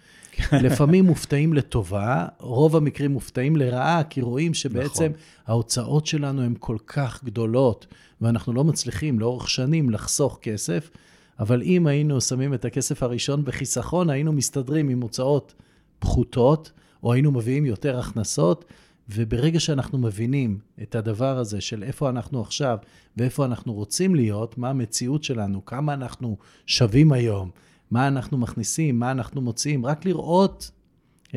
לפעמים 0.53 1.05
מופתעים 1.13 1.53
לטובה, 1.53 2.27
רוב 2.39 2.77
המקרים 2.77 3.11
מופתעים 3.11 3.57
לרעה, 3.57 4.05
כי 4.05 4.21
רואים 4.21 4.55
שבעצם 4.55 5.05
נכון. 5.05 5.17
ההוצאות 5.47 6.07
שלנו 6.07 6.43
הן 6.43 6.55
כל 6.59 6.77
כך 6.87 7.25
גדולות, 7.25 7.87
ואנחנו 8.21 8.53
לא 8.53 8.65
מצליחים 8.65 9.21
לאורך 9.21 9.51
שנים 9.51 9.91
לחסוך 9.91 10.39
כסף, 10.43 10.91
אבל 11.39 11.63
אם 11.63 11.87
היינו 11.87 12.21
שמים 12.21 12.55
את 12.55 12.65
הכסף 12.65 13.03
הראשון 13.03 13.45
בחיסכון, 13.45 14.11
היינו 14.11 14.33
מסתדרים 14.33 14.89
עם 14.89 15.01
הוצאות 15.01 15.55
פחותות, 16.03 16.73
או 17.03 17.13
היינו 17.13 17.33
מביאים 17.33 17.67
יותר 17.67 17.99
הכנסות, 17.99 18.65
וברגע 19.09 19.61
שאנחנו 19.61 19.99
מבינים 19.99 20.59
את 20.83 20.95
הדבר 20.95 21.39
הזה 21.39 21.61
של 21.61 21.83
איפה 21.83 22.09
אנחנו 22.09 22.41
עכשיו 22.41 22.79
ואיפה 23.17 23.45
אנחנו 23.45 23.73
רוצים 23.73 24.15
להיות, 24.15 24.59
מה 24.59 24.71
המציאות 24.71 25.25
שלנו, 25.25 25.65
כמה 25.65 25.95
אנחנו 25.95 26.37
שווים 26.67 27.13
היום, 27.13 27.51
מה 27.91 28.09
אנחנו 28.09 28.39
מכניסים, 28.39 28.99
מה 28.99 29.11
אנחנו 29.11 29.41
מוציאים, 29.41 29.87
רק 29.87 30.05
לראות 30.05 30.71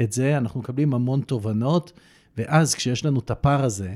את 0.04 0.12
זה, 0.12 0.38
אנחנו 0.38 0.60
מקבלים 0.60 0.94
המון 0.94 1.22
תובנות, 1.22 1.94
ואז 2.38 2.76
כשיש 2.76 3.06
לנו 3.06 3.20
את 3.20 3.32
הפער 3.32 3.64
הזה, 3.64 3.96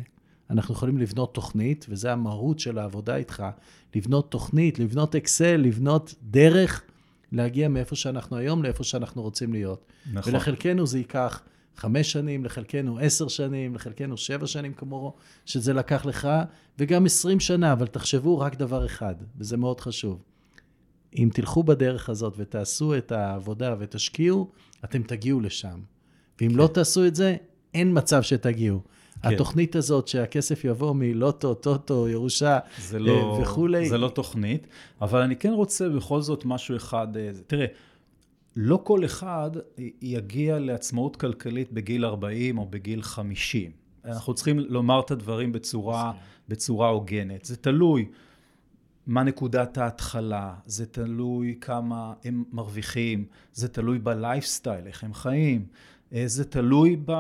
אנחנו 0.50 0.74
יכולים 0.74 0.98
לבנות 0.98 1.34
תוכנית, 1.34 1.86
וזה 1.90 2.14
המהות 2.14 2.60
של 2.60 2.78
העבודה 2.78 3.16
איתך, 3.16 3.44
לבנות 3.96 4.32
תוכנית, 4.32 4.80
לבנות 4.80 5.16
אקסל, 5.16 5.56
לבנות 5.56 6.16
דרך 6.24 6.84
להגיע 7.32 7.68
מאיפה 7.68 7.96
שאנחנו 7.96 8.38
היום 8.38 8.64
לאיפה 8.64 8.84
שאנחנו 8.84 9.22
רוצים 9.22 9.54
להיות. 9.54 9.86
נכון. 10.14 10.34
ולחלקנו 10.34 10.88
זה 10.88 10.98
ייקח 10.98 11.42
חמש 11.76 12.12
שנים, 12.12 12.46
לחלקנו 12.46 13.00
עשר 13.00 13.28
שנים, 13.28 13.76
לחלקנו 13.76 14.18
שבע 14.18 14.48
שנים 14.48 14.74
כמו 14.74 15.16
שזה 15.46 15.74
לקח 15.74 16.06
לך, 16.06 16.30
וגם 16.80 17.06
עשרים 17.06 17.40
שנה, 17.40 17.74
אבל 17.74 17.88
תחשבו 17.88 18.40
רק 18.40 18.56
דבר 18.56 18.86
אחד, 18.86 19.16
וזה 19.38 19.58
מאוד 19.58 19.82
חשוב. 19.82 20.24
אם 21.18 21.30
תלכו 21.34 21.64
בדרך 21.64 22.10
הזאת 22.10 22.34
ותעשו 22.38 22.98
את 22.98 23.12
העבודה 23.12 23.76
ותשקיעו, 23.80 24.52
אתם 24.86 25.04
תגיעו 25.04 25.40
לשם. 25.40 25.80
ואם 26.42 26.52
לא 26.56 26.70
תעשו 26.74 27.08
את 27.08 27.16
זה, 27.16 27.36
אין 27.74 27.98
מצב 27.98 28.22
שתגיעו. 28.22 28.82
כן. 29.22 29.34
התוכנית 29.34 29.76
הזאת 29.76 30.08
שהכסף 30.08 30.66
יבוא 30.66 30.94
מלוטו, 30.94 31.54
טוטו, 31.54 32.10
ירושה 32.10 32.60
זה 32.80 33.00
לא, 33.00 33.12
אה, 33.12 33.42
וכולי. 33.42 33.90
זה 33.90 33.98
לא 33.98 34.10
תוכנית, 34.10 34.68
אבל 35.02 35.22
אני 35.22 35.36
כן 35.36 35.52
רוצה 35.52 35.90
בכל 35.90 36.22
זאת 36.22 36.46
משהו 36.46 36.76
אחד. 36.76 37.18
אה, 37.18 37.30
תראה, 37.48 37.66
לא 38.56 38.80
כל 38.84 39.06
אחד 39.06 39.52
יגיע 40.02 40.60
לעצמאות 40.60 41.16
כלכלית 41.16 41.72
בגיל 41.72 42.06
40 42.06 42.58
או 42.58 42.66
בגיל 42.66 43.02
50. 43.02 43.72
אנחנו 44.06 44.34
צריכים 44.34 44.60
לומר 44.60 45.00
את 45.00 45.12
הדברים 45.12 45.52
בצורה, 45.52 46.12
בצורה 46.50 46.90
הוגנת. 46.90 47.46
זה 47.46 47.56
תלוי 47.56 48.06
מה 49.08 49.24
נקודת 49.24 49.78
ההתחלה, 49.78 50.54
זה 50.66 50.86
תלוי 50.86 51.58
כמה 51.62 52.14
הם 52.24 52.44
מרוויחים, 52.52 53.26
זה 53.54 53.68
תלוי 53.68 54.00
בלייפסטייל, 54.00 54.88
איך 54.88 55.04
הם 55.04 55.14
חיים, 55.14 55.66
זה 56.12 56.46
תלוי 56.46 56.98
ב, 57.06 57.14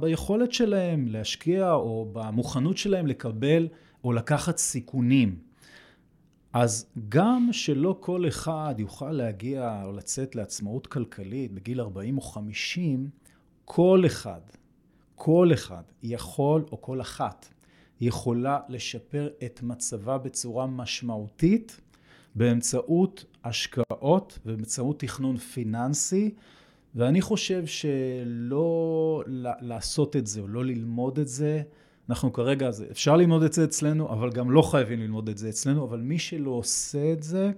ביכולת 0.00 0.52
שלהם 0.52 1.08
להשקיע 1.08 1.72
או 1.72 2.10
במוכנות 2.12 2.76
שלהם 2.76 3.06
לקבל 3.06 3.68
או 4.04 4.12
לקחת 4.12 4.56
סיכונים. 4.56 5.38
אז 6.52 6.86
גם 7.08 7.48
שלא 7.52 7.96
כל 8.00 8.28
אחד 8.28 8.74
יוכל 8.78 9.12
להגיע 9.12 9.82
או 9.84 9.92
לצאת 9.92 10.34
לעצמאות 10.36 10.86
כלכלית 10.86 11.52
בגיל 11.52 11.80
40 11.80 12.16
או 12.16 12.22
50, 12.22 13.08
כל 13.64 14.02
אחד, 14.06 14.40
כל 15.14 15.50
אחד 15.52 15.82
יכול, 16.02 16.64
או 16.72 16.82
כל 16.82 17.00
אחת, 17.00 17.48
יכולה 18.00 18.60
לשפר 18.68 19.28
את 19.44 19.62
מצבה 19.62 20.18
בצורה 20.18 20.66
משמעותית 20.66 21.80
באמצעות 22.34 23.24
השקעות 23.44 24.38
ובאמצעות 24.46 25.00
תכנון 25.00 25.36
פיננסי, 25.36 26.34
ואני 26.96 27.20
חושב 27.20 27.66
שלא 27.66 29.22
לעשות 29.60 30.16
את 30.16 30.26
זה 30.26 30.40
או 30.40 30.48
לא 30.48 30.64
ללמוד 30.64 31.18
את 31.18 31.28
זה, 31.28 31.62
אנחנו 32.10 32.32
כרגע, 32.32 32.70
אפשר 32.90 33.16
ללמוד 33.16 33.42
את 33.42 33.52
זה 33.52 33.64
אצלנו, 33.64 34.12
אבל 34.12 34.30
גם 34.30 34.50
לא 34.50 34.62
חייבים 34.62 35.00
ללמוד 35.00 35.28
את 35.28 35.38
זה 35.38 35.48
אצלנו, 35.48 35.84
אבל 35.84 36.00
מי 36.00 36.18
שלא 36.18 36.50
עושה 36.50 37.12
את 37.12 37.22
זה, 37.22 37.50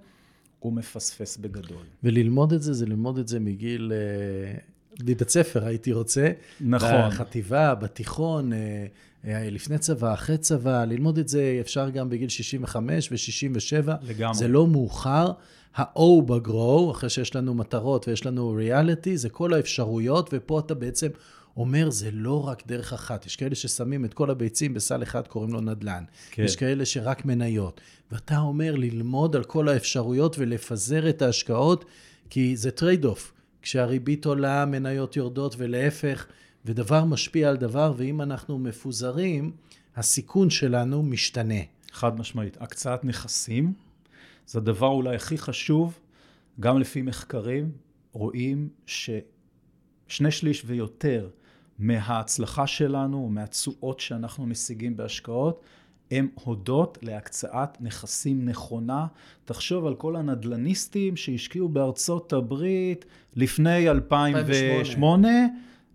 הוא 0.58 0.72
מפספס 0.72 1.36
בגדול. 1.36 1.82
וללמוד 2.04 2.52
את 2.52 2.62
זה, 2.62 2.72
זה 2.72 2.86
ללמוד 2.86 3.18
את 3.18 3.28
זה 3.28 3.40
מגיל... 3.40 3.92
אה, 3.94 4.58
מבית 5.02 5.28
ספר 5.28 5.64
הייתי 5.64 5.92
רוצה. 5.92 6.30
נכון. 6.60 7.08
בחטיבה, 7.08 7.74
בתיכון, 7.74 8.52
אה, 8.52 8.86
אה, 9.24 9.50
לפני 9.50 9.78
צבא, 9.78 10.14
אחרי 10.14 10.38
צבא, 10.38 10.84
ללמוד 10.84 11.18
את 11.18 11.28
זה 11.28 11.58
אפשר 11.60 11.90
גם 11.90 12.10
בגיל 12.10 12.28
65 12.28 13.12
ו-67. 13.12 13.92
לגמרי. 14.02 14.34
זה 14.34 14.48
לא 14.48 14.66
מאוחר. 14.66 15.32
ה-O 15.76 16.22
ב-Grow, 16.26 16.90
אחרי 16.90 17.10
שיש 17.10 17.36
לנו 17.36 17.54
מטרות 17.54 18.08
ויש 18.08 18.26
לנו 18.26 18.50
ריאליטי, 18.50 19.16
זה 19.16 19.28
כל 19.28 19.54
האפשרויות, 19.54 20.30
ופה 20.32 20.58
אתה 20.58 20.74
בעצם 20.74 21.08
אומר, 21.56 21.90
זה 21.90 22.10
לא 22.12 22.48
רק 22.48 22.66
דרך 22.66 22.92
אחת. 22.92 23.26
יש 23.26 23.36
כאלה 23.36 23.54
ששמים 23.54 24.04
את 24.04 24.14
כל 24.14 24.30
הביצים 24.30 24.74
בסל 24.74 25.02
אחד, 25.02 25.26
קוראים 25.26 25.52
לו 25.52 25.60
נדל"ן. 25.60 26.04
כן. 26.30 26.42
יש 26.42 26.56
כאלה 26.56 26.84
שרק 26.84 27.24
מניות. 27.24 27.80
ואתה 28.12 28.38
אומר 28.38 28.74
ללמוד 28.74 29.36
על 29.36 29.44
כל 29.44 29.68
האפשרויות 29.68 30.38
ולפזר 30.38 31.08
את 31.08 31.22
ההשקעות, 31.22 31.84
כי 32.30 32.56
זה 32.56 32.70
trade-off. 32.70 33.32
כשהריבית 33.62 34.26
עולה, 34.26 34.62
המניות 34.62 35.16
יורדות, 35.16 35.54
ולהפך, 35.58 36.26
ודבר 36.64 37.04
משפיע 37.04 37.48
על 37.48 37.56
דבר, 37.56 37.92
ואם 37.96 38.20
אנחנו 38.20 38.58
מפוזרים, 38.58 39.52
הסיכון 39.96 40.50
שלנו 40.50 41.02
משתנה. 41.02 41.60
חד 41.92 42.18
משמעית. 42.18 42.56
הקצאת 42.60 43.04
נכסים 43.04 43.72
זה 44.48 44.58
הדבר 44.58 44.86
אולי 44.86 45.16
הכי 45.16 45.38
חשוב, 45.38 46.00
גם 46.60 46.78
לפי 46.78 47.02
מחקרים, 47.02 47.72
רואים 48.12 48.68
ששני 48.86 50.30
שליש 50.30 50.62
ויותר 50.66 51.28
מההצלחה 51.78 52.66
שלנו, 52.66 53.28
מהתשואות 53.28 54.00
שאנחנו 54.00 54.46
משיגים 54.46 54.96
בהשקעות, 54.96 55.60
הם 56.10 56.28
הודות 56.34 56.98
להקצאת 57.02 57.80
נכסים 57.80 58.44
נכונה. 58.44 59.06
תחשוב 59.44 59.86
על 59.86 59.94
כל 59.94 60.16
הנדלניסטים 60.16 61.16
שהשקיעו 61.16 61.68
בארצות 61.68 62.32
הברית 62.32 63.04
לפני 63.36 63.88
2008, 63.90 65.28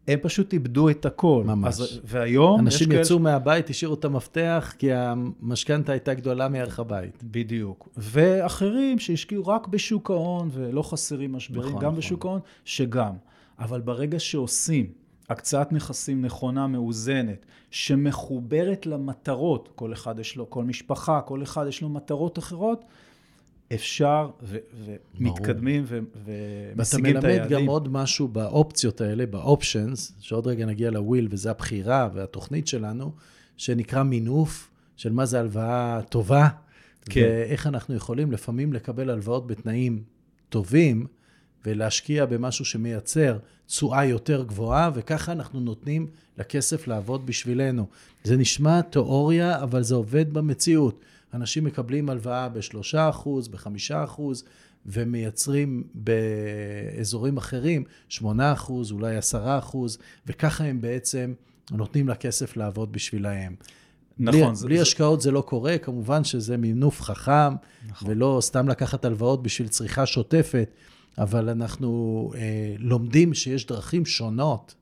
הם 0.08 0.20
פשוט 0.22 0.54
איבדו 0.54 0.90
את 0.90 1.06
הכל. 1.06 1.44
ממש. 1.46 1.80
אז, 1.80 2.00
והיום 2.04 2.60
אנשים 2.60 2.92
יש 2.92 2.98
יצאו 2.98 3.20
מהבית, 3.20 3.70
השאירו 3.70 3.94
את 3.94 4.06
המפתח, 4.06 4.74
כי 4.78 4.94
המשכנתה 4.94 5.92
הייתה 5.92 6.14
גדולה 6.14 6.50
מערך 6.50 6.80
הבית. 6.80 7.24
בדיוק. 7.24 7.90
ואחרים 7.98 9.00
שהשקיעו 9.00 9.48
רק 9.48 9.68
בשוק 9.68 10.12
ההון, 10.12 10.50
ולא 10.54 10.82
חסרים 10.82 11.34
משברים, 11.34 11.70
נכון, 11.70 11.82
גם 11.82 11.88
נכון. 11.88 12.00
בשוק 12.00 12.26
ההון, 12.26 12.40
שגם. 12.66 13.14
אבל 13.60 13.82
ברגע 13.82 14.20
שעושים 14.20 14.86
הקצאת 15.30 15.72
נכסים 15.72 16.22
נכונה, 16.22 16.68
מאוזנת, 16.68 17.46
שמחוברת 17.72 18.86
למטרות, 18.86 19.70
כל 19.76 19.94
אחד 19.94 20.20
יש 20.20 20.36
לו, 20.36 20.50
כל 20.50 20.64
משפחה, 20.64 21.22
כל 21.22 21.44
אחד 21.44 21.66
יש 21.68 21.82
לו 21.82 21.90
מטרות 21.90 22.40
אחרות, 22.40 22.86
אפשר, 23.74 24.30
ומתקדמים 25.20 25.84
ואתה 25.88 26.06
ומשיגים 26.76 27.06
את 27.06 27.24
מלמד 27.24 27.26
היעדים. 27.26 27.60
גם 27.60 27.66
עוד 27.66 27.90
משהו 27.90 28.28
באופציות 28.28 29.02
האלה, 29.02 29.26
באופשנס, 29.26 30.14
שעוד 30.20 30.48
רגע 30.48 30.66
נגיע 30.66 30.92
לוויל, 30.92 31.28
וזה 31.32 31.52
הבחירה 31.52 32.10
והתוכנית 32.14 32.68
שלנו, 32.68 33.12
שנקרא 33.58 34.04
מינוף, 34.04 34.70
של 34.96 35.12
מה 35.12 35.26
זה 35.26 35.40
הלוואה 35.40 36.02
טובה, 36.10 36.48
כן. 37.06 37.22
ואיך 37.22 37.68
אנחנו 37.68 37.96
יכולים 37.96 38.32
לפעמים 38.32 38.74
לקבל 38.74 39.10
הלוואות 39.10 39.48
בתנאים 39.48 40.04
טובים, 40.50 41.08
ולהשקיע 41.66 42.26
במשהו 42.26 42.66
שמייצר 42.66 43.38
תשואה 43.66 44.06
יותר 44.06 44.44
גבוהה, 44.44 44.92
וככה 44.94 45.32
אנחנו 45.32 45.60
נותנים 45.60 46.08
לכסף 46.38 46.88
לעבוד 46.88 47.26
בשבילנו. 47.26 47.88
זה 48.24 48.38
נשמע 48.38 48.82
תיאוריה, 48.82 49.64
אבל 49.64 49.84
זה 49.84 49.96
עובד 49.96 50.34
במציאות. 50.34 51.00
אנשים 51.34 51.64
מקבלים 51.64 52.10
הלוואה 52.10 52.50
ב-3%, 52.50 53.28
ב-5%, 53.52 54.22
ומייצרים 54.86 55.84
באזורים 55.94 57.38
אחרים 57.38 57.84
8%, 58.10 58.22
אולי 58.92 59.20
10%, 59.20 59.78
וככה 60.28 60.64
הם 60.64 60.82
בעצם 60.82 61.34
נותנים 61.72 62.10
לכסף 62.10 62.58
לעבוד 62.58 62.92
בשבילהם. 62.92 63.56
נכון. 64.20 64.42
בלי, 64.42 64.56
זה, 64.56 64.66
בלי 64.66 64.76
זה... 64.76 64.82
השקעות 64.82 65.22
זה 65.22 65.32
לא 65.32 65.42
קורה, 65.42 65.78
כמובן 65.78 66.24
שזה 66.24 66.58
מינוף 66.58 67.02
חכם, 67.02 67.54
נכון. 67.88 68.10
ולא 68.10 68.38
סתם 68.42 68.68
לקחת 68.68 69.06
הלוואות 69.06 69.44
בשביל 69.44 69.68
צריכה 69.68 70.06
שוטפת, 70.06 70.70
אבל 71.18 71.50
אנחנו 71.50 72.32
אה, 72.36 72.76
לומדים 72.80 73.34
שיש 73.34 73.66
דרכים 73.66 74.06
שונות 74.06 74.76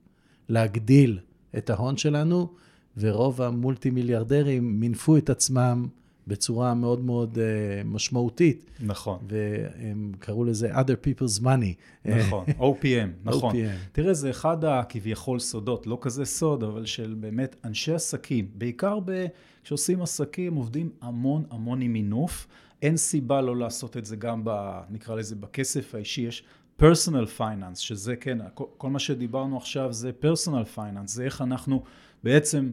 להגדיל 0.50 1.20
את 1.58 1.70
ההון 1.70 1.98
שלנו, 1.98 2.54
ורוב 2.98 3.42
המולטי 3.42 3.90
מיליארדרים 3.90 4.80
מינפו 4.80 5.18
את 5.18 5.30
עצמם 5.30 5.88
בצורה 6.28 6.74
מאוד 6.74 7.00
מאוד 7.00 7.38
uh, 7.38 7.88
משמעותית. 7.88 8.72
נכון. 8.80 9.20
והם 9.30 10.12
קראו 10.20 10.44
לזה 10.44 10.76
other 10.76 11.08
people's 11.08 11.44
money. 11.44 12.06
נכון, 12.06 12.46
OPM, 12.72 13.10
נכון. 13.24 13.56
OPM. 13.56 13.92
תראה, 13.92 14.14
זה 14.14 14.30
אחד 14.30 14.66
הכביכול 14.66 15.40
סודות, 15.40 15.88
לא 15.88 15.98
כזה 16.02 16.26
סוד, 16.26 16.64
אבל 16.64 16.86
של 16.86 17.16
באמת 17.20 17.56
אנשי 17.66 17.94
עסקים. 17.94 18.48
בעיקר 18.56 19.00
ב... 19.06 19.26
כשעושים 19.64 20.02
עסקים, 20.02 20.56
עובדים 20.56 20.90
המון 21.02 21.44
המון 21.52 21.82
עם 21.82 21.94
מינוף. 21.94 22.48
אין 22.82 22.98
סיבה 22.98 23.42
לא 23.42 23.58
לעשות 23.58 23.98
את 23.98 24.06
זה 24.06 24.16
גם, 24.16 24.42
ב, 24.44 24.80
נקרא 24.90 25.16
לזה, 25.16 25.36
בכסף 25.36 25.96
האישי. 25.96 26.22
יש 26.22 26.44
personal 26.80 27.40
finance, 27.40 27.76
שזה 27.76 28.16
כן, 28.16 28.38
כל, 28.54 28.66
כל 28.78 28.90
מה 28.90 29.00
שדיברנו 29.00 29.58
עכשיו 29.58 29.94
זה 29.94 30.12
personal 30.22 30.78
finance, 30.78 31.08
זה 31.08 31.24
איך 31.24 31.42
אנחנו 31.42 31.84
בעצם 32.24 32.72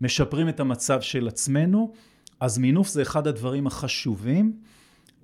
משפרים 0.00 0.48
את 0.48 0.60
המצב 0.60 1.00
של 1.00 1.28
עצמנו. 1.28 1.92
אז 2.40 2.58
מינוף 2.58 2.88
זה 2.88 3.02
אחד 3.02 3.26
הדברים 3.26 3.66
החשובים. 3.66 4.56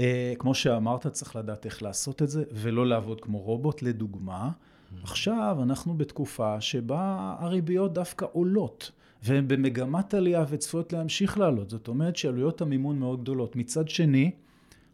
אה, 0.01 0.33
כמו 0.39 0.55
שאמרת, 0.55 1.07
צריך 1.07 1.37
לדעת 1.37 1.65
איך 1.65 1.83
לעשות 1.83 2.23
את 2.23 2.31
זה, 2.31 2.45
ולא 2.53 2.87
לעבוד 2.87 3.21
כמו 3.21 3.39
רובוט. 3.39 3.83
לדוגמה, 3.83 4.51
mm-hmm. 4.51 5.03
עכשיו 5.03 5.59
אנחנו 5.63 5.95
בתקופה 5.95 6.61
שבה 6.61 7.35
הריביות 7.39 7.93
דווקא 7.93 8.27
עולות, 8.33 8.91
והן 9.23 9.49
במגמת 9.49 10.15
עלייה 10.15 10.45
וצפויות 10.49 10.93
להמשיך 10.93 11.39
לעלות. 11.39 11.71
זאת 11.71 11.89
אומרת 11.89 12.17
שעלויות 12.17 12.61
המימון 12.61 12.99
מאוד 12.99 13.21
גדולות. 13.21 13.57
מצד 13.57 13.89
שני, 13.89 14.31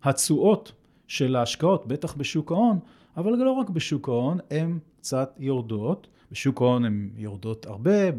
התשואות 0.03 0.73
של 1.09 1.37
ההשקעות, 1.37 1.87
בטח 1.87 2.14
בשוק 2.14 2.53
ההון, 2.53 2.79
אבל 3.16 3.33
לא 3.33 3.51
רק 3.51 3.70
בשוק 3.70 4.09
ההון, 4.09 4.39
הן 4.51 4.79
קצת 5.01 5.37
יורדות. 5.39 6.09
בשוק 6.33 6.61
ההון 6.61 6.85
הן 6.85 7.11
יורדות 7.16 7.66
הרבה, 7.66 8.11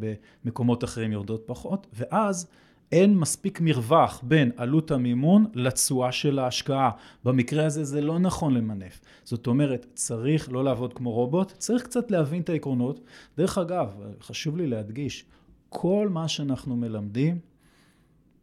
במקומות 0.45 0.83
אחרים 0.83 1.11
יורדות 1.11 1.43
פחות, 1.45 1.87
ואז 1.93 2.47
אין 2.93 3.17
מספיק 3.17 3.61
מרווח 3.61 4.21
בין 4.23 4.51
עלות 4.57 4.91
המימון 4.91 5.45
לתשואה 5.53 6.11
של 6.11 6.39
ההשקעה. 6.39 6.91
במקרה 7.23 7.65
הזה 7.65 7.83
זה 7.83 8.01
לא 8.01 8.19
נכון 8.19 8.53
למנף. 8.53 9.01
זאת 9.23 9.47
אומרת, 9.47 9.85
צריך 9.93 10.51
לא 10.51 10.63
לעבוד 10.63 10.93
כמו 10.93 11.11
רובוט, 11.11 11.51
צריך 11.57 11.83
קצת 11.83 12.11
להבין 12.11 12.41
את 12.41 12.49
העקרונות. 12.49 12.99
דרך 13.37 13.57
אגב, 13.57 13.95
חשוב 14.21 14.57
לי 14.57 14.67
להדגיש, 14.67 15.25
כל 15.69 16.07
מה 16.11 16.27
שאנחנו 16.27 16.75
מלמדים, 16.75 17.39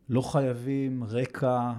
לא 0.08 0.22
חייבים 0.22 1.04
רקע 1.04 1.72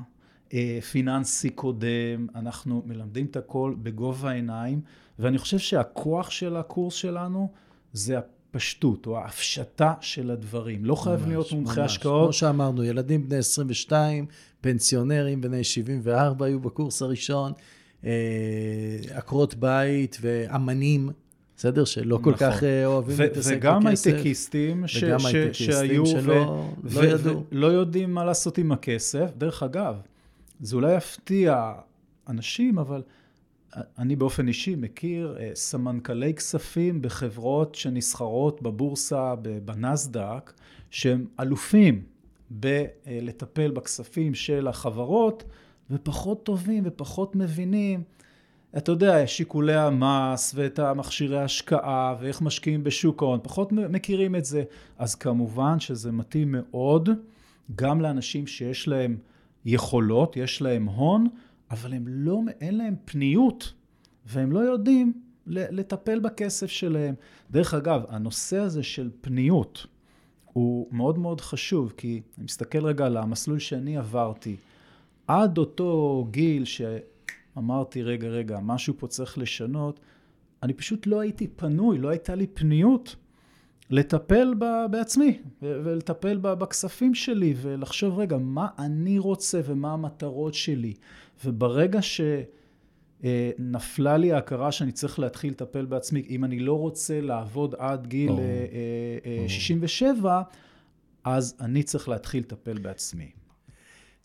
אה, 0.54 0.80
פיננסי 0.92 1.50
קודם, 1.50 2.28
אנחנו 2.36 2.84
מלמדים 2.86 3.26
את 3.26 3.36
הכל 3.36 3.76
בגובה 3.84 4.30
העיניים, 4.30 4.82
ואני 5.20 5.38
חושב 5.38 5.60
שהכוח 5.60 6.30
של 6.30 6.56
הקורס 6.56 6.94
שלנו 6.94 7.52
זה 7.94 8.18
הפשטות 8.52 9.08
או 9.08 9.18
ההפשטה 9.18 9.94
של 10.02 10.32
הדברים. 10.32 10.86
לא 10.86 10.96
חייב 10.96 11.28
להיות 11.28 11.52
מומחי 11.52 11.82
השקעות. 11.82 12.24
כמו 12.26 12.34
שאמרנו, 12.34 12.84
ילדים 12.84 13.30
בני 13.30 13.38
22, 13.38 14.26
פנסיונרים 14.62 15.42
בני 15.42 15.64
74 15.64 16.46
היו 16.46 16.60
בקורס 16.60 17.02
הראשון, 17.02 17.52
אה, 18.06 18.12
עקרות 19.14 19.56
בית 19.56 20.18
ואמנים. 20.22 21.10
בסדר? 21.58 21.86
שלא 21.86 22.20
כל 22.24 22.32
נכון. 22.32 22.52
כך 22.52 22.64
אה, 22.64 22.86
אוהבים 22.86 23.16
להתעסק 23.20 23.52
בכסף. 23.52 23.58
וגם 23.58 23.88
הייטקיסטים 23.88 24.88
ש- 24.88 25.04
וגם 25.04 25.26
הייטקיסטים 25.26 25.72
שהיו 25.72 26.06
שלא 26.06 26.66
ו- 26.84 27.02
לא 27.02 27.08
ידעו. 27.08 27.44
ולא 27.52 27.68
יודעים 27.68 28.14
מה 28.14 28.26
לעשות 28.26 28.58
עם 28.58 28.72
הכסף. 28.72 29.32
דרך 29.38 29.64
אגב, 29.64 29.96
זה 30.62 30.76
אולי 30.76 30.96
יפתיע 30.98 31.72
אנשים, 32.30 32.80
אבל 32.80 33.02
אני 34.00 34.16
באופן 34.16 34.48
אישי 34.48 34.76
מכיר 34.76 35.38
אה, 35.40 35.52
סמנכלי 35.54 36.34
כספים 36.34 37.02
בחברות 37.02 37.76
שנסחרות 37.76 38.62
בבורסה 38.62 39.36
בנסדק, 39.66 40.54
שהם 40.90 41.26
אלופים 41.40 42.04
בלטפל 42.50 43.72
בכספים 43.72 44.34
של 44.34 44.68
החברות, 44.68 45.44
ופחות 45.92 46.44
טובים 46.46 46.84
ופחות 46.86 47.36
מבינים, 47.36 48.04
אתה 48.78 48.92
יודע, 48.92 49.28
שיקולי 49.28 49.76
המס 49.76 50.52
ואת 50.56 50.80
המכשירי 50.80 51.40
ההשקעה 51.40 52.16
ואיך 52.20 52.42
משקיעים 52.42 52.84
בשוק 52.84 53.24
ההון, 53.24 53.40
פחות 53.44 53.72
מכירים 53.72 54.36
את 54.36 54.46
זה. 54.46 54.64
אז 54.98 55.16
כמובן 55.16 55.80
שזה 55.80 56.12
מתאים 56.12 56.52
מאוד 56.52 57.10
גם 57.76 58.02
לאנשים 58.02 58.48
שיש 58.48 58.88
להם 58.88 59.18
יכולות, 59.66 60.38
יש 60.38 60.62
להם 60.62 60.86
הון, 60.86 61.28
אבל 61.72 61.94
הם 61.94 62.04
לא, 62.08 62.40
אין 62.62 62.78
להם 62.78 62.96
פניות, 63.06 63.74
והם 64.26 64.52
לא 64.52 64.60
יודעים 64.60 65.14
לטפל 65.48 66.20
בכסף 66.20 66.68
שלהם. 66.68 67.16
דרך 67.52 67.74
אגב, 67.74 68.02
הנושא 68.10 68.58
הזה 68.58 68.84
של 68.84 69.10
פניות 69.22 69.88
הוא 70.54 70.88
מאוד 70.92 71.20
מאוד 71.20 71.42
חשוב, 71.42 71.94
כי 71.98 72.22
אני 72.38 72.46
מסתכל 72.46 72.86
רגע 72.86 73.06
על 73.06 73.18
המסלול 73.18 73.60
שאני 73.60 73.98
עברתי. 73.98 74.56
עד 75.28 75.58
אותו 75.58 76.28
גיל 76.32 76.64
שאמרתי, 76.66 78.04
רגע, 78.04 78.28
רגע, 78.28 78.60
משהו 78.60 78.94
פה 78.98 79.08
צריך 79.08 79.38
לשנות, 79.38 80.00
אני 80.64 80.74
פשוט 80.74 81.08
לא 81.08 81.20
הייתי 81.20 81.48
פנוי, 81.48 81.98
לא 81.98 82.10
הייתה 82.10 82.36
לי 82.36 82.48
פניות 82.48 83.16
לטפל 83.90 84.54
בעצמי 84.92 85.40
ולטפל 85.62 86.38
בכספים 86.38 87.16
שלי 87.16 87.54
ולחשוב, 87.62 88.20
רגע, 88.20 88.38
מה 88.38 88.68
אני 88.80 89.20
רוצה 89.20 89.62
ומה 89.66 89.94
המטרות 89.94 90.54
שלי. 90.54 90.94
וברגע 91.46 92.00
שנפלה 93.22 94.18
לי 94.18 94.34
ההכרה 94.34 94.72
שאני 94.72 94.92
צריך 94.92 95.20
להתחיל 95.20 95.52
לטפל 95.52 95.86
בעצמי, 95.86 96.26
אם 96.30 96.46
אני 96.46 96.60
לא 96.60 96.80
רוצה 96.80 97.22
לעבוד 97.22 97.76
עד 97.78 98.08
גיל 98.08 98.32
oh. 98.32 99.50
67, 99.50 100.42
oh. 100.42 100.44
אז 101.24 101.58
אני 101.60 101.84
צריך 101.84 102.10
להתחיל 102.10 102.44
לטפל 102.44 102.78
בעצמי. 102.78 103.32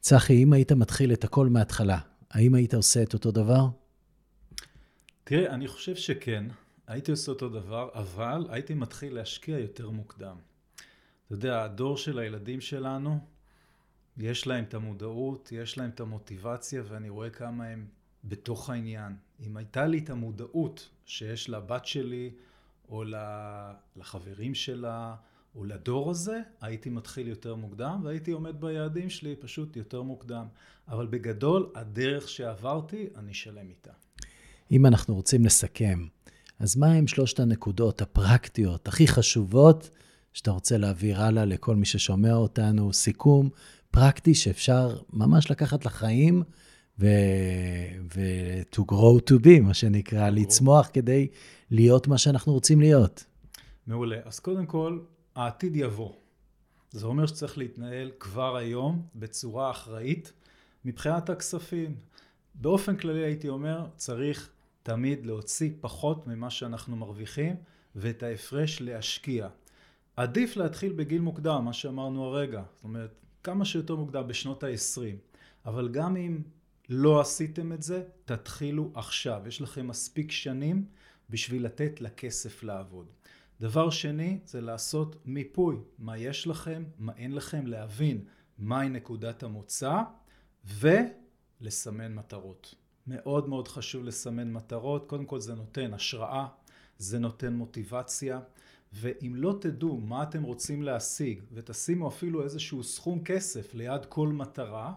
צחי, 0.01 0.43
אם 0.43 0.53
היית 0.53 0.73
מתחיל 0.73 1.13
את 1.13 1.25
הכל 1.25 1.49
מההתחלה, 1.49 1.99
האם 2.31 2.55
היית 2.55 2.75
עושה 2.75 3.03
את 3.03 3.15
אותו 3.15 3.31
דבר? 3.31 3.67
תראה, 5.25 5.55
אני 5.55 5.69
חושב 5.69 5.97
שכן. 5.97 6.45
הייתי 6.87 7.11
עושה 7.11 7.33
אותו 7.33 7.49
דבר, 7.49 7.89
אבל 7.95 8.47
הייתי 8.49 8.75
מתחיל 8.75 9.15
להשקיע 9.15 9.59
יותר 9.59 9.91
מוקדם. 9.91 10.37
אתה 11.27 11.35
יודע, 11.35 11.63
הדור 11.63 11.97
של 11.97 12.19
הילדים 12.19 12.61
שלנו, 12.61 13.19
יש 14.19 14.47
להם 14.47 14.65
את 14.65 14.75
המודעות, 14.75 15.53
יש 15.53 15.79
להם 15.79 15.91
את 15.91 16.01
המוטיבציה, 16.01 16.83
ואני 16.89 17.09
רואה 17.09 17.31
כמה 17.31 17.67
הם 17.67 17.87
בתוך 18.25 18.71
העניין. 18.71 19.17
אם 19.47 19.57
הייתה 19.57 19.87
לי 19.87 19.99
את 19.99 20.11
המודעות 20.11 20.89
שיש 21.07 21.51
לבת 21.51 21.87
שלי, 21.87 22.31
או 22.89 23.05
לחברים 23.97 24.55
שלה, 24.55 25.15
או 25.55 25.65
לדור 25.65 26.11
הזה, 26.11 26.41
הייתי 26.61 26.91
מתחיל 26.91 27.29
יותר 27.29 27.55
מוקדם, 27.55 28.01
והייתי 28.05 28.31
עומד 28.31 28.61
ביעדים 28.61 29.11
שלי 29.11 29.37
פשוט 29.37 29.77
יותר 29.77 30.03
מוקדם. 30.03 30.47
אבל 30.89 31.07
בגדול, 31.07 31.71
הדרך 31.75 32.29
שעברתי, 32.29 33.07
אני 33.17 33.35
שלם 33.35 33.69
איתה. 33.71 33.93
אם 34.71 34.87
אנחנו 34.87 35.15
רוצים 35.15 35.45
לסכם, 35.45 36.07
אז 36.59 36.77
מה 36.77 36.93
הם 36.93 37.07
שלושת 37.07 37.41
הנקודות 37.41 38.03
הפרקטיות 38.03 38.89
הכי 38.89 39.09
חשובות 39.09 39.91
שאתה 40.33 40.51
רוצה 40.51 40.79
להעביר 40.79 41.21
הלאה 41.23 41.45
לכל 41.45 41.77
מי 41.77 41.87
ששומע 41.87 42.35
אותנו? 42.35 42.93
סיכום 42.93 43.51
פרקטי 43.91 44.35
שאפשר 44.35 44.97
ממש 45.13 45.51
לקחת 45.51 45.85
לחיים 45.87 46.43
ו... 46.99 47.07
ו- 48.15 48.63
to 48.75 48.81
grow 48.93 49.31
to 49.31 49.45
be, 49.45 49.61
מה 49.61 49.75
שנקרא, 49.75 50.31
לצמוח 50.31 50.91
כדי 50.93 51.29
להיות 51.71 52.09
מה 52.09 52.19
שאנחנו 52.19 52.53
רוצים 52.53 52.81
להיות. 52.81 53.25
מעולה. 53.87 54.17
אז 54.25 54.41
קודם 54.41 54.67
כל, 54.67 54.99
העתיד 55.35 55.77
יבוא. 55.77 56.13
זה 56.91 57.07
אומר 57.07 57.27
שצריך 57.27 57.59
להתנהל 57.59 58.11
כבר 58.21 58.57
היום 58.57 59.07
בצורה 59.15 59.71
אחראית 59.71 60.33
מבחינת 60.85 61.31
הכספים. 61.31 61.95
באופן 62.55 62.97
כללי 62.97 63.25
הייתי 63.25 63.49
אומר, 63.49 63.87
צריך 63.97 64.51
תמיד 64.83 65.27
להוציא 65.27 65.71
פחות 65.81 66.27
ממה 66.27 66.51
שאנחנו 66.51 66.97
מרוויחים 66.97 67.57
ואת 67.97 68.23
ההפרש 68.23 68.81
להשקיע. 68.81 69.49
עדיף 70.17 70.57
להתחיל 70.57 70.93
בגיל 70.93 71.21
מוקדם, 71.21 71.65
מה 71.65 71.73
שאמרנו 71.73 72.25
הרגע, 72.25 72.63
זאת 72.75 72.85
אומרת, 72.85 73.26
כמה 73.47 73.65
שיותר 73.65 73.97
מוקדם 73.97 74.29
בשנות 74.29 74.65
ה-20, 74.65 75.01
אבל 75.67 75.89
גם 75.89 76.17
אם 76.17 76.43
לא 76.89 77.21
עשיתם 77.21 77.73
את 77.73 77.83
זה, 77.83 78.05
תתחילו 78.25 78.91
עכשיו. 78.95 79.43
יש 79.47 79.61
לכם 79.61 79.87
מספיק 79.87 80.31
שנים 80.31 80.85
בשביל 81.31 81.65
לתת 81.65 82.01
לכסף 82.01 82.63
לעבוד. 82.63 83.07
דבר 83.61 83.91
שני 83.91 84.39
זה 84.45 84.61
לעשות 84.61 85.17
מיפוי, 85.25 85.77
מה 85.99 86.19
יש 86.19 86.47
לכם, 86.47 86.85
מה 86.99 87.13
אין 87.17 87.35
לכם, 87.35 87.67
להבין 87.67 88.25
מהי 88.59 88.89
נקודת 88.89 89.43
המוצא 89.43 90.03
ולסמן 90.65 92.15
מטרות. 92.15 92.75
מאוד 93.07 93.49
מאוד 93.49 93.69
חשוב 93.69 94.05
לסמן 94.05 94.53
מטרות, 94.53 95.09
קודם 95.09 95.25
כל 95.25 95.41
זה 95.41 95.55
נותן 95.55 95.95
השראה, 95.95 96.47
זה 96.99 97.19
נותן 97.19 97.53
מוטיבציה, 97.53 98.41
ואם 98.93 99.33
לא 99.37 99.59
תדעו 99.61 100.01
מה 100.01 100.23
אתם 100.23 100.43
רוצים 100.43 100.83
להשיג 100.83 101.43
ותשימו 101.53 102.09
אפילו 102.09 102.43
איזשהו 102.43 102.85
סכום 102.85 103.25
כסף 103.25 103.75
ליד 103.75 104.07
כל 104.07 104.29
מטרה, 104.29 104.93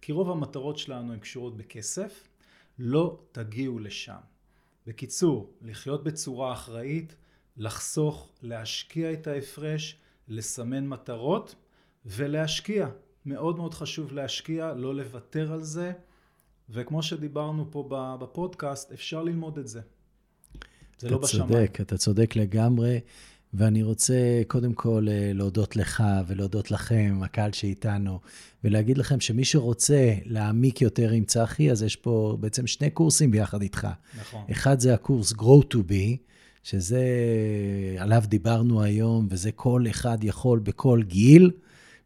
כי 0.00 0.12
רוב 0.12 0.30
המטרות 0.30 0.78
שלנו 0.78 1.12
הן 1.12 1.18
קשורות 1.18 1.56
בכסף, 1.56 2.28
לא 2.78 3.18
תגיעו 3.32 3.78
לשם. 3.78 4.20
בקיצור, 4.86 5.50
לחיות 5.62 6.04
בצורה 6.04 6.52
אחראית, 6.52 7.16
לחסוך, 7.56 8.32
להשקיע 8.42 9.12
את 9.12 9.26
ההפרש, 9.26 9.98
לסמן 10.28 10.86
מטרות 10.86 11.54
ולהשקיע. 12.06 12.88
מאוד 13.26 13.56
מאוד 13.56 13.74
חשוב 13.74 14.12
להשקיע, 14.12 14.74
לא 14.74 14.94
לוותר 14.94 15.52
על 15.52 15.62
זה, 15.62 15.92
וכמו 16.70 17.02
שדיברנו 17.02 17.66
פה 17.70 17.86
בפודקאסט, 18.20 18.92
אפשר 18.92 19.22
ללמוד 19.22 19.58
את 19.58 19.68
זה. 19.68 19.80
זה 20.98 21.10
לא 21.10 21.18
בשמיים. 21.18 21.46
אתה 21.46 21.56
צודק, 21.56 21.80
אתה 21.80 21.96
צודק 21.96 22.36
לגמרי. 22.36 22.98
ואני 23.54 23.82
רוצה 23.82 24.42
קודם 24.46 24.72
כל 24.72 25.06
אה, 25.10 25.30
להודות 25.34 25.76
לך 25.76 26.04
ולהודות 26.26 26.70
לכם, 26.70 27.20
הקהל 27.24 27.52
שאיתנו, 27.52 28.20
ולהגיד 28.64 28.98
לכם 28.98 29.20
שמי 29.20 29.44
שרוצה 29.44 30.14
להעמיק 30.24 30.82
יותר 30.82 31.10
עם 31.10 31.24
צחי, 31.24 31.70
אז 31.70 31.82
יש 31.82 31.96
פה 31.96 32.36
בעצם 32.40 32.66
שני 32.66 32.90
קורסים 32.90 33.30
ביחד 33.30 33.62
איתך. 33.62 33.88
נכון. 34.20 34.42
אחד 34.52 34.80
זה 34.80 34.94
הקורס 34.94 35.32
Grow 35.32 35.74
to 35.74 35.76
be, 35.76 36.16
שזה, 36.62 37.04
עליו 37.98 38.22
דיברנו 38.26 38.82
היום, 38.82 39.26
וזה 39.30 39.52
כל 39.52 39.84
אחד 39.90 40.24
יכול 40.24 40.58
בכל 40.58 41.02
גיל. 41.02 41.50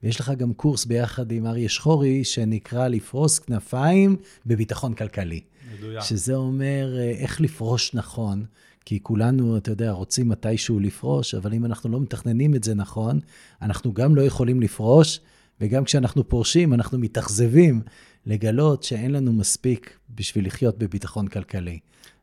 ויש 0.03 0.21
לך 0.21 0.33
גם 0.39 0.53
קורס 0.53 0.85
ביחד 0.85 1.33
עם 1.33 1.47
אריה 1.47 1.69
שחורי, 1.69 2.25
שנקרא 2.25 2.89
לפרוס 2.89 3.39
כנפיים 3.39 4.17
בביטחון 4.47 4.95
כלכלי. 4.95 5.41
מדויק. 5.79 6.03
שזה 6.03 6.35
אומר 6.35 6.97
אה, 6.99 7.11
איך 7.11 7.41
לפרוש 7.41 7.95
נכון. 7.95 8.45
כי 8.89 9.03
כולנו, 9.03 9.57
אתה 9.57 9.71
יודע, 9.71 9.91
רוצים 9.91 10.29
מתישהו 10.29 10.81
לפרוש, 10.81 11.35
אבל 11.35 11.55
אם 11.55 11.65
אנחנו 11.65 11.91
לא 11.91 12.01
מתכננים 12.01 12.55
את 12.55 12.65
זה 12.65 12.75
נכון, 12.75 13.21
אנחנו 13.63 13.93
גם 13.93 14.17
לא 14.17 14.23
יכולים 14.23 14.61
לפרוש, 14.61 15.21
וגם 15.61 15.85
כשאנחנו 15.85 16.29
פורשים, 16.29 16.75
אנחנו 16.75 16.99
מתאכזבים 16.99 17.83
לגלות 18.27 18.83
שאין 18.83 19.13
לנו 19.13 19.33
מספיק 19.33 19.99
בשביל 20.11 20.47
לחיות 20.47 20.79
בביטחון 20.79 21.29
כלכלי. 21.29 21.79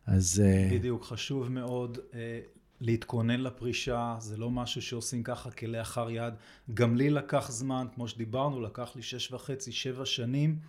אז... 0.06 0.44
אה, 0.46 0.70
בדיוק, 0.72 1.04
חשוב 1.04 1.52
מאוד 1.52 1.98
uh, 1.98 2.16
להתכונן 2.82 3.42
לפרישה, 3.42 4.16
זה 4.20 4.38
לא 4.38 4.50
משהו 4.52 4.82
שעושים 4.82 5.24
ככה 5.24 5.52
כלאחר 5.52 6.10
יד. 6.10 6.34
גם 6.74 6.96
לי 6.96 7.10
לקח 7.10 7.52
זמן, 7.52 7.88
כמו 7.96 8.08
שדיברנו, 8.08 8.62
לקח 8.62 8.92
לי 8.96 9.02
שש 9.02 9.32
וחצי, 9.32 9.72
שבע 9.72 10.06
שנים 10.06 10.60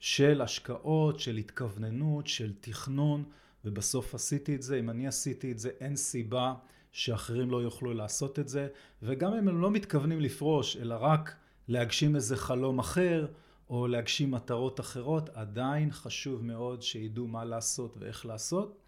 של 0.00 0.40
השקעות, 0.40 1.20
של 1.20 1.36
התכווננות, 1.36 2.26
של 2.26 2.52
תכנון. 2.60 3.24
ובסוף 3.64 4.14
עשיתי 4.14 4.54
את 4.54 4.62
זה. 4.62 4.78
אם 4.78 4.90
אני 4.90 5.06
עשיתי 5.06 5.52
את 5.52 5.58
זה, 5.58 5.70
אין 5.80 5.96
סיבה 5.96 6.54
שאחרים 6.92 7.50
לא 7.50 7.62
יוכלו 7.62 7.94
לעשות 7.94 8.38
את 8.38 8.48
זה. 8.48 8.68
וגם 9.02 9.34
אם 9.34 9.48
הם 9.48 9.60
לא 9.60 9.70
מתכוונים 9.70 10.20
לפרוש, 10.20 10.76
אלא 10.76 10.94
רק 11.00 11.36
להגשים 11.68 12.16
איזה 12.16 12.36
חלום 12.36 12.78
אחר, 12.78 13.26
או 13.70 13.86
להגשים 13.86 14.30
מטרות 14.30 14.80
אחרות, 14.80 15.28
עדיין 15.28 15.90
חשוב 15.90 16.44
מאוד 16.44 16.82
שידעו 16.82 17.26
מה 17.26 17.44
לעשות 17.44 17.96
ואיך 18.00 18.26
לעשות, 18.26 18.78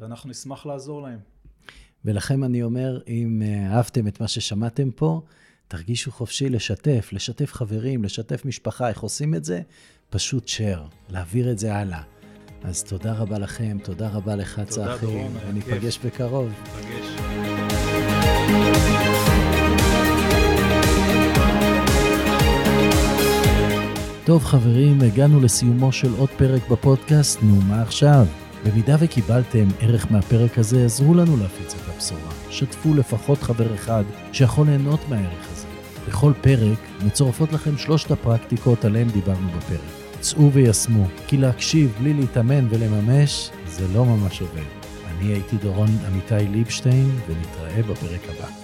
ואנחנו 0.00 0.30
נשמח 0.30 0.66
לעזור 0.66 1.02
להם. 1.02 1.18
ולכם 2.04 2.44
אני 2.44 2.62
אומר, 2.62 3.00
אם 3.08 3.42
אה, 3.44 3.76
אהבתם 3.76 4.08
את 4.08 4.20
מה 4.20 4.28
ששמעתם 4.28 4.90
פה, 4.90 5.22
תרגישו 5.68 6.12
חופשי 6.12 6.48
לשתף, 6.48 7.08
לשתף 7.12 7.52
חברים, 7.52 8.04
לשתף 8.04 8.44
משפחה, 8.44 8.88
איך 8.88 9.00
עושים 9.00 9.34
את 9.34 9.44
זה? 9.44 9.62
פשוט 10.10 10.48
share, 10.48 11.10
להעביר 11.10 11.50
את 11.50 11.58
זה 11.58 11.74
הלאה. 11.74 12.13
אז 12.64 12.82
תודה 12.82 13.12
רבה 13.12 13.38
לכם, 13.38 13.76
תודה 13.82 14.08
רבה 14.08 14.36
לך, 14.36 14.60
צחי, 14.68 15.26
וניפגש 15.48 15.98
בקרוב. 16.04 16.52
טוב 24.24 24.44
חברים, 24.44 25.00
הגענו 25.00 25.40
לסיומו 25.40 25.92
של 25.92 26.14
עוד 26.18 26.28
פרק 26.28 26.68
בפודקאסט, 26.68 27.42
נו 27.42 27.54
מה 27.68 27.82
עכשיו? 27.82 28.26
במידה 28.64 28.96
וקיבלתם 29.00 29.68
ערך 29.80 30.06
מהפרק 30.10 30.58
הזה, 30.58 30.84
עזרו 30.84 31.14
לנו 31.14 31.36
להפיץ 31.36 31.74
את 31.74 31.94
הבשורה. 31.94 32.32
שתפו 32.50 32.94
לפחות 32.94 33.42
חבר 33.42 33.74
אחד 33.74 34.04
שיכול 34.32 34.66
ליהנות 34.66 35.00
מהערך 35.08 35.52
הזה. 35.52 35.66
בכל 36.08 36.32
פרק 36.40 36.78
מצורפות 37.06 37.52
לכם 37.52 37.78
שלושת 37.78 38.10
הפרקטיקות 38.10 38.84
עליהן 38.84 39.08
דיברנו 39.08 39.48
בפרק. 39.48 40.03
צאו 40.24 40.52
ויישמו, 40.52 41.06
כי 41.26 41.36
להקשיב 41.36 41.94
בלי 42.00 42.14
להתאמן 42.14 42.66
ולממש, 42.70 43.50
זה 43.66 43.88
לא 43.94 44.04
ממש 44.04 44.40
עובד. 44.40 44.62
אני 45.06 45.32
הייתי 45.32 45.56
דורון 45.56 45.88
עמיתי 46.06 46.48
ליבשטיין, 46.50 47.10
ונתראה 47.28 47.82
בפרק 47.82 48.20
הבא. 48.28 48.63